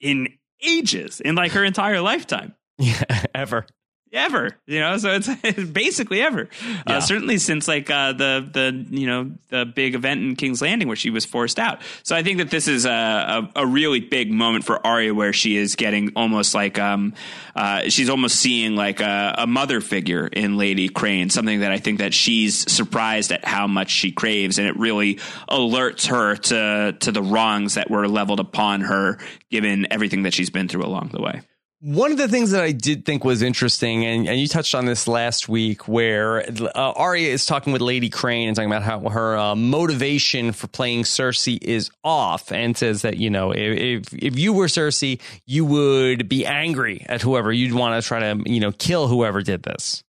in 0.00 0.28
ages, 0.62 1.20
in 1.20 1.34
like 1.34 1.52
her 1.52 1.64
entire 1.64 2.00
lifetime. 2.00 2.54
Yeah, 2.82 3.26
ever. 3.34 3.66
Ever, 4.12 4.56
you 4.66 4.80
know, 4.80 4.98
so 4.98 5.10
it's 5.12 5.70
basically 5.70 6.20
ever. 6.20 6.48
Yeah. 6.66 6.96
Uh, 6.96 7.00
certainly 7.00 7.38
since 7.38 7.68
like 7.68 7.88
uh, 7.90 8.12
the 8.12 8.48
the 8.52 8.86
you 8.90 9.06
know 9.06 9.30
the 9.50 9.64
big 9.64 9.94
event 9.94 10.20
in 10.20 10.34
King's 10.34 10.60
Landing 10.60 10.88
where 10.88 10.96
she 10.96 11.10
was 11.10 11.24
forced 11.24 11.60
out. 11.60 11.80
So 12.02 12.16
I 12.16 12.24
think 12.24 12.38
that 12.38 12.50
this 12.50 12.66
is 12.66 12.86
a 12.86 12.90
a, 12.90 13.50
a 13.62 13.66
really 13.66 14.00
big 14.00 14.32
moment 14.32 14.64
for 14.64 14.84
Arya 14.84 15.14
where 15.14 15.32
she 15.32 15.56
is 15.56 15.76
getting 15.76 16.12
almost 16.16 16.54
like 16.54 16.76
um 16.76 17.14
uh, 17.54 17.82
she's 17.88 18.08
almost 18.08 18.36
seeing 18.36 18.74
like 18.74 19.00
a, 19.00 19.34
a 19.38 19.46
mother 19.46 19.80
figure 19.80 20.26
in 20.26 20.56
Lady 20.56 20.88
Crane, 20.88 21.30
something 21.30 21.60
that 21.60 21.70
I 21.70 21.78
think 21.78 21.98
that 21.98 22.12
she's 22.12 22.70
surprised 22.72 23.30
at 23.30 23.44
how 23.44 23.66
much 23.66 23.90
she 23.90 24.10
craves, 24.10 24.58
and 24.58 24.66
it 24.66 24.76
really 24.76 25.16
alerts 25.48 26.06
her 26.08 26.34
to 26.36 26.96
to 26.98 27.12
the 27.12 27.22
wrongs 27.22 27.74
that 27.74 27.90
were 27.90 28.08
leveled 28.08 28.40
upon 28.40 28.80
her 28.82 29.18
given 29.50 29.86
everything 29.92 30.24
that 30.24 30.34
she's 30.34 30.50
been 30.50 30.66
through 30.66 30.84
along 30.84 31.10
the 31.12 31.20
way. 31.22 31.42
One 31.82 32.12
of 32.12 32.18
the 32.18 32.28
things 32.28 32.50
that 32.50 32.62
I 32.62 32.72
did 32.72 33.06
think 33.06 33.24
was 33.24 33.40
interesting, 33.40 34.04
and, 34.04 34.28
and 34.28 34.38
you 34.38 34.46
touched 34.46 34.74
on 34.74 34.84
this 34.84 35.08
last 35.08 35.48
week, 35.48 35.88
where 35.88 36.44
uh, 36.46 36.92
Arya 36.92 37.28
is 37.28 37.46
talking 37.46 37.72
with 37.72 37.80
Lady 37.80 38.10
Crane 38.10 38.48
and 38.48 38.54
talking 38.54 38.70
about 38.70 38.82
how 38.82 39.08
her 39.08 39.34
uh, 39.34 39.56
motivation 39.56 40.52
for 40.52 40.66
playing 40.66 41.04
Cersei 41.04 41.56
is 41.62 41.90
off, 42.04 42.52
and 42.52 42.76
says 42.76 43.00
that 43.00 43.16
you 43.16 43.30
know 43.30 43.52
if 43.52 44.12
if 44.12 44.38
you 44.38 44.52
were 44.52 44.66
Cersei, 44.66 45.22
you 45.46 45.64
would 45.64 46.28
be 46.28 46.44
angry 46.44 47.06
at 47.08 47.22
whoever 47.22 47.50
you'd 47.50 47.72
want 47.72 48.02
to 48.02 48.06
try 48.06 48.18
to 48.20 48.42
you 48.44 48.60
know 48.60 48.72
kill 48.72 49.08
whoever 49.08 49.40
did 49.40 49.62
this. 49.62 50.04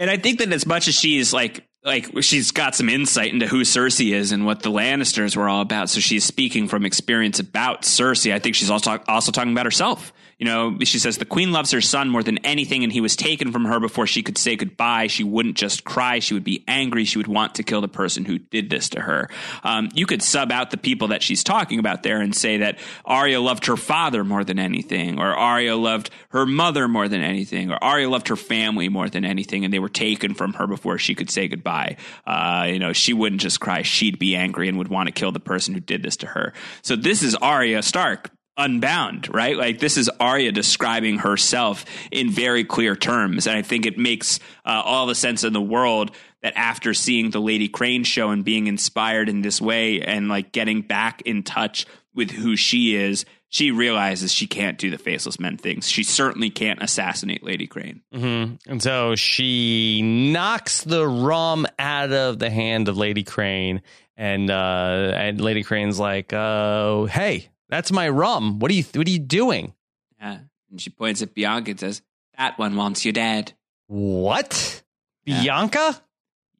And 0.00 0.10
I 0.10 0.16
think 0.16 0.40
that 0.40 0.52
as 0.52 0.66
much 0.66 0.88
as 0.88 0.96
she's 0.96 1.32
like 1.32 1.64
like 1.84 2.20
she's 2.20 2.50
got 2.50 2.74
some 2.74 2.88
insight 2.88 3.32
into 3.32 3.46
who 3.46 3.60
Cersei 3.60 4.12
is 4.12 4.32
and 4.32 4.44
what 4.44 4.64
the 4.64 4.72
Lannisters 4.72 5.36
were 5.36 5.48
all 5.48 5.62
about, 5.62 5.88
so 5.88 6.00
she's 6.00 6.24
speaking 6.24 6.66
from 6.66 6.84
experience 6.84 7.38
about 7.38 7.82
Cersei. 7.82 8.34
I 8.34 8.40
think 8.40 8.56
she's 8.56 8.70
also 8.70 8.98
also 9.06 9.30
talking 9.30 9.52
about 9.52 9.66
herself. 9.66 10.12
You 10.38 10.44
know, 10.44 10.76
she 10.82 10.98
says 10.98 11.16
the 11.16 11.24
queen 11.24 11.50
loves 11.50 11.70
her 11.70 11.80
son 11.80 12.10
more 12.10 12.22
than 12.22 12.36
anything, 12.44 12.84
and 12.84 12.92
he 12.92 13.00
was 13.00 13.16
taken 13.16 13.52
from 13.52 13.64
her 13.64 13.80
before 13.80 14.06
she 14.06 14.22
could 14.22 14.36
say 14.36 14.54
goodbye. 14.54 15.06
She 15.06 15.24
wouldn't 15.24 15.56
just 15.56 15.84
cry; 15.84 16.18
she 16.18 16.34
would 16.34 16.44
be 16.44 16.62
angry. 16.68 17.06
She 17.06 17.16
would 17.16 17.26
want 17.26 17.54
to 17.54 17.62
kill 17.62 17.80
the 17.80 17.88
person 17.88 18.26
who 18.26 18.38
did 18.38 18.68
this 18.68 18.90
to 18.90 19.00
her. 19.00 19.30
Um, 19.64 19.88
you 19.94 20.04
could 20.04 20.22
sub 20.22 20.52
out 20.52 20.70
the 20.70 20.76
people 20.76 21.08
that 21.08 21.22
she's 21.22 21.42
talking 21.42 21.78
about 21.78 22.02
there 22.02 22.20
and 22.20 22.34
say 22.34 22.58
that 22.58 22.78
Arya 23.06 23.40
loved 23.40 23.64
her 23.64 23.78
father 23.78 24.24
more 24.24 24.44
than 24.44 24.58
anything, 24.58 25.18
or 25.18 25.34
Arya 25.34 25.74
loved 25.74 26.10
her 26.28 26.44
mother 26.44 26.86
more 26.86 27.08
than 27.08 27.22
anything, 27.22 27.70
or 27.70 27.82
Arya 27.82 28.10
loved 28.10 28.28
her 28.28 28.36
family 28.36 28.90
more 28.90 29.08
than 29.08 29.24
anything, 29.24 29.64
and 29.64 29.72
they 29.72 29.78
were 29.78 29.88
taken 29.88 30.34
from 30.34 30.52
her 30.54 30.66
before 30.66 30.98
she 30.98 31.14
could 31.14 31.30
say 31.30 31.48
goodbye. 31.48 31.96
Uh, 32.26 32.66
you 32.68 32.78
know, 32.78 32.92
she 32.92 33.14
wouldn't 33.14 33.40
just 33.40 33.60
cry; 33.60 33.80
she'd 33.80 34.18
be 34.18 34.36
angry 34.36 34.68
and 34.68 34.76
would 34.76 34.88
want 34.88 35.06
to 35.06 35.12
kill 35.12 35.32
the 35.32 35.40
person 35.40 35.72
who 35.72 35.80
did 35.80 36.02
this 36.02 36.18
to 36.18 36.26
her. 36.26 36.52
So 36.82 36.94
this 36.94 37.22
is 37.22 37.34
Arya 37.36 37.82
Stark 37.82 38.35
unbound, 38.56 39.32
right? 39.34 39.56
Like 39.56 39.78
this 39.78 39.96
is 39.96 40.08
Arya 40.20 40.52
describing 40.52 41.18
herself 41.18 41.84
in 42.10 42.30
very 42.30 42.64
clear 42.64 42.96
terms. 42.96 43.46
And 43.46 43.56
I 43.56 43.62
think 43.62 43.86
it 43.86 43.98
makes 43.98 44.40
uh, 44.64 44.82
all 44.84 45.06
the 45.06 45.14
sense 45.14 45.44
in 45.44 45.52
the 45.52 45.60
world 45.60 46.12
that 46.42 46.56
after 46.56 46.94
seeing 46.94 47.30
the 47.30 47.40
Lady 47.40 47.68
Crane 47.68 48.04
show 48.04 48.30
and 48.30 48.44
being 48.44 48.66
inspired 48.66 49.28
in 49.28 49.42
this 49.42 49.60
way 49.60 50.00
and 50.00 50.28
like 50.28 50.52
getting 50.52 50.82
back 50.82 51.22
in 51.22 51.42
touch 51.42 51.86
with 52.14 52.30
who 52.30 52.56
she 52.56 52.94
is, 52.94 53.24
she 53.48 53.70
realizes 53.70 54.32
she 54.32 54.46
can't 54.46 54.78
do 54.78 54.90
the 54.90 54.98
faceless 54.98 55.38
men 55.38 55.56
things. 55.56 55.88
She 55.88 56.02
certainly 56.02 56.50
can't 56.50 56.82
assassinate 56.82 57.42
Lady 57.42 57.66
Crane. 57.66 58.02
Mm-hmm. 58.12 58.70
And 58.70 58.82
so 58.82 59.14
she 59.16 60.02
knocks 60.02 60.82
the 60.82 61.06
rum 61.06 61.66
out 61.78 62.12
of 62.12 62.38
the 62.38 62.50
hand 62.50 62.88
of 62.88 62.96
Lady 62.96 63.22
Crane. 63.22 63.82
And 64.16 64.50
uh, 64.50 65.12
and 65.14 65.40
Lady 65.42 65.62
Crane's 65.62 65.98
like, 65.98 66.32
uh, 66.32 67.04
"Hey, 67.04 67.50
that's 67.68 67.90
my 67.92 68.08
rum. 68.08 68.58
What 68.58 68.70
are 68.70 68.74
you 68.74 68.84
What 68.94 69.06
are 69.06 69.10
you 69.10 69.18
doing?" 69.18 69.74
Yeah, 70.20 70.38
and 70.70 70.80
she 70.80 70.90
points 70.90 71.22
at 71.22 71.34
Bianca 71.34 71.72
and 71.72 71.80
says, 71.80 72.02
"That 72.38 72.58
one 72.58 72.76
wants 72.76 73.04
you 73.04 73.12
dead." 73.12 73.52
What? 73.88 74.82
Yeah. 75.24 75.42
Bianca? 75.42 76.02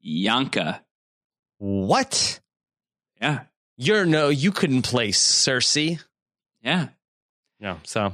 Bianca. 0.02 0.82
What? 1.58 2.40
Yeah. 3.20 3.40
You're 3.76 4.06
no. 4.06 4.28
You 4.28 4.52
couldn't 4.52 4.82
play 4.82 5.10
Cersei. 5.10 6.00
Yeah. 6.62 6.88
No. 7.60 7.78
So 7.84 8.12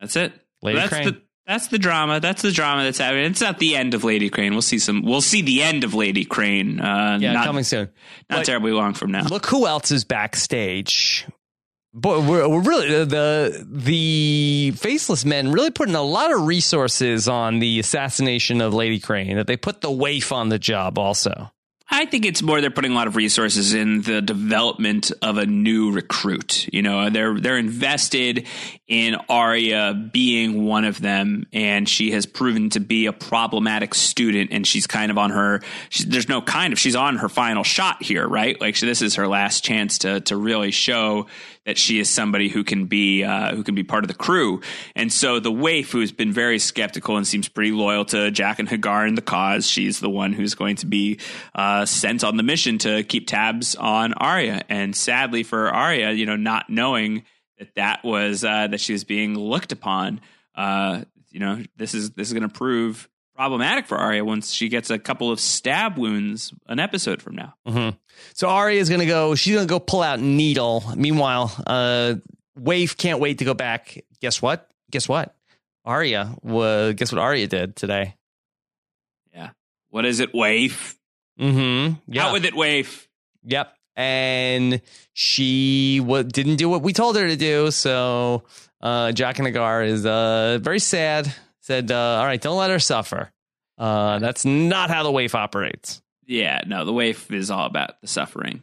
That's 0.00 0.16
it. 0.16 0.32
Lady 0.62 0.78
that's 0.78 0.88
Crane. 0.90 1.04
the 1.06 1.22
that's 1.46 1.68
the 1.68 1.78
drama. 1.78 2.20
That's 2.20 2.42
the 2.42 2.52
drama 2.52 2.84
that's 2.84 2.98
happening. 2.98 3.24
It's 3.30 3.40
not 3.40 3.58
the 3.58 3.74
end 3.76 3.94
of 3.94 4.04
Lady 4.04 4.28
Crane. 4.30 4.52
We'll 4.52 4.62
see 4.62 4.78
some. 4.78 5.02
We'll 5.02 5.20
see 5.20 5.42
the 5.42 5.62
end 5.62 5.84
of 5.84 5.94
Lady 5.94 6.24
Crane. 6.24 6.80
Uh, 6.80 7.18
yeah, 7.20 7.32
not, 7.32 7.46
coming 7.46 7.64
soon. 7.64 7.88
not 8.28 8.38
But- 8.40 8.46
terribly 8.46 8.72
long 8.72 8.94
from 8.94 9.10
now. 9.10 9.24
Look 9.24 9.46
who 9.46 9.66
else 9.66 9.90
is 9.90 10.04
backstage. 10.04 11.26
Boy, 11.92 12.20
we're, 12.20 12.48
we're 12.48 12.62
really 12.62 12.94
uh, 12.94 13.04
the 13.04 13.66
the 13.68 14.72
faceless 14.76 15.24
men 15.24 15.50
really 15.50 15.72
putting 15.72 15.96
a 15.96 16.02
lot 16.02 16.32
of 16.32 16.46
resources 16.46 17.26
on 17.26 17.58
the 17.58 17.80
assassination 17.80 18.60
of 18.60 18.72
Lady 18.72 19.00
Crane. 19.00 19.36
That 19.36 19.48
they 19.48 19.56
put 19.56 19.80
the 19.80 19.90
waif 19.90 20.30
on 20.30 20.50
the 20.50 20.58
job 20.58 20.98
also. 20.98 21.50
I 21.92 22.06
think 22.06 22.24
it's 22.24 22.40
more 22.40 22.60
they're 22.60 22.70
putting 22.70 22.92
a 22.92 22.94
lot 22.94 23.08
of 23.08 23.16
resources 23.16 23.74
in 23.74 24.02
the 24.02 24.22
development 24.22 25.10
of 25.22 25.38
a 25.38 25.46
new 25.46 25.90
recruit. 25.90 26.68
You 26.72 26.82
know, 26.82 27.10
they're 27.10 27.40
they're 27.40 27.58
invested 27.58 28.46
in 28.90 29.14
Arya 29.28 29.94
being 30.12 30.66
one 30.66 30.84
of 30.84 31.00
them, 31.00 31.46
and 31.52 31.88
she 31.88 32.10
has 32.10 32.26
proven 32.26 32.70
to 32.70 32.80
be 32.80 33.06
a 33.06 33.12
problematic 33.12 33.94
student, 33.94 34.50
and 34.52 34.66
she's 34.66 34.88
kind 34.88 35.12
of 35.12 35.16
on 35.16 35.30
her. 35.30 35.62
There's 36.04 36.28
no 36.28 36.42
kind 36.42 36.72
of 36.72 36.78
she's 36.78 36.96
on 36.96 37.16
her 37.18 37.28
final 37.28 37.62
shot 37.62 38.02
here, 38.02 38.26
right? 38.26 38.60
Like 38.60 38.74
she, 38.74 38.86
this 38.86 39.00
is 39.00 39.14
her 39.14 39.28
last 39.28 39.64
chance 39.64 39.98
to 39.98 40.20
to 40.22 40.36
really 40.36 40.72
show 40.72 41.28
that 41.66 41.78
she 41.78 42.00
is 42.00 42.10
somebody 42.10 42.48
who 42.48 42.64
can 42.64 42.86
be 42.86 43.22
uh, 43.22 43.54
who 43.54 43.62
can 43.62 43.76
be 43.76 43.84
part 43.84 44.02
of 44.02 44.08
the 44.08 44.14
crew. 44.14 44.60
And 44.96 45.12
so 45.12 45.38
the 45.38 45.52
waif, 45.52 45.92
who's 45.92 46.10
been 46.10 46.32
very 46.32 46.58
skeptical 46.58 47.16
and 47.16 47.24
seems 47.24 47.48
pretty 47.48 47.70
loyal 47.70 48.04
to 48.06 48.32
Jaqen 48.32 48.66
H'ghar 48.66 49.06
and 49.06 49.16
the 49.16 49.22
cause, 49.22 49.68
she's 49.68 50.00
the 50.00 50.10
one 50.10 50.32
who's 50.32 50.56
going 50.56 50.76
to 50.76 50.86
be 50.86 51.20
uh, 51.54 51.86
sent 51.86 52.24
on 52.24 52.36
the 52.36 52.42
mission 52.42 52.78
to 52.78 53.04
keep 53.04 53.28
tabs 53.28 53.76
on 53.76 54.14
Arya. 54.14 54.62
And 54.68 54.96
sadly 54.96 55.44
for 55.44 55.68
Arya, 55.68 56.10
you 56.10 56.26
know, 56.26 56.36
not 56.36 56.68
knowing 56.70 57.22
that 57.60 57.74
that 57.76 58.04
was 58.04 58.42
uh, 58.44 58.66
that 58.66 58.80
she 58.80 58.92
was 58.92 59.04
being 59.04 59.38
looked 59.38 59.70
upon, 59.70 60.20
uh, 60.56 61.02
you 61.30 61.38
know, 61.38 61.62
this 61.76 61.94
is 61.94 62.10
this 62.10 62.26
is 62.26 62.32
going 62.32 62.48
to 62.48 62.52
prove 62.52 63.08
problematic 63.36 63.86
for 63.86 63.96
Arya 63.96 64.24
once 64.24 64.50
she 64.50 64.68
gets 64.68 64.90
a 64.90 64.98
couple 64.98 65.30
of 65.30 65.38
stab 65.38 65.96
wounds 65.96 66.52
an 66.66 66.80
episode 66.80 67.22
from 67.22 67.36
now. 67.36 67.54
Mm-hmm. 67.66 67.96
So 68.34 68.48
Arya 68.48 68.80
is 68.80 68.88
going 68.88 69.00
to 69.00 69.06
go. 69.06 69.34
She's 69.34 69.54
going 69.54 69.68
to 69.68 69.70
go 69.72 69.78
pull 69.78 70.02
out 70.02 70.18
Needle. 70.18 70.82
Meanwhile, 70.96 71.54
uh, 71.66 72.14
Waif 72.56 72.96
can't 72.96 73.20
wait 73.20 73.38
to 73.38 73.44
go 73.44 73.54
back. 73.54 74.02
Guess 74.20 74.42
what? 74.42 74.68
Guess 74.90 75.08
what? 75.08 75.34
Arya. 75.84 76.34
Well, 76.42 76.92
guess 76.92 77.12
what 77.12 77.20
Arya 77.20 77.46
did 77.46 77.76
today? 77.76 78.16
Yeah. 79.32 79.50
What 79.90 80.04
is 80.04 80.20
it, 80.20 80.34
waif? 80.34 80.98
Mm-hmm. 81.38 81.94
Yeah. 82.12 82.26
Out 82.26 82.32
with 82.32 82.44
it, 82.44 82.54
waif. 82.54 83.08
Yep. 83.44 83.72
And 84.00 84.80
she 85.12 86.00
didn't 86.00 86.56
do 86.56 86.68
what 86.68 86.82
we 86.82 86.92
told 86.92 87.16
her 87.16 87.26
to 87.26 87.36
do. 87.36 87.70
So 87.70 88.44
uh, 88.80 89.08
Jaqen 89.08 89.52
H'ghar 89.52 89.86
is 89.86 90.06
uh, 90.06 90.58
very 90.62 90.78
sad. 90.78 91.32
Said, 91.60 91.90
uh, 91.90 92.18
all 92.18 92.24
right, 92.24 92.40
don't 92.40 92.56
let 92.56 92.70
her 92.70 92.78
suffer. 92.78 93.30
Uh, 93.76 94.18
that's 94.18 94.44
not 94.44 94.90
how 94.90 95.02
the 95.02 95.10
waif 95.12 95.34
operates. 95.34 96.02
Yeah, 96.26 96.62
no, 96.66 96.84
the 96.84 96.92
waif 96.92 97.30
is 97.30 97.50
all 97.50 97.66
about 97.66 98.00
the 98.00 98.06
suffering. 98.06 98.62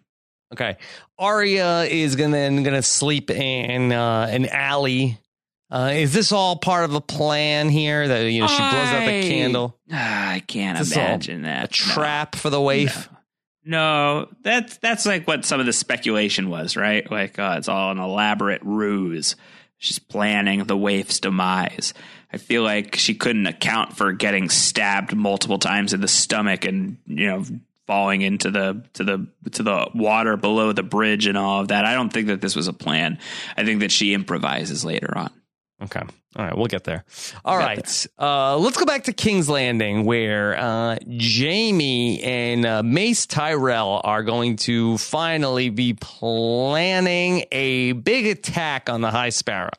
Okay. 0.54 0.78
Arya 1.20 1.84
is 1.84 2.16
gonna 2.16 2.32
then 2.32 2.64
gonna 2.64 2.82
sleep 2.82 3.30
in 3.30 3.92
uh, 3.92 4.28
an 4.30 4.48
alley. 4.48 5.20
Uh, 5.70 5.92
is 5.94 6.14
this 6.14 6.32
all 6.32 6.56
part 6.56 6.86
of 6.86 6.96
a 6.96 7.02
plan 7.02 7.70
here? 7.70 8.08
That 8.08 8.32
you 8.32 8.42
know 8.42 8.48
she 8.48 8.58
blows 8.58 8.74
out 8.74 9.06
the 9.06 9.28
candle. 9.28 9.78
I 9.92 10.42
can't 10.48 10.80
Is 10.80 10.90
this 10.90 10.98
all 10.98 11.04
imagine 11.04 11.42
that. 11.42 11.66
A 11.66 11.68
trap 11.68 12.36
for 12.36 12.50
the 12.50 12.62
waif. 12.62 13.10
No. 13.12 13.17
No, 13.68 14.30
that's 14.42 14.78
that's 14.78 15.06
like 15.06 15.28
what 15.28 15.46
some 15.46 15.60
of 15.60 15.66
the 15.66 15.74
speculation 15.74 16.50
was, 16.50 16.76
right? 16.78 17.10
Like, 17.10 17.38
uh, 17.38 17.56
it's 17.58 17.68
all 17.68 17.92
an 17.92 18.00
elaborate 18.00 18.62
ruse. 18.64 19.36
She's 19.78 20.00
planning 20.00 20.64
the 20.64 20.78
waif's 20.78 21.20
demise. 21.20 21.94
I 22.32 22.38
feel 22.38 22.64
like 22.64 22.96
she 22.96 23.14
couldn't 23.14 23.48
account 23.48 23.96
for 23.96 24.12
getting 24.12 24.50
stabbed 24.50 25.16
multiple 25.16 25.60
times 25.60 25.94
in 25.94 26.02
the 26.02 26.08
stomach 26.08 26.66
and 26.66 26.98
you 27.06 27.28
know 27.28 27.44
falling 27.86 28.22
into 28.22 28.52
the 28.52 28.84
to 28.94 29.04
the 29.04 29.28
to 29.52 29.64
the 29.64 29.90
water 29.96 30.38
below 30.38 30.74
the 30.74 30.84
bridge 30.84 31.28
and 31.28 31.38
all 31.38 31.62
of 31.62 31.70
that. 31.70 31.86
I 31.86 31.94
don't 31.94 32.12
think 32.12 32.28
that 32.28 32.42
this 32.42 32.56
was 32.56 32.68
a 32.68 32.74
plan. 32.74 33.20
I 33.56 33.64
think 33.64 33.82
that 33.82 33.92
she 33.92 34.14
improvises 34.14 34.84
later 34.84 35.18
on. 35.18 35.32
Okay. 35.82 36.04
All 36.38 36.46
right, 36.46 36.56
we'll 36.56 36.68
get 36.68 36.84
there. 36.84 37.04
All 37.44 37.58
Get 37.58 37.66
right. 37.66 38.08
Uh, 38.20 38.58
let's 38.58 38.78
go 38.78 38.86
back 38.86 39.06
to 39.06 39.14
King's 39.14 39.50
Landing 39.50 40.06
where 40.06 40.56
uh, 40.56 40.98
Jaime 41.10 42.22
and 42.22 42.64
uh, 42.64 42.84
Mace 42.84 43.26
Tyrell 43.26 44.02
are 44.04 44.22
going 44.22 44.58
to 44.58 45.00
finally 45.00 45.70
be 45.70 45.94
planning 45.94 47.46
a 47.52 47.94
big 47.94 48.28
attack 48.28 48.88
on 48.88 49.02
the 49.02 49.10
High 49.10 49.30
Sparrow. 49.30 49.72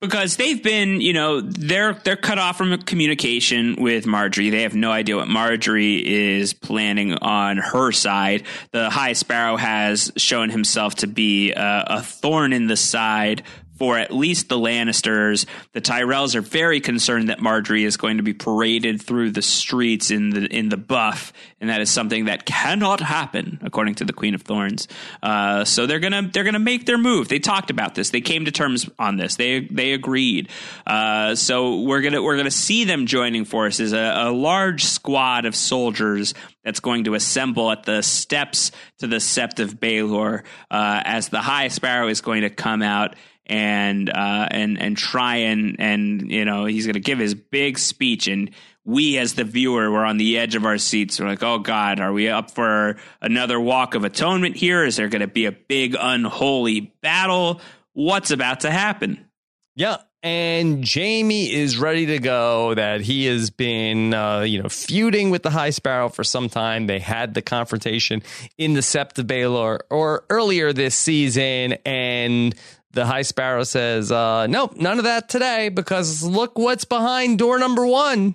because 0.00 0.36
they've 0.36 0.62
been, 0.62 1.00
you 1.00 1.14
know, 1.14 1.40
they're 1.40 1.94
they're 1.94 2.16
cut 2.16 2.38
off 2.38 2.58
from 2.58 2.76
communication 2.82 3.76
with 3.76 4.04
Margaery. 4.04 4.50
They 4.50 4.62
have 4.62 4.74
no 4.74 4.90
idea 4.90 5.16
what 5.16 5.28
Margaery 5.28 6.02
is 6.02 6.52
planning 6.52 7.14
on 7.14 7.56
her 7.56 7.90
side. 7.90 8.42
The 8.72 8.90
High 8.90 9.14
Sparrow 9.14 9.56
has 9.56 10.12
shown 10.18 10.50
himself 10.50 10.96
to 10.96 11.06
be 11.06 11.54
uh, 11.54 11.84
a 11.86 12.02
thorn 12.02 12.52
in 12.52 12.66
the 12.66 12.76
side 12.76 13.42
for 13.82 13.98
at 13.98 14.14
least 14.14 14.48
the 14.48 14.56
Lannisters. 14.56 15.44
The 15.72 15.80
Tyrells 15.80 16.36
are 16.36 16.40
very 16.40 16.78
concerned 16.78 17.30
that 17.30 17.40
Margaery 17.40 17.84
is 17.84 17.96
going 17.96 18.18
to 18.18 18.22
be 18.22 18.32
paraded 18.32 19.02
through 19.02 19.32
the 19.32 19.42
streets 19.42 20.12
in 20.12 20.30
the 20.30 20.46
in 20.46 20.68
the 20.68 20.76
buff, 20.76 21.32
and 21.60 21.68
that 21.68 21.80
is 21.80 21.90
something 21.90 22.26
that 22.26 22.46
cannot 22.46 23.00
happen, 23.00 23.58
according 23.60 23.96
to 23.96 24.04
the 24.04 24.12
Queen 24.12 24.36
of 24.36 24.42
Thorns. 24.42 24.86
Uh, 25.20 25.64
so 25.64 25.86
they're 25.86 25.98
gonna 25.98 26.30
they're 26.32 26.44
gonna 26.44 26.60
make 26.60 26.86
their 26.86 26.96
move. 26.96 27.26
They 27.26 27.40
talked 27.40 27.70
about 27.70 27.96
this. 27.96 28.10
They 28.10 28.20
came 28.20 28.44
to 28.44 28.52
terms 28.52 28.88
on 29.00 29.16
this. 29.16 29.34
They 29.34 29.66
they 29.68 29.94
agreed. 29.94 30.48
Uh, 30.86 31.34
so 31.34 31.80
we're 31.80 32.02
gonna 32.02 32.22
we're 32.22 32.36
gonna 32.36 32.52
see 32.52 32.84
them 32.84 33.06
joining 33.06 33.44
forces. 33.44 33.92
A, 33.92 34.28
a 34.28 34.30
large 34.30 34.84
squad 34.84 35.44
of 35.44 35.56
soldiers 35.56 36.34
that's 36.64 36.80
going 36.80 37.04
to 37.04 37.14
assemble 37.14 37.70
at 37.70 37.82
the 37.82 38.02
steps 38.02 38.70
to 38.98 39.06
the 39.06 39.16
Sept 39.16 39.58
of 39.58 39.80
Baelor 39.80 40.44
uh, 40.70 41.02
as 41.04 41.28
the 41.28 41.40
High 41.40 41.68
Sparrow 41.68 42.08
is 42.08 42.20
going 42.20 42.42
to 42.42 42.50
come 42.50 42.82
out 42.82 43.16
and 43.46 44.08
uh, 44.08 44.48
and 44.50 44.80
and 44.80 44.96
try 44.96 45.36
and 45.36 45.76
and 45.78 46.30
you 46.30 46.44
know 46.44 46.64
he's 46.64 46.86
going 46.86 46.94
to 46.94 47.00
give 47.00 47.18
his 47.18 47.34
big 47.34 47.78
speech. 47.78 48.28
And 48.28 48.50
we 48.84 49.18
as 49.18 49.34
the 49.34 49.44
viewer 49.44 49.90
were 49.90 50.04
on 50.04 50.16
the 50.16 50.38
edge 50.38 50.54
of 50.54 50.64
our 50.64 50.78
seats. 50.78 51.20
We're 51.20 51.28
like 51.28 51.42
oh 51.42 51.58
god 51.58 52.00
are 52.00 52.12
we 52.12 52.28
up 52.28 52.50
for 52.50 52.96
another 53.20 53.60
walk 53.60 53.94
of 53.94 54.04
atonement 54.04 54.56
here? 54.56 54.84
Is 54.84 54.96
there 54.96 55.08
going 55.08 55.20
to 55.20 55.26
be 55.26 55.46
a 55.46 55.52
big 55.52 55.96
unholy 55.98 56.92
battle? 57.00 57.60
What's 57.92 58.30
about 58.30 58.60
to 58.60 58.70
happen? 58.70 59.26
Yeah 59.74 59.98
and 60.22 60.88
Jaime 60.88 61.52
is 61.52 61.78
ready 61.78 62.06
to 62.06 62.18
go. 62.18 62.74
That 62.74 63.00
he 63.00 63.26
has 63.26 63.50
been, 63.50 64.14
uh, 64.14 64.40
you 64.40 64.62
know, 64.62 64.68
feuding 64.68 65.30
with 65.30 65.42
the 65.42 65.50
High 65.50 65.70
Sparrow 65.70 66.08
for 66.08 66.22
some 66.22 66.48
time. 66.48 66.86
They 66.86 67.00
had 67.00 67.34
the 67.34 67.42
confrontation 67.42 68.22
in 68.56 68.74
the 68.74 68.80
Sept 68.80 69.18
of 69.18 69.26
Baelor 69.26 69.80
or 69.90 70.24
earlier 70.30 70.72
this 70.72 70.94
season, 70.94 71.74
and 71.84 72.54
the 72.92 73.06
High 73.06 73.22
Sparrow 73.22 73.64
says, 73.64 74.12
uh, 74.12 74.46
"Nope, 74.46 74.76
none 74.76 74.98
of 74.98 75.04
that 75.04 75.28
today 75.28 75.68
because 75.68 76.22
look 76.22 76.58
what's 76.58 76.84
behind 76.84 77.38
door 77.38 77.58
number 77.58 77.86
one. 77.86 78.34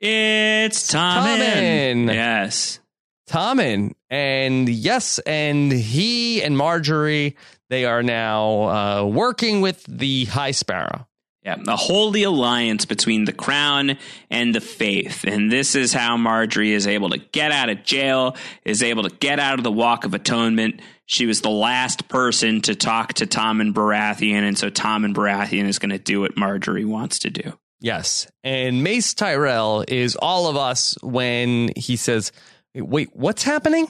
It's 0.00 0.92
Tommen. 0.92 2.12
Yes, 2.12 2.80
Tommen, 3.28 3.94
and 4.10 4.68
yes, 4.68 5.18
and 5.20 5.72
he 5.72 6.42
and 6.42 6.56
Margaery, 6.56 7.34
They 7.70 7.84
are 7.84 8.02
now 8.02 8.62
uh, 8.68 9.04
working 9.06 9.60
with 9.62 9.84
the 9.88 10.26
High 10.26 10.52
Sparrow. 10.52 11.06
Yeah, 11.42 11.56
a 11.68 11.76
holy 11.76 12.24
alliance 12.24 12.86
between 12.86 13.24
the 13.24 13.32
crown 13.32 13.98
and 14.30 14.52
the 14.52 14.60
faith. 14.60 15.22
And 15.22 15.50
this 15.50 15.76
is 15.76 15.92
how 15.92 16.16
Margaery 16.16 16.70
is 16.70 16.88
able 16.88 17.10
to 17.10 17.18
get 17.18 17.52
out 17.52 17.68
of 17.68 17.84
jail, 17.84 18.36
is 18.64 18.82
able 18.82 19.04
to 19.04 19.10
get 19.10 19.38
out 19.38 19.58
of 19.58 19.62
the 19.62 19.70
walk 19.70 20.04
of 20.04 20.12
atonement. 20.12 20.80
She 21.06 21.26
was 21.26 21.40
the 21.40 21.50
last 21.50 22.08
person 22.08 22.60
to 22.62 22.74
talk 22.74 23.14
to 23.14 23.26
Tommen 23.26 23.72
Baratheon, 23.72 24.42
and 24.42 24.58
so 24.58 24.70
Tommen 24.70 25.14
Baratheon 25.14 25.66
is 25.66 25.78
going 25.78 25.90
to 25.90 25.98
do 25.98 26.20
what 26.20 26.34
Margaery 26.34 26.84
wants 26.84 27.20
to 27.20 27.30
do. 27.30 27.56
Yes. 27.80 28.26
And 28.42 28.82
Mace 28.82 29.14
Tyrell 29.14 29.84
is 29.86 30.16
all 30.16 30.48
of 30.48 30.56
us 30.56 30.96
when 31.02 31.70
he 31.76 31.96
says, 31.96 32.32
Wait, 32.74 33.14
what's 33.14 33.42
happening? 33.42 33.86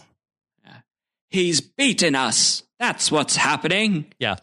He's 1.31 1.61
beaten 1.61 2.14
us. 2.14 2.62
That's 2.79 3.11
what's 3.11 3.37
happening. 3.37 4.07
Yeah. 4.19 4.37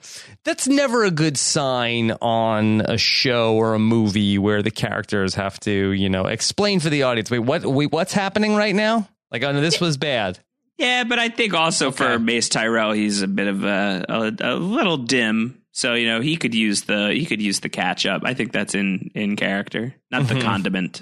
That's 0.43 0.67
never 0.67 1.03
a 1.03 1.11
good 1.11 1.37
sign 1.37 2.11
on 2.21 2.81
a 2.81 2.97
show 2.97 3.55
or 3.55 3.73
a 3.73 3.79
movie 3.79 4.37
where 4.37 4.61
the 4.61 4.71
characters 4.71 5.35
have 5.35 5.59
to, 5.61 5.91
you 5.91 6.09
know, 6.09 6.25
explain 6.25 6.79
for 6.79 6.89
the 6.89 7.03
audience. 7.03 7.29
Wait, 7.29 7.39
what 7.39 7.65
wait, 7.65 7.91
what's 7.91 8.13
happening 8.13 8.55
right 8.55 8.75
now? 8.75 9.07
Like, 9.31 9.43
oh, 9.43 9.53
this 9.53 9.79
was 9.79 9.97
bad. 9.97 10.39
Yeah, 10.77 11.03
but 11.03 11.19
I 11.19 11.29
think 11.29 11.53
also 11.53 11.87
okay. 11.87 11.97
for 11.97 12.19
Mace 12.19 12.49
Tyrell, 12.49 12.91
he's 12.91 13.21
a 13.21 13.27
bit 13.27 13.47
of 13.47 13.63
a, 13.63 14.05
a, 14.09 14.33
a 14.41 14.55
little 14.55 14.97
dim. 14.97 15.61
So, 15.71 15.93
you 15.93 16.07
know, 16.07 16.21
he 16.21 16.35
could 16.37 16.53
use 16.53 16.83
the 16.83 17.11
he 17.13 17.25
could 17.25 17.41
use 17.41 17.59
the 17.59 17.69
catch 17.69 18.05
up. 18.05 18.23
I 18.25 18.33
think 18.33 18.51
that's 18.51 18.75
in 18.75 19.11
in 19.15 19.35
character, 19.35 19.95
not 20.11 20.27
the 20.27 20.35
mm-hmm. 20.35 20.43
condiment. 20.43 21.01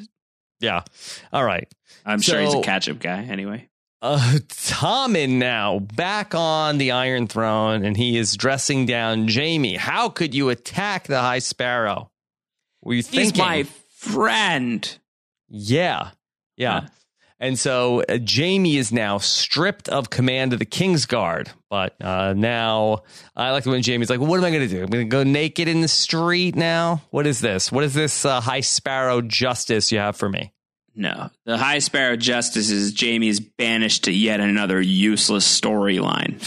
Yeah. 0.59 0.83
All 1.33 1.43
right. 1.43 1.67
I'm 2.05 2.21
so, 2.21 2.33
sure 2.33 2.41
he's 2.41 2.53
a 2.53 2.61
catch 2.61 2.87
up 2.87 2.99
guy 2.99 3.23
anyway 3.23 3.69
uh, 4.01 4.39
Tommen 4.47 5.37
now 5.37 5.79
back 5.79 6.33
on 6.33 6.77
the 6.77 6.91
Iron 6.91 7.27
Throne, 7.27 7.85
and 7.85 7.95
he 7.95 8.17
is 8.17 8.35
dressing 8.35 8.85
down 8.85 9.27
Jaime. 9.27 9.75
How 9.75 10.09
could 10.09 10.33
you 10.33 10.49
attack 10.49 11.07
the 11.07 11.19
High 11.19 11.39
Sparrow? 11.39 12.11
Were 12.81 12.95
you 12.95 13.03
thinking? 13.03 13.25
He's 13.25 13.37
my 13.37 13.63
friend. 13.95 14.97
Yeah, 15.49 16.11
yeah. 16.57 16.81
Huh. 16.81 16.87
And 17.41 17.57
so 17.57 18.03
uh, 18.07 18.19
Jaime 18.23 18.77
is 18.77 18.93
now 18.93 19.17
stripped 19.17 19.89
of 19.89 20.11
command 20.11 20.53
of 20.53 20.59
the 20.59 20.65
King's 20.65 21.07
Guard. 21.07 21.49
But 21.71 21.99
uh, 21.99 22.35
now 22.37 23.01
I 23.35 23.49
like 23.49 23.65
when 23.65 23.81
Jaime's 23.83 24.11
like, 24.11 24.19
well, 24.19 24.29
what 24.29 24.37
am 24.37 24.45
I 24.45 24.51
going 24.51 24.61
to 24.61 24.67
do? 24.67 24.83
I'm 24.83 24.89
going 24.89 25.05
to 25.05 25.09
go 25.09 25.23
naked 25.23 25.67
in 25.67 25.81
the 25.81 25.87
street 25.87 26.55
now? 26.55 27.01
What 27.09 27.25
is 27.25 27.39
this? 27.39 27.71
What 27.71 27.83
is 27.83 27.95
this 27.95 28.25
uh, 28.25 28.41
High 28.41 28.59
Sparrow 28.59 29.21
justice 29.21 29.91
you 29.91 29.97
have 29.97 30.15
for 30.15 30.29
me? 30.29 30.53
No. 30.93 31.31
The 31.45 31.57
High 31.57 31.79
Sparrow 31.79 32.17
Justice 32.17 32.69
is 32.69 32.93
Jaime 32.99 33.29
is 33.29 33.39
banished 33.39 34.03
to 34.03 34.11
yet 34.11 34.39
another 34.39 34.79
useless 34.79 35.61
storyline. 35.61 36.37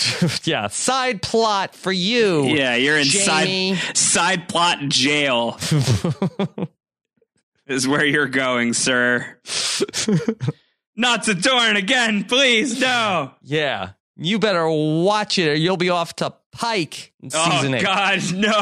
yeah, 0.46 0.68
side 0.68 1.22
plot 1.22 1.74
for 1.74 1.90
you. 1.90 2.44
Yeah, 2.44 2.76
you're 2.76 2.98
in 2.98 3.06
side 3.06 3.78
side 3.96 4.48
plot 4.48 4.78
jail. 4.88 5.58
is 7.66 7.88
where 7.88 8.04
you're 8.04 8.26
going, 8.26 8.74
sir. 8.74 9.38
Not 10.96 11.24
to 11.24 11.34
Dorne 11.34 11.76
again, 11.76 12.24
please, 12.24 12.80
no. 12.80 13.32
Yeah. 13.42 13.90
You 14.16 14.38
better 14.38 14.68
watch 14.68 15.38
it 15.38 15.48
or 15.48 15.54
you'll 15.54 15.76
be 15.76 15.90
off 15.90 16.14
to 16.16 16.34
Pike 16.52 17.12
season 17.20 17.74
oh, 17.74 17.76
eight. 17.76 17.82
God, 17.82 18.20
no. 18.32 18.50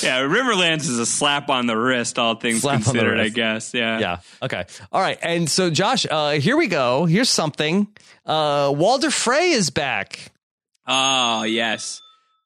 yeah, 0.00 0.22
Riverlands 0.22 0.82
is 0.82 1.00
a 1.00 1.06
slap 1.06 1.50
on 1.50 1.66
the 1.66 1.76
wrist, 1.76 2.20
all 2.20 2.36
things 2.36 2.60
slap 2.60 2.84
considered, 2.84 3.18
I 3.18 3.30
guess. 3.30 3.74
Yeah. 3.74 3.98
Yeah. 3.98 4.20
Okay. 4.42 4.64
All 4.92 5.00
right. 5.00 5.18
And 5.22 5.50
so, 5.50 5.70
Josh, 5.70 6.06
uh, 6.08 6.32
here 6.32 6.56
we 6.56 6.68
go. 6.68 7.04
Here's 7.04 7.28
something. 7.28 7.88
Uh, 8.24 8.72
Walder 8.76 9.10
Frey 9.10 9.50
is 9.50 9.70
back. 9.70 10.30
Oh, 10.86 11.42
yes. 11.42 12.00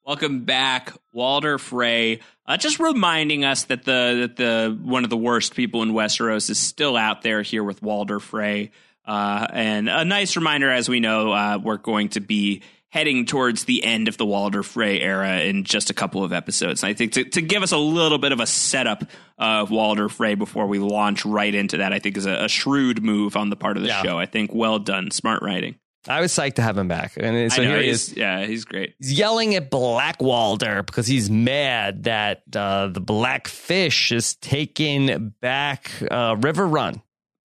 Welcome 0.09 0.39
back, 0.39 0.91
Walder 1.13 1.59
Frey. 1.59 2.21
Uh, 2.43 2.57
just 2.57 2.79
reminding 2.79 3.45
us 3.45 3.65
that 3.65 3.83
the 3.83 4.21
that 4.21 4.37
the 4.37 4.75
one 4.81 5.03
of 5.03 5.11
the 5.11 5.17
worst 5.17 5.53
people 5.53 5.83
in 5.83 5.91
Westeros 5.91 6.49
is 6.49 6.57
still 6.57 6.97
out 6.97 7.21
there 7.21 7.43
here 7.43 7.63
with 7.63 7.83
Walder 7.83 8.19
Frey. 8.19 8.71
Uh, 9.05 9.45
and 9.53 9.87
a 9.87 10.03
nice 10.03 10.35
reminder, 10.35 10.71
as 10.71 10.89
we 10.89 10.99
know, 10.99 11.31
uh, 11.31 11.59
we're 11.63 11.77
going 11.77 12.09
to 12.09 12.21
be 12.21 12.63
heading 12.89 13.27
towards 13.27 13.65
the 13.65 13.83
end 13.83 14.07
of 14.07 14.17
the 14.17 14.25
Walder 14.25 14.63
Frey 14.63 14.99
era 14.99 15.41
in 15.41 15.63
just 15.63 15.91
a 15.91 15.93
couple 15.93 16.23
of 16.23 16.33
episodes. 16.33 16.81
And 16.81 16.89
I 16.89 16.93
think 16.93 17.11
to, 17.11 17.25
to 17.25 17.41
give 17.43 17.61
us 17.61 17.71
a 17.71 17.77
little 17.77 18.17
bit 18.17 18.31
of 18.31 18.39
a 18.39 18.47
setup 18.47 19.03
of 19.37 19.69
Walder 19.69 20.09
Frey 20.09 20.33
before 20.33 20.65
we 20.65 20.79
launch 20.79 21.23
right 21.23 21.53
into 21.53 21.77
that, 21.77 21.93
I 21.93 21.99
think 21.99 22.17
is 22.17 22.25
a, 22.25 22.45
a 22.45 22.49
shrewd 22.49 23.03
move 23.03 23.35
on 23.37 23.51
the 23.51 23.55
part 23.55 23.77
of 23.77 23.83
the 23.83 23.89
yeah. 23.89 24.01
show. 24.01 24.17
I 24.17 24.25
think 24.25 24.55
well 24.55 24.79
done, 24.79 25.11
smart 25.11 25.43
writing. 25.43 25.75
I 26.07 26.21
was 26.21 26.31
psyched 26.31 26.55
to 26.55 26.61
have 26.61 26.77
him 26.77 26.87
back. 26.87 27.13
And 27.17 27.51
so 27.51 27.61
know, 27.61 27.69
here 27.69 27.81
he 27.81 27.89
is. 27.89 28.15
Yeah, 28.15 28.45
he's 28.45 28.65
great. 28.65 28.95
He's 28.99 29.13
yelling 29.13 29.55
at 29.55 29.69
Black 29.69 30.21
Walder 30.21 30.81
because 30.83 31.07
he's 31.07 31.29
mad 31.29 32.03
that 32.03 32.43
uh, 32.55 32.87
the 32.87 33.01
Blackfish 33.01 34.11
is 34.11 34.35
taking 34.35 35.33
back 35.41 35.91
uh, 36.09 36.35
Riverrun. 36.35 37.01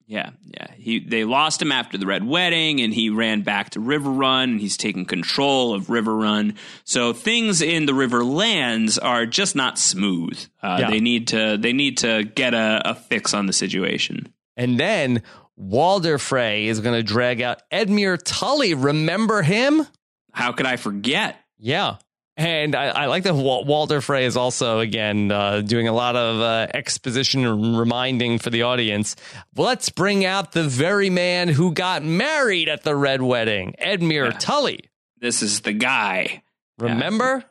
Yeah, 0.07 0.31
yeah. 0.45 0.67
He 0.77 1.01
they 1.01 1.25
lost 1.25 1.63
him 1.63 1.73
after 1.73 1.97
the 1.97 2.07
Red 2.07 2.27
Wedding, 2.27 2.81
and 2.81 2.93
he 2.93 3.09
ran 3.09 3.41
back 3.41 3.71
to 3.71 3.81
Riverrun, 3.81 4.45
and 4.45 4.61
he's 4.61 4.77
taken 4.77 5.07
control 5.07 5.75
of 5.75 5.87
Riverrun. 5.87 6.57
So 6.85 7.15
things 7.15 7.63
in 7.63 7.87
the 7.87 7.93
Riverlands 7.93 8.99
are 9.03 9.25
just 9.25 9.57
not 9.57 9.79
smooth. 9.79 10.39
Uh, 10.63 10.77
yeah. 10.81 10.91
They 10.91 11.01
need 11.01 11.29
to 11.29 11.57
they 11.57 11.73
need 11.73 11.99
to 11.99 12.25
get 12.25 12.53
a, 12.53 12.83
a 12.91 12.95
fix 12.95 13.33
on 13.33 13.47
the 13.47 13.53
situation. 13.55 14.33
And 14.57 14.79
then 14.79 15.23
Walder 15.57 16.19
Frey 16.19 16.67
is 16.67 16.81
going 16.81 16.97
to 16.97 17.03
drag 17.03 17.41
out 17.41 17.63
Edmure 17.71 18.19
Tully. 18.23 18.75
Remember 18.75 19.43
him? 19.43 19.87
How 20.33 20.53
could 20.53 20.67
I 20.67 20.77
forget? 20.77 21.37
Yeah. 21.59 21.97
And 22.37 22.75
I, 22.75 22.87
I, 22.87 23.07
like 23.07 23.23
that 23.25 23.35
Walder 23.35 24.01
Frey 24.01 24.25
is 24.25 24.37
also, 24.37 24.81
again, 24.81 25.31
uh, 25.31 25.61
doing 25.61 25.87
a 25.87 25.93
lot 25.93 26.17
of 26.17 26.41
uh, 26.41 26.67
exposition 26.75 27.47
and 27.47 27.79
reminding 27.79 28.39
for 28.41 28.51
the 28.51 28.63
audience. 28.63 29.15
Let's 29.57 29.89
bring 29.89 30.25
out 30.25 30.51
the 30.51 30.65
very 30.65 31.11
man 31.11 31.47
who 31.47 31.73
got 31.73 32.03
married 32.03 32.69
at 32.69 32.83
the 32.83 32.97
Red 32.97 33.23
Wedding, 33.23 33.77
Edmure 33.81 34.33
yeah. 34.33 34.39
Tully. 34.39 34.81
This 35.21 35.43
is 35.43 35.61
the 35.61 35.73
guy. 35.73 36.43
Remember? 36.79 37.45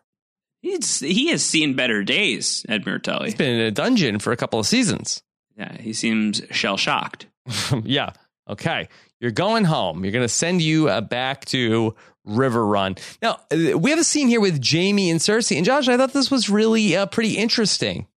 Yeah. 0.62 0.72
He's, 0.72 1.00
he 1.00 1.30
has 1.30 1.44
seen 1.44 1.76
better 1.76 2.04
days, 2.04 2.66
Edmure 2.68 3.02
Tully. 3.02 3.28
He's 3.28 3.36
been 3.36 3.54
in 3.54 3.66
a 3.66 3.72
dungeon 3.72 4.20
for 4.20 4.34
a 4.34 4.38
couple 4.38 4.60
of 4.60 4.66
seasons. 4.66 5.24
Yeah, 5.58 5.78
he 5.78 5.94
seems 5.94 6.42
shell 6.52 6.76
shocked. 6.76 7.28
yeah. 7.84 8.12
Okay. 8.50 8.90
You're 9.20 9.32
going 9.32 9.64
home. 9.64 10.04
You're 10.04 10.12
going 10.12 10.26
to 10.26 10.30
send 10.30 10.62
you 10.62 10.90
uh, 10.90 11.02
back 11.02 11.46
to 11.46 11.96
Riverrun. 12.28 13.00
Now, 13.22 13.40
uh, 13.52 13.78
we 13.78 13.90
have 13.90 14.00
a 14.00 14.04
scene 14.04 14.28
here 14.28 14.42
with 14.42 14.64
Jaime 14.66 15.10
and 15.10 15.20
Cersei. 15.20 15.58
And 15.58 15.66
Josh, 15.66 15.88
I 15.88 15.98
thought 15.98 16.14
this 16.14 16.32
was 16.32 16.50
really 16.50 16.96
uh, 16.96 17.06
pretty 17.06 17.38
interesting. 17.38 18.08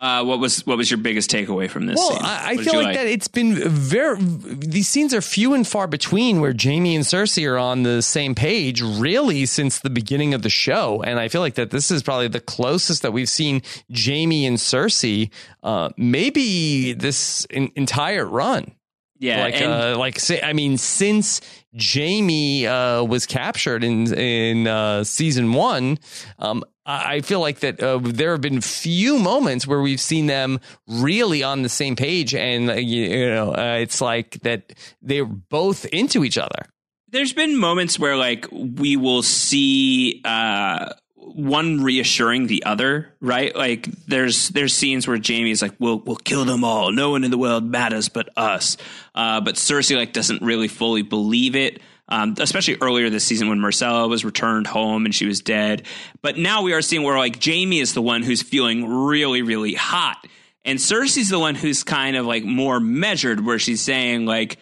Uh, 0.00 0.24
what 0.24 0.38
was 0.38 0.64
what 0.66 0.78
was 0.78 0.90
your 0.90 0.96
biggest 0.96 1.30
takeaway 1.30 1.68
from 1.68 1.84
this? 1.84 1.96
Well, 1.96 2.12
scene? 2.12 2.22
I, 2.24 2.52
I 2.52 2.56
feel 2.56 2.74
like, 2.76 2.86
like, 2.86 2.96
that 2.96 3.06
it's 3.06 3.28
been 3.28 3.54
very. 3.68 4.16
These 4.18 4.88
scenes 4.88 5.12
are 5.12 5.20
few 5.20 5.52
and 5.52 5.66
far 5.66 5.86
between 5.86 6.40
where 6.40 6.54
Jaime 6.58 6.96
and 6.96 7.04
Cersei 7.04 7.46
are 7.46 7.58
on 7.58 7.82
the 7.82 8.00
same 8.00 8.34
page, 8.34 8.80
really, 8.80 9.44
since 9.44 9.80
the 9.80 9.90
beginning 9.90 10.32
of 10.32 10.40
the 10.40 10.48
show. 10.48 11.02
And 11.02 11.20
I 11.20 11.28
feel 11.28 11.42
like 11.42 11.56
that 11.56 11.70
this 11.70 11.90
is 11.90 12.02
probably 12.02 12.28
the 12.28 12.40
closest 12.40 13.02
that 13.02 13.12
we've 13.12 13.28
seen 13.28 13.60
Jaime 13.94 14.46
and 14.46 14.56
Cersei, 14.56 15.28
uh, 15.62 15.90
maybe 15.98 16.94
this 16.94 17.44
in, 17.50 17.70
entire 17.76 18.24
run. 18.24 18.72
Yeah, 19.18 19.42
like 19.42 19.60
and- 19.60 19.70
uh, 19.70 19.98
like 19.98 20.18
say, 20.18 20.40
I 20.40 20.54
mean, 20.54 20.78
since 20.78 21.42
Jaime 21.78 22.66
uh, 22.66 23.04
was 23.04 23.26
captured 23.26 23.84
in 23.84 24.12
in 24.14 24.66
uh, 24.66 25.04
season 25.04 25.52
one, 25.52 25.98
um, 26.38 26.64
I 26.84 27.20
feel 27.20 27.40
like 27.40 27.60
that 27.60 27.80
uh, 27.80 27.98
there 28.02 28.32
have 28.32 28.40
been 28.40 28.60
few 28.60 29.18
moments 29.18 29.66
where 29.66 29.80
we've 29.80 30.00
seen 30.00 30.26
them 30.26 30.58
really 30.88 31.44
on 31.44 31.62
the 31.62 31.68
same 31.68 31.94
page, 31.94 32.34
and 32.34 32.70
uh, 32.70 32.74
you 32.74 33.30
know, 33.30 33.54
uh, 33.54 33.78
it's 33.80 34.00
like 34.00 34.40
that 34.42 34.72
they're 35.00 35.24
both 35.24 35.84
into 35.86 36.24
each 36.24 36.38
other. 36.38 36.66
there's 37.08 37.32
been 37.32 37.56
moments 37.56 37.98
where 37.98 38.16
like 38.16 38.46
we 38.52 38.96
will 38.96 39.22
see 39.22 40.20
uh 40.24 40.92
one 41.34 41.82
reassuring 41.82 42.46
the 42.46 42.64
other, 42.64 43.12
right? 43.20 43.54
Like 43.54 43.86
there's 44.06 44.48
there's 44.50 44.74
scenes 44.74 45.06
where 45.08 45.18
Jaime's 45.24 45.62
like, 45.62 45.74
"We'll 45.78 45.98
we'll 45.98 46.16
kill 46.16 46.44
them 46.44 46.64
all. 46.64 46.92
No 46.92 47.10
one 47.10 47.24
in 47.24 47.30
the 47.30 47.38
world 47.38 47.64
matters 47.64 48.08
but 48.08 48.28
us." 48.36 48.76
Uh, 49.14 49.40
but 49.40 49.56
Cersei 49.56 49.96
like 49.96 50.12
doesn't 50.12 50.42
really 50.42 50.68
fully 50.68 51.02
believe 51.02 51.56
it. 51.56 51.80
Um, 52.08 52.34
especially 52.38 52.76
earlier 52.80 53.08
this 53.08 53.22
season 53.22 53.48
when 53.48 53.60
Myrcella 53.60 54.08
was 54.08 54.24
returned 54.24 54.66
home 54.66 55.04
and 55.04 55.14
she 55.14 55.26
was 55.26 55.40
dead. 55.40 55.86
But 56.22 56.36
now 56.36 56.62
we 56.62 56.72
are 56.72 56.82
seeing 56.82 57.04
where 57.04 57.16
like 57.16 57.42
Jaime 57.44 57.78
is 57.78 57.94
the 57.94 58.02
one 58.02 58.24
who's 58.24 58.42
feeling 58.42 58.86
really, 58.88 59.42
really 59.42 59.74
hot. 59.74 60.26
And 60.64 60.78
Cersei's 60.78 61.30
the 61.30 61.38
one 61.38 61.54
who's 61.54 61.84
kind 61.84 62.16
of 62.16 62.26
like 62.26 62.44
more 62.44 62.80
measured, 62.80 63.44
where 63.44 63.58
she's 63.58 63.80
saying, 63.80 64.26
like, 64.26 64.58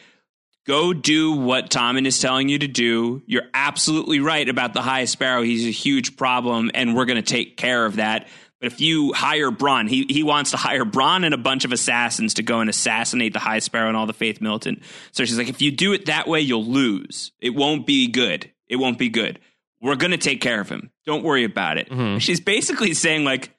go 0.69 0.93
do 0.93 1.33
what 1.33 1.71
Tommen 1.71 2.07
is 2.07 2.21
telling 2.21 2.51
you 2.51 2.59
to 2.59 2.69
do. 2.69 3.23
You're 3.27 3.49
absolutely 3.55 4.21
right 4.21 4.47
about 4.47 4.75
the 4.75 4.83
High 4.83 5.07
Sparrow. 5.07 5.43
He's 5.43 5.67
a 5.67 5.71
huge 5.71 6.17
problem, 6.17 6.71
and 6.75 6.95
we're 6.95 7.07
going 7.07 7.17
to 7.17 7.23
take 7.23 7.57
care 7.57 7.87
of 7.87 7.97
that. 7.97 8.29
But 8.61 8.73
if 8.73 8.81
you 8.81 9.15
hire 9.15 9.51
Bronn, 9.51 9.89
he, 9.89 10.05
he 10.11 10.23
wants 10.23 10.51
to 10.51 10.59
hire 10.59 10.85
Bronn 10.85 11.25
and 11.25 11.33
a 11.33 11.39
bunch 11.39 11.65
of 11.65 11.73
assassins 11.73 12.35
to 12.35 12.43
go 12.43 12.61
and 12.61 12.69
assassinate 12.69 13.33
the 13.33 13.39
High 13.39 13.61
Sparrow 13.61 13.89
and 13.89 13.97
all 13.97 14.07
the 14.07 14.13
Faith 14.13 14.43
Militant. 14.43 14.83
So 15.13 15.25
she's 15.25 15.39
like, 15.39 15.49
if 15.49 15.63
you 15.63 15.71
do 15.71 15.95
it 15.95 16.07
that 16.07 16.29
way, 16.29 16.41
you'll 16.41 16.67
lose. 16.67 17.33
It 17.41 17.55
won't 17.55 17.87
be 17.87 18.09
good. 18.09 18.51
It 18.67 18.77
won't 18.77 18.99
be 18.99 19.09
good. 19.09 19.39
We're 19.81 19.97
going 19.97 20.11
to 20.11 20.19
take 20.19 20.43
care 20.43 20.61
of 20.61 20.69
him. 20.69 20.91
Don't 21.07 21.25
worry 21.25 21.45
about 21.45 21.79
it. 21.79 21.89
Mm-hmm. 21.89 22.19
She's 22.19 22.41
basically 22.41 22.93
saying, 22.93 23.25
like, 23.25 23.57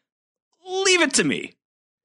leave 0.68 1.02
it 1.02 1.16
to 1.16 1.24
me. 1.24 1.54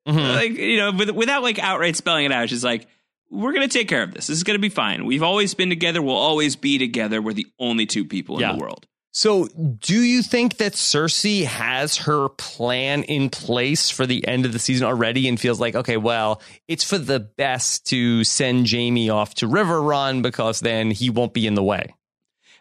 Mm-hmm. 0.09 0.19
Like, 0.19 0.53
you 0.53 0.77
know, 0.79 0.93
with, 0.93 1.11
without 1.11 1.43
like 1.43 1.59
outright 1.59 1.97
spelling 1.97 2.25
it 2.25 2.33
out, 2.33 2.49
she's 2.49 2.65
like, 2.65 2.87
we're 3.35 3.53
going 3.53 3.69
to 3.69 3.73
take 3.73 3.89
care 3.89 4.03
of 4.03 4.15
this. 4.15 4.29
This 4.29 4.37
is 4.37 4.45
going 4.45 4.57
to 4.57 4.63
be 4.63 4.69
fine. 4.69 5.05
We've 5.05 5.23
always 5.23 5.55
been 5.55 5.69
together. 5.69 6.01
We'll 6.01 6.17
always 6.17 6.57
be 6.57 6.79
together. 6.79 7.21
We're 7.21 7.33
the 7.33 7.47
only 7.59 7.87
two 7.87 8.05
people 8.05 8.41
yeah. 8.41 8.53
in 8.53 8.59
the 8.59 8.63
world. 8.63 8.87
So, 9.17 9.47
do 9.47 10.01
you 10.01 10.23
think 10.23 10.57
that 10.57 10.73
Cersei 10.73 11.45
has 11.45 11.99
her 11.99 12.31
plan 12.31 13.05
in 13.05 13.31
place 13.31 13.89
for 13.89 14.07
the 14.07 14.27
end 14.27 14.45
of 14.45 14.53
the 14.53 14.59
season 14.59 14.89
already 14.89 15.29
and 15.29 15.39
feels 15.39 15.61
like, 15.61 15.77
okay, 15.77 15.97
well, 15.97 16.43
it's 16.67 16.83
for 16.83 16.99
the 16.99 17.21
best 17.21 17.87
to 17.87 18.25
send 18.25 18.69
Jaime 18.69 19.11
off 19.11 19.35
to 19.37 19.47
Riverrun 19.47 20.21
because 20.21 20.59
then 20.59 20.91
he 20.91 21.11
won't 21.11 21.33
be 21.33 21.47
in 21.47 21.55
the 21.55 21.63
way? 21.63 21.95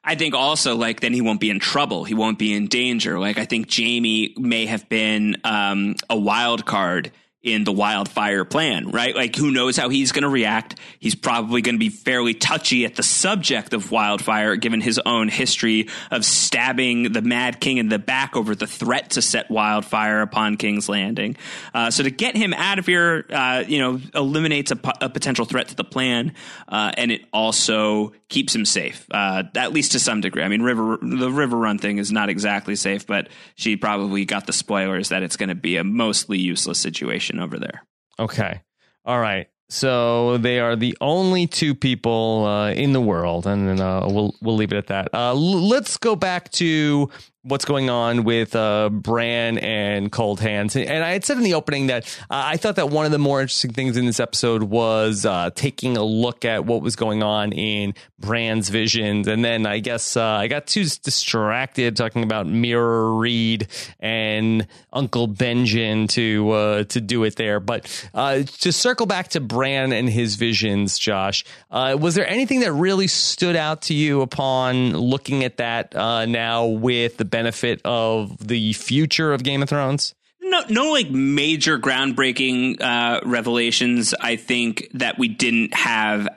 I 0.03 0.13
think 0.13 0.35
also 0.35 0.75
like 0.75 0.99
then 0.99 1.13
he 1.13 1.21
won't 1.21 1.39
be 1.39 1.49
in 1.49 1.59
trouble. 1.59 2.03
He 2.03 2.13
won't 2.13 2.37
be 2.37 2.53
in 2.53 2.67
danger. 2.67 3.19
Like 3.19 3.39
I 3.39 3.45
think 3.45 3.73
Jaime 3.73 4.35
may 4.37 4.65
have 4.65 4.87
been 4.89 5.37
um, 5.43 5.95
a 6.07 6.17
wild 6.17 6.65
card 6.65 7.11
in 7.43 7.65
the 7.65 7.73
wildfire 7.73 8.45
plan, 8.45 8.89
right? 8.89 9.13
Like, 9.13 9.35
who 9.35 9.51
knows 9.51 9.75
how 9.75 9.89
he's 9.89 10.13
going 10.13 10.23
to 10.23 10.29
react? 10.29 10.79
He's 10.97 11.13
probably 11.13 11.61
going 11.61 11.75
to 11.75 11.79
be 11.79 11.89
fairly 11.89 12.33
touchy 12.33 12.85
at 12.85 12.95
the 12.95 13.03
subject 13.03 13.73
of 13.73 13.91
wildfire, 13.91 14.55
given 14.55 14.79
his 14.79 14.97
own 15.05 15.27
history 15.27 15.89
of 16.09 16.23
stabbing 16.23 17.11
the 17.11 17.21
Mad 17.21 17.59
King 17.59 17.77
in 17.77 17.89
the 17.89 17.99
back 17.99 18.37
over 18.37 18.55
the 18.55 18.65
threat 18.65 19.11
to 19.11 19.21
set 19.21 19.51
wildfire 19.51 20.21
upon 20.21 20.55
King's 20.55 20.87
Landing. 20.87 21.35
Uh, 21.73 21.91
so 21.91 22.03
to 22.03 22.11
get 22.11 22.37
him 22.37 22.53
out 22.53 22.79
of 22.79 22.85
here, 22.85 23.25
uh, 23.29 23.65
you 23.67 23.79
know, 23.79 23.99
eliminates 24.15 24.71
a, 24.71 24.79
a, 25.01 25.09
potential 25.09 25.43
threat 25.43 25.67
to 25.67 25.75
the 25.75 25.83
plan, 25.83 26.33
uh, 26.69 26.93
and 26.97 27.11
it 27.11 27.25
also 27.33 28.13
keeps 28.33 28.53
him 28.53 28.65
safe, 28.65 29.05
uh, 29.11 29.43
at 29.55 29.71
least 29.71 29.93
to 29.93 29.99
some 29.99 30.19
degree. 30.19 30.43
I 30.43 30.47
mean, 30.47 30.63
River 30.63 30.97
the 31.01 31.29
Riverrun 31.29 31.79
thing 31.79 31.99
is 31.99 32.11
not 32.11 32.29
exactly 32.29 32.75
safe, 32.75 33.05
but 33.05 33.29
she 33.55 33.77
probably 33.77 34.25
got 34.25 34.47
the 34.47 34.53
spoilers 34.53 35.09
that 35.09 35.23
it's 35.23 35.37
going 35.37 35.49
to 35.49 35.55
be 35.55 35.77
a 35.77 35.83
mostly 35.83 36.39
useless 36.39 36.79
situation 36.79 37.39
over 37.39 37.59
there. 37.59 37.85
Okay. 38.19 38.61
All 39.05 39.19
right. 39.19 39.47
So 39.69 40.37
they 40.37 40.59
are 40.59 40.75
the 40.75 40.97
only 40.99 41.47
two 41.47 41.73
people 41.73 42.45
uh, 42.45 42.71
in 42.71 42.93
the 42.93 43.01
world, 43.01 43.47
and 43.47 43.79
uh, 43.79 44.07
we'll 44.09 44.35
we'll 44.41 44.55
leave 44.55 44.73
it 44.73 44.77
at 44.77 44.87
that. 44.87 45.09
Uh, 45.13 45.29
l- 45.29 45.67
let's 45.67 45.97
go 45.97 46.15
back 46.15 46.51
to 46.53 47.09
what's 47.45 47.65
going 47.65 47.89
on 47.89 48.23
with 48.23 48.55
uh, 48.55 48.89
Bran 48.89 49.57
and 49.57 50.09
Cold 50.09 50.39
Hands. 50.39 50.73
And 50.77 51.03
I 51.03 51.11
had 51.11 51.25
said 51.25 51.35
in 51.35 51.43
the 51.43 51.55
opening 51.55 51.87
that 51.87 52.05
uh, 52.29 52.41
I 52.45 52.57
thought 52.57 52.77
that 52.77 52.89
one 52.89 53.05
of 53.05 53.11
the 53.11 53.17
more 53.17 53.41
interesting 53.41 53.73
things 53.73 53.97
in 53.97 54.05
this 54.05 54.21
episode 54.21 54.63
was 54.63 55.25
uh, 55.25 55.49
taking 55.53 55.97
a 55.97 56.03
look 56.03 56.45
at 56.45 56.65
what 56.65 56.81
was 56.81 56.95
going 56.95 57.21
on 57.21 57.51
in 57.51 57.95
Bran's 58.17 58.69
visions. 58.69 59.27
And 59.27 59.43
then 59.43 59.65
I 59.65 59.79
guess 59.79 60.15
uh, 60.15 60.23
I 60.23 60.47
got 60.47 60.67
too 60.67 60.85
distracted 60.85 61.97
talking 61.97 62.23
about 62.23 62.47
Meera 62.47 63.19
Reed 63.19 63.67
and 63.99 64.65
Uncle 64.93 65.27
Benjen 65.27 66.07
to 66.09 66.49
uh, 66.51 66.83
to 66.85 67.01
do 67.01 67.25
it 67.25 67.35
there. 67.35 67.59
But 67.59 68.09
uh, 68.13 68.43
to 68.43 68.71
circle 68.71 69.05
back 69.05 69.29
to 69.29 69.41
Bran 69.41 69.91
and 69.91 70.09
his 70.09 70.35
visions, 70.35 70.97
Josh, 70.97 71.43
was 71.69 72.15
there 72.15 72.27
anything 72.27 72.61
that 72.61 72.71
really 72.71 73.07
stood 73.07 73.57
out 73.57 73.83
to 73.83 73.93
you 73.93 74.21
upon 74.21 74.95
looking 74.95 75.43
at 75.43 75.57
that 75.57 75.93
now 75.93 76.67
with 76.67 77.17
the 77.17 77.32
benefit 77.33 77.81
of 77.83 78.37
the 78.47 78.73
future 78.73 79.33
of 79.33 79.41
Game 79.43 79.63
of 79.63 79.69
Thrones? 79.69 80.13
No, 80.39 80.61
no, 80.69 80.91
like 80.91 81.09
major 81.09 81.79
groundbreaking 81.79 82.79
uh, 82.79 83.21
revelations. 83.25 84.13
I 84.21 84.35
think 84.35 84.87
that 84.93 85.17
we 85.17 85.27
didn't 85.29 85.73
have 85.73 86.27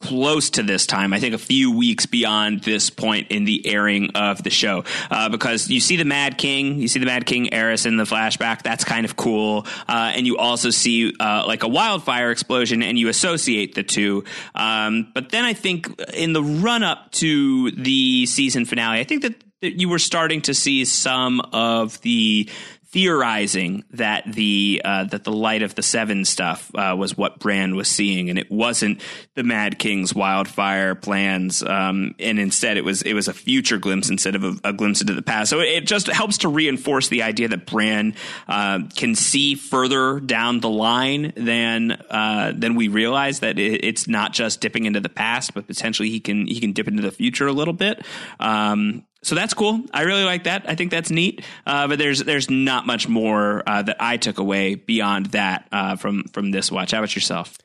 close 0.00 0.50
to 0.50 0.62
this 0.62 0.86
time. 0.86 1.12
I 1.12 1.20
think 1.20 1.34
a 1.34 1.38
few 1.38 1.76
weeks 1.76 2.06
beyond 2.06 2.62
this 2.62 2.88
point 2.88 3.28
in 3.30 3.44
the 3.44 3.66
airing 3.66 4.10
of 4.14 4.42
the 4.42 4.48
show, 4.48 4.84
uh, 5.10 5.28
because 5.28 5.68
you 5.68 5.80
see 5.80 5.96
the 5.96 6.04
Mad 6.04 6.38
King, 6.38 6.80
you 6.80 6.88
see 6.88 7.00
the 7.00 7.06
Mad 7.06 7.26
King 7.26 7.50
Aerys 7.50 7.84
in 7.84 7.96
the 7.96 8.04
flashback. 8.04 8.62
That's 8.62 8.84
kind 8.84 9.04
of 9.04 9.16
cool, 9.16 9.66
uh, 9.86 10.12
and 10.14 10.26
you 10.26 10.38
also 10.38 10.70
see 10.70 11.12
uh, 11.20 11.44
like 11.46 11.62
a 11.62 11.68
wildfire 11.68 12.30
explosion, 12.30 12.82
and 12.82 12.98
you 12.98 13.08
associate 13.08 13.74
the 13.74 13.82
two. 13.82 14.24
Um, 14.54 15.10
but 15.12 15.28
then 15.28 15.44
I 15.44 15.52
think 15.52 16.00
in 16.14 16.32
the 16.32 16.42
run 16.42 16.84
up 16.84 17.10
to 17.12 17.70
the 17.72 18.24
season 18.26 18.64
finale, 18.64 19.00
I 19.00 19.04
think 19.04 19.22
that 19.22 19.34
you 19.60 19.88
were 19.88 19.98
starting 19.98 20.42
to 20.42 20.54
see 20.54 20.84
some 20.84 21.40
of 21.52 22.00
the 22.02 22.48
theorizing 22.90 23.84
that 23.90 24.24
the 24.26 24.80
uh, 24.82 25.04
that 25.04 25.22
the 25.22 25.32
light 25.32 25.62
of 25.62 25.74
the 25.74 25.82
seven 25.82 26.24
stuff 26.24 26.70
uh, 26.74 26.94
was 26.98 27.16
what 27.16 27.38
Bran 27.38 27.76
was 27.76 27.88
seeing, 27.88 28.30
and 28.30 28.38
it 28.38 28.50
wasn't 28.50 29.02
the 29.34 29.42
Mad 29.42 29.78
King's 29.78 30.14
wildfire 30.14 30.94
plans, 30.94 31.62
um, 31.62 32.14
and 32.18 32.38
instead 32.38 32.76
it 32.76 32.84
was 32.84 33.02
it 33.02 33.12
was 33.12 33.28
a 33.28 33.34
future 33.34 33.78
glimpse 33.78 34.08
instead 34.08 34.34
of 34.34 34.44
a, 34.44 34.54
a 34.64 34.72
glimpse 34.72 35.00
into 35.00 35.14
the 35.14 35.22
past. 35.22 35.50
So 35.50 35.60
it, 35.60 35.88
just 35.88 36.06
helps 36.08 36.38
to 36.38 36.48
reinforce 36.48 37.08
the 37.08 37.22
idea 37.22 37.48
that 37.48 37.64
Bran 37.64 38.14
uh, 38.46 38.80
can 38.94 39.14
see 39.14 39.54
further 39.54 40.20
down 40.20 40.60
the 40.60 40.68
line 40.68 41.32
than 41.34 41.92
uh, 41.92 42.52
than 42.54 42.74
we 42.74 42.88
realize. 42.88 43.40
That 43.40 43.58
it, 43.58 43.84
it's 43.84 44.08
not 44.08 44.32
just 44.32 44.60
dipping 44.60 44.86
into 44.86 45.00
the 45.00 45.08
past, 45.08 45.54
but 45.54 45.66
potentially 45.66 46.10
he 46.10 46.20
can 46.20 46.46
he 46.46 46.60
can 46.60 46.72
dip 46.72 46.88
into 46.88 47.02
the 47.02 47.10
future 47.10 47.46
a 47.46 47.52
little 47.52 47.74
bit. 47.74 48.04
Um, 48.40 49.04
so 49.22 49.34
that's 49.34 49.54
cool. 49.54 49.82
I 49.92 50.02
really 50.02 50.24
like 50.24 50.44
that. 50.44 50.68
I 50.68 50.74
think 50.74 50.90
that's 50.90 51.10
neat. 51.10 51.44
Uh, 51.66 51.88
but 51.88 51.98
there's 51.98 52.22
there's 52.22 52.48
not 52.48 52.86
much 52.86 53.08
more 53.08 53.62
uh, 53.66 53.82
that 53.82 53.96
I 54.00 54.16
took 54.16 54.38
away 54.38 54.76
beyond 54.76 55.26
that 55.26 55.68
uh, 55.72 55.96
from 55.96 56.24
from 56.24 56.50
this 56.50 56.70
watch. 56.70 56.92
How 56.92 56.98
about 56.98 57.14
yourself? 57.14 57.58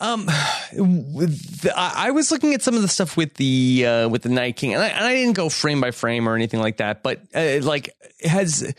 Um, 0.00 0.26
the, 0.26 1.72
I 1.76 2.12
was 2.12 2.30
looking 2.30 2.54
at 2.54 2.62
some 2.62 2.76
of 2.76 2.82
the 2.82 2.88
stuff 2.88 3.16
with 3.16 3.34
the 3.34 3.84
uh, 3.84 4.08
with 4.08 4.22
the 4.22 4.28
Night 4.28 4.56
King, 4.56 4.74
and 4.74 4.82
I, 4.82 4.88
and 4.88 5.04
I, 5.04 5.14
didn't 5.14 5.34
go 5.34 5.48
frame 5.48 5.80
by 5.80 5.90
frame 5.90 6.28
or 6.28 6.36
anything 6.36 6.60
like 6.60 6.76
that. 6.76 7.02
But 7.02 7.20
uh, 7.34 7.58
like, 7.62 7.90
has 8.22 8.72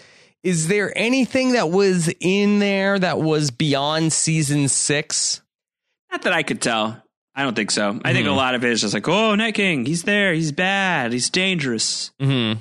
is 0.44 0.68
there 0.70 0.98
anything 0.98 1.54
that 1.54 1.70
was 1.70 2.12
in 2.22 2.60
there 2.60 2.98
that 2.98 3.20
was 3.20 3.52
beyond 3.52 4.14
season 4.14 4.70
six? 4.70 5.42
Not 6.10 6.22
that 6.22 6.34
I 6.34 6.42
could 6.44 6.62
tell. 6.62 7.04
I 7.40 7.44
don't 7.44 7.56
think 7.56 7.72
so. 7.72 7.98
I 8.04 8.12
think 8.12 8.26
a 8.26 8.32
mm-hmm. 8.32 8.38
lot 8.38 8.54
of 8.54 8.66
it 8.66 8.72
is 8.72 8.82
just 8.82 8.94
like, 8.94 9.08
oh, 9.08 9.34
Night 9.34 9.54
King, 9.54 9.86
he's 9.86 10.04
there, 10.04 10.34
he's 10.34 10.52
bad, 10.52 11.14
he's 11.14 11.30
dangerous, 11.30 12.12
mm-hmm. 12.20 12.60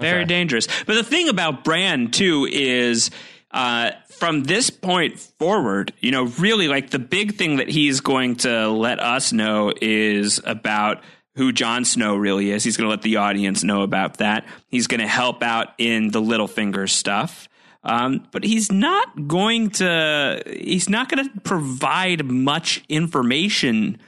very 0.00 0.24
dangerous. 0.24 0.66
But 0.86 0.94
the 0.94 1.04
thing 1.04 1.28
about 1.28 1.62
Bran 1.62 2.10
too 2.10 2.48
is, 2.50 3.12
uh, 3.52 3.92
from 4.10 4.42
this 4.42 4.70
point 4.70 5.20
forward, 5.20 5.92
you 6.00 6.10
know, 6.10 6.24
really 6.24 6.66
like 6.66 6.90
the 6.90 6.98
big 6.98 7.36
thing 7.36 7.58
that 7.58 7.68
he's 7.68 8.00
going 8.00 8.34
to 8.38 8.68
let 8.68 8.98
us 8.98 9.32
know 9.32 9.72
is 9.80 10.40
about 10.44 11.00
who 11.36 11.52
Jon 11.52 11.84
Snow 11.84 12.16
really 12.16 12.50
is. 12.50 12.64
He's 12.64 12.76
going 12.76 12.86
to 12.86 12.90
let 12.90 13.02
the 13.02 13.18
audience 13.18 13.62
know 13.62 13.82
about 13.82 14.16
that. 14.16 14.44
He's 14.66 14.88
going 14.88 15.00
to 15.00 15.06
help 15.06 15.44
out 15.44 15.68
in 15.78 16.10
the 16.10 16.20
Littlefinger 16.20 16.90
stuff. 16.90 17.48
Um, 17.84 18.26
but 18.32 18.42
he's 18.42 18.72
not 18.72 19.28
going 19.28 19.70
to 19.70 20.42
he's 20.44 20.88
not 20.88 21.08
going 21.08 21.24
to 21.24 21.40
provide 21.42 22.24
much 22.24 22.84
information 22.88 23.98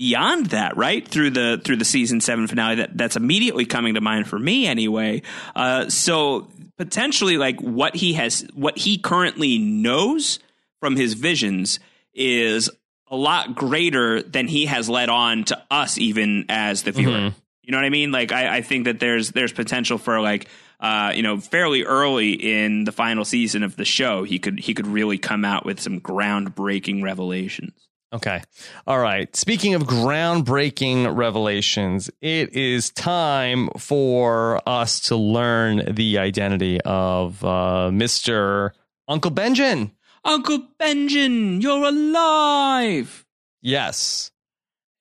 beyond 0.00 0.46
that, 0.46 0.78
right? 0.78 1.06
Through 1.06 1.30
the 1.30 1.60
through 1.62 1.76
the 1.76 1.84
season 1.84 2.22
seven 2.22 2.46
finale, 2.46 2.76
that 2.76 2.96
that's 2.96 3.16
immediately 3.16 3.66
coming 3.66 3.94
to 3.94 4.00
mind 4.00 4.26
for 4.26 4.38
me 4.38 4.66
anyway. 4.66 5.20
Uh, 5.54 5.90
so 5.90 6.48
potentially, 6.78 7.36
like 7.36 7.60
what 7.60 7.94
he 7.94 8.14
has, 8.14 8.46
what 8.54 8.78
he 8.78 8.96
currently 8.96 9.58
knows 9.58 10.38
from 10.80 10.96
his 10.96 11.12
visions 11.12 11.80
is 12.14 12.70
a 13.08 13.16
lot 13.16 13.54
greater 13.54 14.22
than 14.22 14.48
he 14.48 14.66
has 14.66 14.88
led 14.88 15.10
on 15.10 15.44
to 15.44 15.62
us, 15.70 15.98
even 15.98 16.46
as 16.48 16.82
the 16.82 16.92
viewer. 16.92 17.12
Mm-hmm. 17.12 17.38
You 17.62 17.72
know 17.72 17.78
what 17.78 17.84
I 17.84 17.90
mean? 17.90 18.10
Like 18.10 18.32
I, 18.32 18.56
I 18.56 18.62
think 18.62 18.86
that 18.86 19.00
there's 19.00 19.32
there's 19.32 19.52
potential 19.52 19.98
for 19.98 20.18
like 20.20 20.48
uh, 20.80 21.12
you 21.14 21.22
know, 21.22 21.38
fairly 21.38 21.84
early 21.84 22.32
in 22.32 22.84
the 22.84 22.92
final 22.92 23.26
season 23.26 23.62
of 23.62 23.76
the 23.76 23.84
show, 23.84 24.24
he 24.24 24.38
could 24.38 24.58
he 24.60 24.72
could 24.72 24.86
really 24.86 25.18
come 25.18 25.44
out 25.44 25.66
with 25.66 25.78
some 25.78 26.00
groundbreaking 26.00 27.02
revelations. 27.02 27.89
Okay. 28.12 28.42
All 28.88 28.98
right. 28.98 29.34
Speaking 29.36 29.74
of 29.74 29.84
groundbreaking 29.84 31.14
revelations, 31.16 32.10
it 32.20 32.54
is 32.54 32.90
time 32.90 33.68
for 33.78 34.60
us 34.68 35.00
to 35.00 35.16
learn 35.16 35.94
the 35.94 36.18
identity 36.18 36.80
of 36.80 37.44
uh, 37.44 37.90
Mr. 37.92 38.70
Uncle 39.06 39.30
Benjen. 39.30 39.92
Uncle 40.24 40.66
Benjen, 40.78 41.62
you're 41.62 41.84
alive. 41.84 43.24
Yes. 43.62 44.32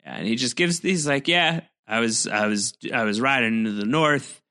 And 0.03 0.28
he 0.28 0.36
just 0.36 0.55
gives 0.55 0.80
these 0.80 1.07
like, 1.07 1.28
yeah, 1.28 1.62
I 1.88 1.99
was 1.99 2.28
I 2.28 2.45
was 2.45 2.76
I 2.93 3.03
was 3.03 3.20
riding 3.20 3.60
into 3.60 3.72
the 3.72 3.86
north, 3.86 4.41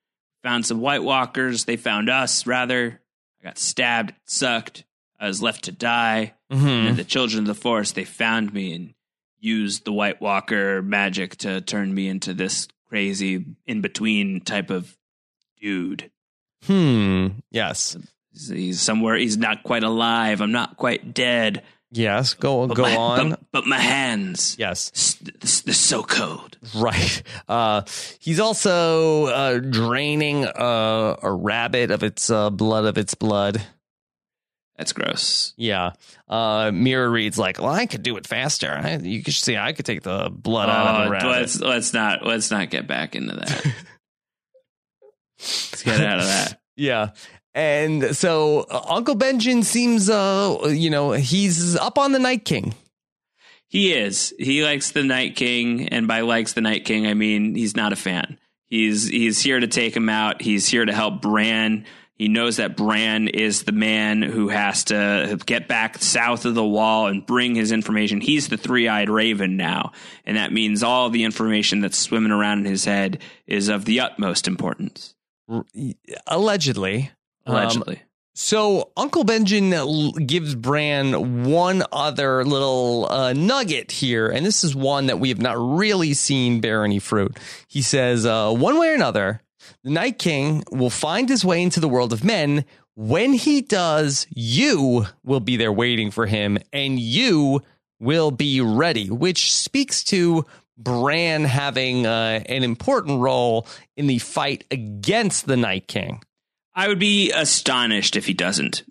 found 0.43 0.67
some 0.67 0.81
White 0.81 1.03
Walkers, 1.05 1.65
they 1.65 1.77
found 1.77 2.11
us 2.11 2.47
rather. 2.47 3.01
I 3.41 3.45
got 3.45 3.59
stabbed, 3.59 4.15
sucked. 4.25 4.85
I 5.19 5.27
was 5.27 5.43
left 5.43 5.65
to 5.65 5.73
die. 5.73 6.35
Mm-hmm. 6.53 6.67
And 6.67 6.97
the 6.97 7.05
children 7.05 7.41
of 7.41 7.47
the 7.47 7.55
forest, 7.55 7.95
they 7.95 8.05
found 8.05 8.53
me 8.53 8.73
and 8.75 8.95
used 9.41 9.85
the 9.85 9.93
White 9.93 10.21
Walker 10.21 10.83
magic 10.83 11.37
to 11.39 11.61
turn 11.61 11.95
me 11.95 12.09
into 12.09 12.35
this 12.35 12.69
crazy 12.89 13.45
in 13.67 13.81
between 13.81 14.41
type 14.41 14.71
of 14.71 14.97
dude. 15.61 16.11
Hmm. 16.65 17.29
Yes. 17.51 17.97
He's, 18.33 18.81
somewhere. 18.81 19.17
He's 19.17 19.37
not 19.37 19.63
quite 19.63 19.85
alive. 19.85 20.41
I'm 20.41 20.53
not 20.53 20.77
quite 20.77 21.15
dead. 21.15 21.63
Yes. 21.91 22.35
Go 22.35 22.67
But 22.67 22.77
go 22.77 22.83
my, 22.83 22.97
on. 22.97 23.31
But, 23.31 23.41
but 23.53 23.67
my 23.67 23.79
hands, 23.79 24.57
yes. 24.59 25.17
they're 25.65 25.75
so 25.75 26.03
cold. 26.03 26.59
Right. 26.75 27.23
Uh, 27.49 27.83
he's 28.19 28.41
also 28.41 29.27
uh, 29.27 29.59
draining 29.59 30.45
uh, 30.45 31.17
a 31.23 31.33
rabbit 31.33 31.91
of 31.91 32.03
its 32.03 32.31
uh, 32.31 32.51
blood 32.51 32.85
of 32.85 32.99
its 32.99 33.15
blood. 33.15 33.63
That's 34.79 34.93
gross. 34.93 35.55
Yeah. 35.57 35.93
Uh, 36.29 36.71
Meera 36.71 37.11
Reed's 37.11 37.37
like, 37.37 37.59
well, 37.59 37.75
I 37.75 37.87
could 37.87 38.05
do 38.05 38.17
it 38.17 38.29
faster. 38.29 38.71
I, 38.71 38.97
you 38.97 39.25
could 39.25 39.35
see 39.35 39.57
I 39.57 39.73
could 39.73 39.85
take 39.85 40.03
the 40.03 40.31
blood 40.33 40.71
out 40.71 41.01
of 41.01 41.05
the 41.05 41.11
rabbit. 41.11 41.29
let's 41.29 41.61
let's 41.61 41.93
not 41.93 42.25
let's 42.25 42.53
not 42.53 42.71
get 42.71 42.87
back 42.87 43.17
into 43.17 43.35
that. 43.35 43.65
let's 45.41 45.83
get 45.83 46.01
out 46.01 46.21
of 46.21 46.25
that. 46.27 46.61
Yeah. 46.81 47.11
And 47.57 48.17
so 48.17 48.61
uh, 48.71 48.85
Uncle 48.89 49.17
Benjen 49.17 49.65
seems, 49.65 50.09
uh, 50.09 50.59
you 50.69 50.91
know, 50.91 51.11
he's 51.11 51.75
up 51.75 51.99
on 51.99 52.13
the 52.13 52.21
Night 52.21 52.45
King. 52.45 52.73
He 53.67 53.93
is. 53.93 54.33
He 54.39 54.63
likes 54.63 54.93
the 54.93 55.03
Night 55.03 55.35
King, 55.35 55.89
and 55.89 56.07
by 56.07 56.21
likes 56.21 56.53
the 56.53 56.61
Night 56.61 56.85
King, 56.85 57.09
I 57.09 57.15
mean 57.15 57.57
he's 57.57 57.75
not 57.75 57.93
a 57.93 57.97
fan. 57.97 58.39
He's 58.69 59.09
he's 59.09 59.41
here 59.41 59.59
to 59.59 59.67
take 59.67 59.97
him 59.97 60.09
out. 60.09 60.41
He's 60.41 60.69
here 60.69 60.85
to 60.85 60.93
help 60.93 61.21
Bran. 61.21 61.85
He 62.19 62.27
knows 62.27 62.57
that 62.57 62.77
Bran 62.77 63.29
is 63.29 63.63
the 63.63 63.73
man 63.73 64.23
who 64.23 64.49
has 64.49 64.85
to 64.85 65.39
get 65.47 65.69
back 65.69 65.99
south 65.99 66.45
of 66.45 66.57
the 66.57 66.65
wall 66.65 67.07
and 67.07 67.25
bring 67.25 67.55
his 67.55 67.71
information. 67.71 68.21
He's 68.21 68.49
the 68.49 68.57
three-eyed 68.57 69.09
raven 69.09 69.57
now, 69.57 69.93
and 70.27 70.37
that 70.37 70.53
means 70.53 70.83
all 70.83 71.11
the 71.11 71.23
information 71.23 71.81
that's 71.81 71.97
swimming 71.97 72.33
around 72.33 72.59
in 72.59 72.65
his 72.65 72.85
head 72.85 73.23
is 73.47 73.69
of 73.69 73.85
the 73.85 74.01
utmost 74.01 74.49
importance. 74.49 75.15
R- 75.49 75.65
Allegedly. 76.27 77.13
Um, 77.47 77.55
Allegedly. 77.55 78.03
So 78.35 78.91
Uncle 78.97 79.25
Benjen 79.25 80.27
gives 80.27 80.55
Bran 80.55 81.45
one 81.45 81.83
other 81.91 82.45
little 82.45 83.09
uh, 83.11 83.33
nugget 83.33 83.91
here, 83.91 84.29
and 84.29 84.47
this 84.47 84.63
is 84.63 84.77
one 84.77 85.07
that 85.07 85.19
we 85.19 85.29
have 85.31 85.41
not 85.41 85.57
really 85.59 86.15
seen 86.15 86.61
bear 86.61 86.85
any 86.85 86.99
fruit. 87.01 87.37
He 87.67 87.83
says, 87.83 88.27
uh, 88.27 88.53
one 88.53 88.79
way 88.79 88.91
or 88.91 88.95
another, 88.95 89.43
the 89.89 89.95
Night 89.95 90.19
King 90.19 90.65
will 90.71 90.91
find 90.91 91.31
his 91.31 91.47
way 91.47 91.63
into 91.63 91.81
the 91.81 91.89
world 91.89 92.13
of 92.13 92.23
men. 92.23 92.67
When 92.95 93.33
he 93.33 93.63
does, 93.63 94.27
you 94.29 95.07
will 95.25 95.41
be 95.41 95.57
there 95.57 95.73
waiting 95.73 96.11
for 96.11 96.27
him, 96.27 96.59
and 96.75 97.01
you 97.01 97.63
will 97.99 98.31
be 98.31 98.61
ready, 98.61 99.09
which 99.09 99.51
speaks 99.51 100.05
to 100.05 100.45
Bran 100.77 101.45
having 101.45 102.07
uh, 102.07 102.43
an 102.45 102.65
important 102.65 103.21
role 103.23 103.67
in 103.97 104.09
the 104.09 104.19
fight 104.19 104.65
against 104.71 105.47
the 105.47 105.57
Night 105.57 105.89
King. 105.89 106.23
I 106.75 106.89
would 106.89 106.99
be 106.99 107.33
astonished 107.33 108.15
if 108.15 108.27
he 108.27 108.35
doesn't. 108.35 108.85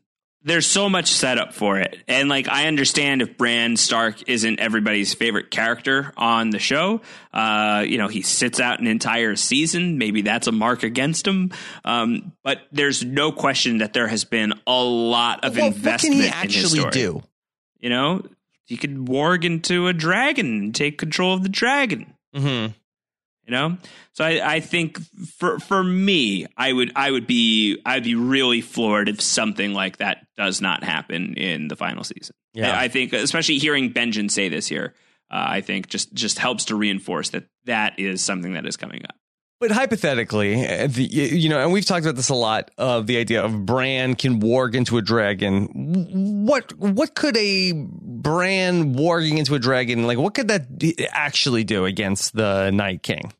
There's 0.43 0.65
so 0.65 0.89
much 0.89 1.11
setup 1.11 1.53
for 1.53 1.79
it. 1.79 1.97
And 2.07 2.29
like 2.29 2.47
I 2.47 2.67
understand 2.67 3.21
if 3.21 3.37
Bran 3.37 3.75
Stark 3.75 4.29
isn't 4.29 4.59
everybody's 4.59 5.13
favorite 5.13 5.51
character 5.51 6.13
on 6.15 6.51
the 6.51 6.59
show. 6.59 7.01
Uh, 7.33 7.83
you 7.85 7.97
know, 7.97 8.07
he 8.07 8.21
sits 8.21 8.59
out 8.59 8.79
an 8.79 8.87
entire 8.87 9.35
season. 9.35 9.97
Maybe 9.97 10.21
that's 10.21 10.47
a 10.47 10.51
mark 10.53 10.83
against 10.83 11.27
him. 11.27 11.51
Um, 11.83 12.31
but 12.43 12.59
there's 12.71 13.03
no 13.03 13.31
question 13.31 13.79
that 13.79 13.93
there 13.93 14.07
has 14.07 14.23
been 14.23 14.53
a 14.65 14.81
lot 14.83 15.43
of 15.43 15.55
Well, 15.57 15.65
what 15.67 15.75
investment 15.75 16.13
can 16.15 16.21
he 16.21 16.27
in 16.27 16.33
actually 16.33 16.79
story. 16.79 16.91
do? 16.91 17.23
You 17.79 17.89
know, 17.89 18.23
he 18.63 18.77
could 18.77 18.95
warg 18.95 19.43
into 19.43 19.87
a 19.87 19.93
dragon 19.93 20.45
and 20.45 20.75
take 20.75 20.97
control 20.97 21.33
of 21.33 21.43
the 21.43 21.49
dragon 21.49 22.13
Mm-hmm. 22.35 22.73
You 23.47 23.53
know? 23.53 23.77
So 24.13 24.25
I, 24.25 24.55
I 24.55 24.59
think 24.59 24.99
for 25.37 25.59
for 25.59 25.83
me 25.83 26.47
i 26.57 26.73
would 26.73 26.91
i 26.95 27.09
would 27.09 27.27
be 27.27 27.79
i'd 27.85 28.03
be 28.03 28.15
really 28.15 28.61
floored 28.61 29.09
if 29.09 29.21
something 29.21 29.73
like 29.73 29.97
that 29.97 30.25
does 30.35 30.59
not 30.59 30.83
happen 30.83 31.35
in 31.35 31.67
the 31.67 31.75
final 31.75 32.03
season. 32.03 32.35
Yeah. 32.53 32.75
i, 32.75 32.85
I 32.85 32.87
think 32.87 33.13
especially 33.13 33.59
hearing 33.59 33.93
Benjen 33.93 34.29
say 34.31 34.49
this 34.49 34.67
here 34.67 34.95
uh, 35.31 35.45
i 35.47 35.61
think 35.61 35.87
just 35.87 36.13
just 36.13 36.39
helps 36.39 36.65
to 36.65 36.75
reinforce 36.75 37.29
that 37.29 37.45
that 37.65 37.99
is 37.99 38.23
something 38.23 38.53
that 38.53 38.65
is 38.65 38.75
coming 38.75 39.03
up 39.07 39.15
But 39.59 39.71
hypothetically, 39.71 40.67
uh, 40.67 40.87
the, 40.87 41.03
you 41.03 41.49
know, 41.49 41.59
and 41.59 41.73
we've 41.73 41.85
talked 41.85 42.05
about 42.05 42.15
this 42.15 42.29
a 42.29 42.35
lot 42.35 42.69
of 42.77 43.07
the 43.07 43.17
idea 43.17 43.43
of 43.43 43.65
Bran 43.65 44.13
can 44.13 44.39
warg 44.39 44.75
into 44.75 44.97
a 44.97 45.01
dragon. 45.01 46.45
What 46.45 46.77
what 46.77 47.15
could 47.15 47.35
a 47.37 47.73
Bran 47.73 48.93
warging 48.93 49.37
into 49.37 49.55
a 49.55 49.59
dragon 49.59 50.05
like? 50.05 50.19
What 50.19 50.35
could 50.35 50.47
that 50.49 50.67
actually 51.09 51.63
do 51.63 51.85
against 51.85 52.33
the 52.33 52.69
Night 52.69 53.01
King? 53.01 53.33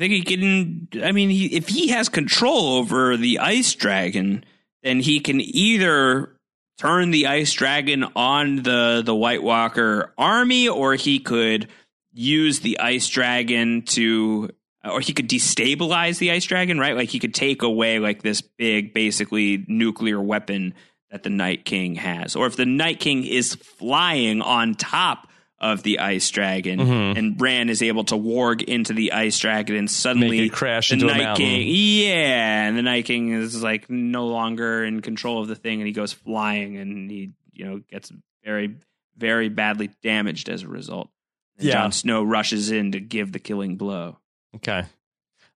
i 0.00 0.02
think 0.02 0.12
he 0.14 0.22
can 0.22 0.88
i 1.04 1.12
mean 1.12 1.28
he, 1.28 1.46
if 1.54 1.68
he 1.68 1.88
has 1.88 2.08
control 2.08 2.78
over 2.78 3.18
the 3.18 3.38
ice 3.38 3.74
dragon 3.74 4.42
then 4.82 5.00
he 5.00 5.20
can 5.20 5.40
either 5.42 6.34
turn 6.78 7.10
the 7.10 7.26
ice 7.26 7.52
dragon 7.52 8.04
on 8.16 8.62
the 8.62 9.02
the 9.04 9.14
white 9.14 9.42
walker 9.42 10.14
army 10.16 10.66
or 10.68 10.94
he 10.94 11.18
could 11.18 11.68
use 12.14 12.60
the 12.60 12.80
ice 12.80 13.08
dragon 13.08 13.82
to 13.82 14.48
or 14.84 15.00
he 15.00 15.12
could 15.12 15.28
destabilize 15.28 16.18
the 16.18 16.30
ice 16.30 16.44
dragon 16.44 16.78
right 16.78 16.96
like 16.96 17.08
he 17.10 17.18
could 17.18 17.34
take 17.34 17.62
away 17.62 17.98
like 17.98 18.22
this 18.22 18.40
big 18.40 18.94
basically 18.94 19.64
nuclear 19.68 20.20
weapon 20.20 20.74
that 21.10 21.22
the 21.22 21.30
night 21.30 21.64
king 21.64 21.96
has 21.96 22.36
or 22.36 22.46
if 22.46 22.56
the 22.56 22.66
night 22.66 23.00
king 23.00 23.24
is 23.24 23.54
flying 23.54 24.40
on 24.42 24.74
top 24.74 25.26
of 25.58 25.82
the 25.82 25.98
ice 25.98 26.30
dragon 26.30 26.78
Mhm. 26.78 27.18
and 27.18 27.36
Bran 27.36 27.68
is 27.68 27.82
able 27.82 28.04
to 28.04 28.14
warg 28.14 28.62
into 28.62 28.94
the 28.94 29.12
ice 29.12 29.38
dragon 29.38 29.76
and 29.76 29.90
suddenly 29.90 30.48
crash 30.48 30.88
the 30.88 30.94
into 30.94 31.08
a 31.08 31.12
night 31.12 31.22
mountain. 31.22 31.44
king 31.46 31.68
yeah 32.06 32.66
and 32.66 32.78
the 32.78 32.82
night 32.82 33.04
king 33.04 33.30
is 33.32 33.62
like 33.62 33.90
no 33.90 34.26
longer 34.28 34.82
in 34.84 35.02
control 35.02 35.42
of 35.42 35.48
the 35.48 35.56
thing 35.56 35.80
and 35.80 35.86
he 35.86 35.92
goes 35.92 36.12
flying 36.14 36.78
and 36.78 37.10
he 37.10 37.32
you 37.52 37.66
know 37.66 37.80
gets 37.90 38.10
very 38.44 38.76
very 39.18 39.50
badly 39.50 39.90
damaged 40.02 40.48
as 40.48 40.62
a 40.62 40.68
result 40.68 41.10
and 41.58 41.66
Yeah. 41.66 41.74
Jon 41.74 41.92
Snow 41.92 42.22
rushes 42.22 42.70
in 42.70 42.92
to 42.92 43.00
give 43.00 43.32
the 43.32 43.38
killing 43.38 43.76
blow 43.76 44.16
Okay, 44.56 44.82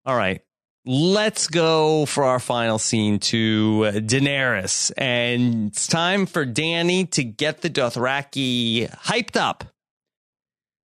all 0.04 0.16
right. 0.16 0.40
Let's 0.86 1.48
go 1.48 2.04
for 2.04 2.24
our 2.24 2.38
final 2.38 2.78
scene 2.78 3.18
to 3.20 3.90
Daenerys, 3.94 4.92
and 4.98 5.68
it's 5.68 5.86
time 5.86 6.26
for 6.26 6.44
Dany 6.44 7.10
to 7.12 7.24
get 7.24 7.62
the 7.62 7.70
Dothraki 7.70 8.90
hyped 8.90 9.36
up. 9.36 9.64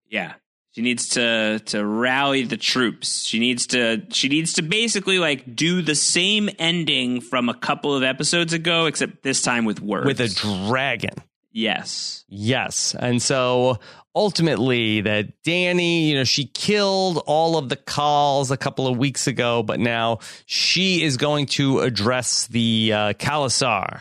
Yeah. 0.09 0.35
She 0.73 0.83
needs 0.83 1.09
to 1.11 1.59
to 1.59 1.85
rally 1.85 2.45
the 2.45 2.57
troops. 2.57 3.25
She 3.25 3.41
needs 3.41 3.67
to 3.69 4.03
she 4.11 4.29
needs 4.29 4.53
to 4.55 4.63
basically 4.63 5.19
like 5.19 5.57
do 5.57 5.83
the 5.83 5.97
same 5.97 6.49
ending 6.61 7.21
from 7.21 7.49
a 7.49 7.55
couple 7.55 7.97
of 7.97 8.05
episodes 8.05 8.53
ago, 8.53 8.87
except 8.87 9.25
this 9.25 9.43
time 9.43 9.65
with 9.65 9.81
words. 9.81 10.07
with 10.07 10.21
a 10.21 10.29
dragon. 10.69 11.15
yes. 11.51 12.25
Yes. 12.29 12.95
And 12.97 13.21
so 13.21 13.81
ultimately 14.19 15.03
that 15.03 15.43
Dany, 15.45 16.09
you 16.09 16.17
know, 16.17 16.25
she 16.25 16.47
killed 16.47 17.23
all 17.25 17.57
of 17.57 17.69
the 17.69 17.77
khals 17.77 18.51
a 18.51 18.57
couple 18.57 18.89
of 18.89 18.99
weeks 18.99 19.29
ago, 19.29 19.63
but 19.63 19.79
now 19.79 20.19
she 20.45 21.05
is 21.05 21.17
going 21.17 21.47
to 21.47 21.79
address 21.79 22.49
the 22.49 22.93
uh, 22.93 23.13
khalasar. 23.13 24.01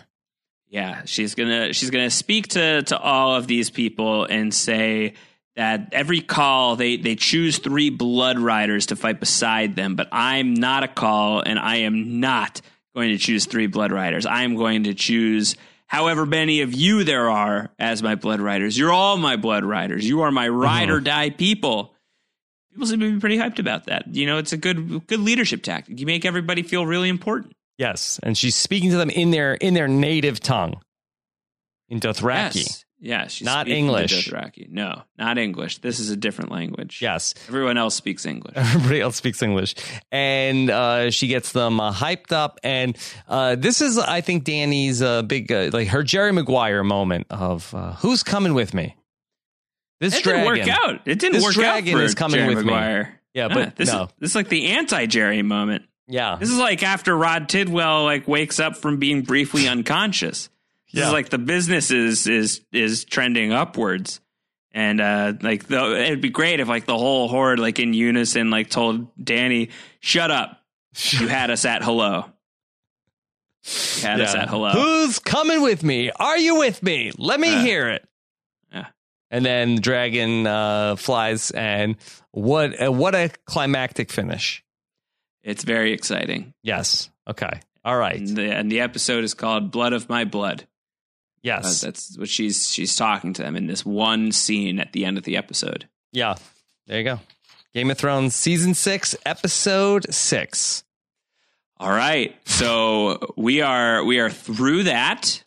Yeah, 0.69 1.03
she's 1.05 1.35
gonna 1.35 1.71
she's 1.71 1.91
gonna 1.91 2.09
speak 2.09 2.47
to 2.49 2.81
to 2.81 2.97
all 2.97 3.35
of 3.35 3.45
these 3.45 3.69
people 3.69 4.25
and 4.25 4.51
say 4.53 5.13
that 5.55 5.89
every 5.91 6.21
khal 6.21 6.77
they 6.77 6.97
they 6.97 7.15
choose 7.15 7.59
three 7.59 7.91
blood 7.91 8.39
riders 8.39 8.87
to 8.87 8.95
fight 8.95 9.19
beside 9.19 9.75
them, 9.75 9.95
but 9.95 10.09
I'm 10.11 10.55
not 10.55 10.83
a 10.83 10.87
khal 10.87 11.43
and 11.45 11.59
I 11.59 11.77
am 11.77 12.19
not 12.19 12.61
going 12.95 13.11
to 13.11 13.19
choose 13.19 13.45
three 13.45 13.67
blood 13.67 13.91
riders. 13.91 14.25
I 14.25 14.41
am 14.43 14.55
going 14.55 14.85
to 14.85 14.95
choose 14.95 15.55
however 15.87 16.25
many 16.25 16.61
of 16.61 16.73
you 16.73 17.03
there 17.03 17.29
are 17.29 17.69
as 17.79 18.03
my 18.03 18.15
blood 18.15 18.39
riders. 18.39 18.77
You're 18.77 18.91
all 18.91 19.17
my 19.17 19.35
blood 19.35 19.65
riders. 19.65 20.07
You 20.07 20.21
are 20.21 20.31
my 20.31 20.49
uh-huh. 20.49 20.57
ride 20.57 20.89
or 20.89 20.99
die 20.99 21.29
people. 21.29 21.93
People 22.71 22.87
seem 22.87 22.99
to 22.99 23.13
be 23.13 23.19
pretty 23.19 23.37
hyped 23.37 23.59
about 23.59 23.85
that. 23.85 24.13
You 24.13 24.27
know, 24.27 24.37
it's 24.37 24.53
a 24.53 24.57
good 24.57 25.07
good 25.07 25.19
leadership 25.19 25.63
tactic. 25.63 25.99
You 25.99 26.05
make 26.05 26.25
everybody 26.25 26.61
feel 26.61 26.85
really 26.85 27.09
important. 27.09 27.53
Yes. 27.77 28.19
And 28.23 28.37
she's 28.37 28.55
speaking 28.55 28.91
to 28.91 28.97
them 28.97 29.09
in 29.09 29.31
their 29.31 29.55
in 29.55 29.73
their 29.73 29.87
native 29.87 30.39
tongue. 30.39 30.81
In 31.89 31.99
Dothraki. 31.99 32.55
Yes. 32.55 32.85
Yeah, 32.99 33.27
she's 33.27 33.45
Not 33.45 33.67
English. 33.67 34.27
Dothraki. 34.27 34.69
No, 34.69 35.03
not 35.19 35.37
English. 35.37 35.79
This 35.79 35.99
is 35.99 36.09
a 36.09 36.17
different 36.17 36.51
language. 36.51 36.99
Yes. 37.01 37.35
Everyone 37.47 37.77
else 37.77 37.93
speaks 37.95 38.25
English. 38.25 38.53
Everybody 38.57 39.01
else 39.01 39.15
speaks 39.17 39.41
English. 39.43 39.75
And 40.11 40.69
uh, 40.71 41.11
she 41.11 41.27
gets 41.27 41.51
them 41.51 41.79
uh, 41.79 41.93
hyped 41.93 42.31
up. 42.31 42.59
And 42.63 42.97
uh, 43.27 43.55
this 43.55 43.81
is, 43.81 43.99
I 43.99 44.21
think, 44.21 44.45
Dany's 44.45 45.01
uh, 45.01 45.21
big, 45.21 45.51
uh, 45.51 45.69
like 45.71 45.89
her 45.89 46.01
Jerry 46.01 46.31
Maguire 46.31 46.83
moment 46.83 47.27
of 47.29 47.73
uh, 47.75 47.93
who's 47.93 48.23
coming 48.23 48.55
with 48.55 48.73
me? 48.73 48.95
This 49.99 50.17
It 50.17 50.23
dragon. 50.23 50.53
didn't 50.53 50.67
work 50.67 50.77
out. 50.77 51.01
It 51.05 51.19
didn't 51.19 51.33
This 51.33 51.43
work 51.43 51.53
dragon 51.53 51.93
out 51.95 51.99
for 51.99 52.03
is 52.03 52.15
coming 52.15 52.37
Jerry 52.39 52.55
with 52.55 52.65
me. 52.65 53.03
Yeah, 53.33 53.49
but 53.49 53.75
this 53.75 53.91
no. 53.91 54.03
is 54.03 54.09
this 54.19 54.29
is 54.31 54.35
like 54.35 54.49
the 54.49 54.67
anti-Jerry 54.69 55.43
moment. 55.43 55.83
Yeah. 56.07 56.37
This 56.39 56.49
is 56.49 56.57
like 56.57 56.81
after 56.81 57.15
Rod 57.15 57.49
Tidwell 57.49 58.03
like 58.05 58.27
wakes 58.27 58.59
up 58.59 58.77
from 58.77 58.97
being 58.97 59.21
briefly 59.21 59.67
unconscious. 59.67 60.49
This 60.93 61.01
Yeah. 61.01 61.07
is 61.07 61.13
like 61.13 61.29
the 61.29 61.37
business 61.37 61.91
is 61.91 62.27
is 62.27 62.61
is 62.71 63.03
trending 63.05 63.51
upwards. 63.51 64.19
And 64.71 65.01
uh 65.01 65.33
like 65.41 65.67
the, 65.67 66.01
it'd 66.05 66.21
be 66.21 66.29
great 66.29 66.59
if 66.59 66.67
like 66.67 66.85
the 66.85 66.97
whole 66.97 67.27
horde 67.27 67.59
like 67.59 67.79
in 67.79 67.93
unison 67.93 68.49
like 68.49 68.69
told 68.69 69.15
Dany, 69.17 69.71
"Shut 69.99 70.29
up. 70.31 70.61
You 71.11 71.27
had 71.39 71.49
us 71.51 71.65
at 71.65 71.83
hello." 71.83 72.25
You 73.97 74.01
had 74.03 74.21
us 74.21 74.33
at 74.35 74.47
hello. 74.49 74.69
Who's 74.69 75.19
coming 75.19 75.61
with 75.61 75.83
me? 75.83 76.09
Are 76.11 76.37
you 76.37 76.57
with 76.59 76.81
me? 76.81 77.11
Let 77.17 77.39
me 77.39 77.53
Uh, 77.53 77.61
hear 77.61 77.89
it. 77.89 78.07
yeah. 78.71 78.85
And 79.29 79.43
then 79.45 79.75
the 79.75 79.81
dragon 79.81 80.47
uh, 80.47 80.95
flies, 80.95 81.51
and 81.51 81.97
what 82.31 82.81
uh, 82.81 82.91
what 82.91 83.13
a 83.13 83.29
climactic 83.45 84.09
finish! 84.11 84.63
It's 85.43 85.63
very 85.65 85.91
exciting. 85.91 86.53
Yes. 86.63 87.09
Okay. 87.27 87.59
All 87.83 87.97
right. 87.97 88.17
And 88.19 88.37
the, 88.37 88.51
and 88.55 88.71
the 88.71 88.79
episode 88.81 89.23
is 89.25 89.33
called 89.33 89.71
"Blood 89.71 89.91
of 89.93 90.07
My 90.07 90.23
Blood." 90.23 90.65
Uh, 91.37 91.61
Yes. 91.63 91.81
that's 91.81 92.17
what 92.17 92.27
she's 92.29 92.69
she's 92.69 92.95
talking 92.95 93.33
to 93.33 93.41
them 93.43 93.55
in 93.55 93.67
this 93.67 93.85
one 93.85 94.31
scene 94.31 94.79
at 94.79 94.91
the 94.93 95.05
end 95.05 95.17
of 95.17 95.23
the 95.23 95.37
episode. 95.37 95.87
Yeah. 96.11 96.35
There 96.87 96.97
you 96.97 97.03
go. 97.03 97.19
Game 97.73 97.91
of 97.91 97.97
Thrones 97.97 98.33
season 98.35 98.73
six, 98.73 99.15
episode 99.25 100.13
six. 100.13 100.83
All 101.79 101.91
right, 101.91 102.35
so 102.45 103.33
we 103.37 103.61
are 103.61 104.03
we 104.03 104.19
are 104.19 104.31
through 104.31 104.83
that. 104.85 105.43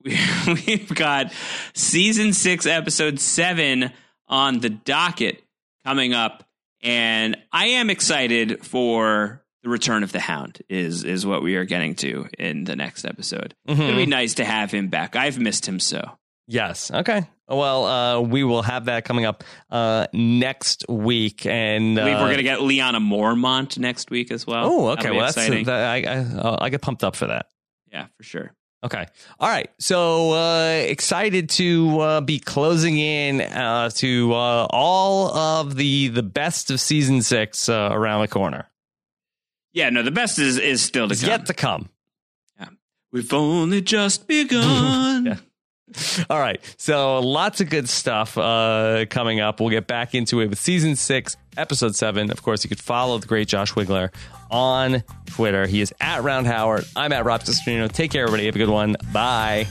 We've 0.46 0.94
got 0.94 1.32
season 1.74 2.32
six, 2.32 2.66
episode 2.66 3.20
seven 3.20 3.92
on 4.26 4.60
the 4.60 4.70
docket 4.70 5.42
coming 5.84 6.14
up, 6.14 6.44
and 6.82 7.36
I 7.52 7.66
am 7.66 7.90
excited 7.90 8.64
for 8.64 9.44
the 9.62 9.68
return 9.68 10.02
of 10.02 10.12
the 10.12 10.20
Hound. 10.20 10.62
Is 10.68 11.04
is 11.04 11.26
what 11.26 11.42
we 11.42 11.56
are 11.56 11.64
getting 11.64 11.94
to 11.96 12.28
in 12.38 12.64
the 12.64 12.76
next 12.76 13.04
episode. 13.04 13.54
Mm-hmm. 13.68 13.82
It'd 13.82 13.96
be 13.96 14.06
nice 14.06 14.34
to 14.34 14.44
have 14.44 14.70
him 14.70 14.88
back. 14.88 15.16
I've 15.16 15.38
missed 15.38 15.66
him 15.66 15.80
so. 15.80 16.18
Yes. 16.46 16.90
Okay. 16.90 17.28
Well, 17.46 17.84
uh, 17.84 18.20
we 18.20 18.44
will 18.44 18.62
have 18.62 18.86
that 18.86 19.04
coming 19.04 19.24
up 19.24 19.44
uh, 19.70 20.06
next 20.12 20.84
week, 20.88 21.46
and 21.46 21.98
uh, 21.98 22.04
we're 22.04 22.18
going 22.18 22.36
to 22.38 22.42
get 22.42 22.58
Lyanna 22.58 23.00
Mormont 23.02 23.78
next 23.78 24.10
week 24.10 24.30
as 24.30 24.46
well. 24.46 24.66
Oh, 24.66 24.88
okay. 24.90 25.10
Well, 25.10 25.20
that's 25.20 25.34
that, 25.34 25.68
I 25.68 26.02
I, 26.02 26.16
uh, 26.16 26.56
I 26.60 26.68
get 26.70 26.82
pumped 26.82 27.04
up 27.04 27.16
for 27.16 27.26
that. 27.26 27.46
yeah, 27.90 28.06
for 28.16 28.22
sure. 28.22 28.52
Okay. 28.84 29.06
All 29.40 29.48
right. 29.48 29.68
So 29.80 30.32
uh, 30.32 30.84
excited 30.86 31.48
to 31.50 32.00
uh, 32.00 32.20
be 32.20 32.38
closing 32.38 32.96
in 32.96 33.40
uh, 33.40 33.90
to 33.94 34.32
uh, 34.32 34.66
all 34.70 35.36
of 35.36 35.74
the 35.74 36.08
the 36.08 36.22
best 36.22 36.70
of 36.70 36.80
season 36.80 37.22
six 37.22 37.68
uh, 37.68 37.88
around 37.90 38.20
the 38.20 38.28
corner. 38.28 38.70
Yeah, 39.78 39.90
no, 39.90 40.02
the 40.02 40.10
best 40.10 40.38
is 40.40 40.58
is 40.58 40.82
still 40.82 41.06
to 41.08 41.12
It's 41.12 41.20
come. 41.22 41.30
yet 41.30 41.46
to 41.46 41.54
come. 41.54 41.88
We've 43.12 43.32
only 43.32 43.80
just 43.80 44.26
begun. 44.26 45.38
Yeah. 45.90 46.24
All 46.28 46.38
right. 46.38 46.60
So 46.76 47.20
lots 47.20 47.62
of 47.62 47.70
good 47.70 47.88
stuff 47.88 48.36
uh, 48.36 49.06
coming 49.08 49.40
up. 49.40 49.58
We'll 49.58 49.70
get 49.70 49.86
back 49.86 50.14
into 50.14 50.40
it 50.40 50.48
with 50.48 50.58
season 50.58 50.96
six, 50.96 51.38
episode 51.56 51.96
seven. 51.96 52.30
Of 52.30 52.42
course, 52.42 52.62
you 52.62 52.68
could 52.68 52.78
follow 52.80 53.16
the 53.16 53.26
great 53.26 53.48
Josh 53.48 53.72
Wigler 53.72 54.10
on 54.50 55.02
Twitter. 55.24 55.66
He 55.66 55.80
is 55.80 55.94
at 55.98 56.22
Round 56.22 56.46
Howard. 56.46 56.84
I'm 56.94 57.12
at 57.12 57.24
Rob 57.24 57.40
Cesternino. 57.40 57.90
Take 57.90 58.10
care, 58.10 58.24
everybody. 58.24 58.44
Have 58.44 58.56
a 58.56 58.58
good 58.58 58.68
one. 58.68 58.96
Bye. 59.14 59.66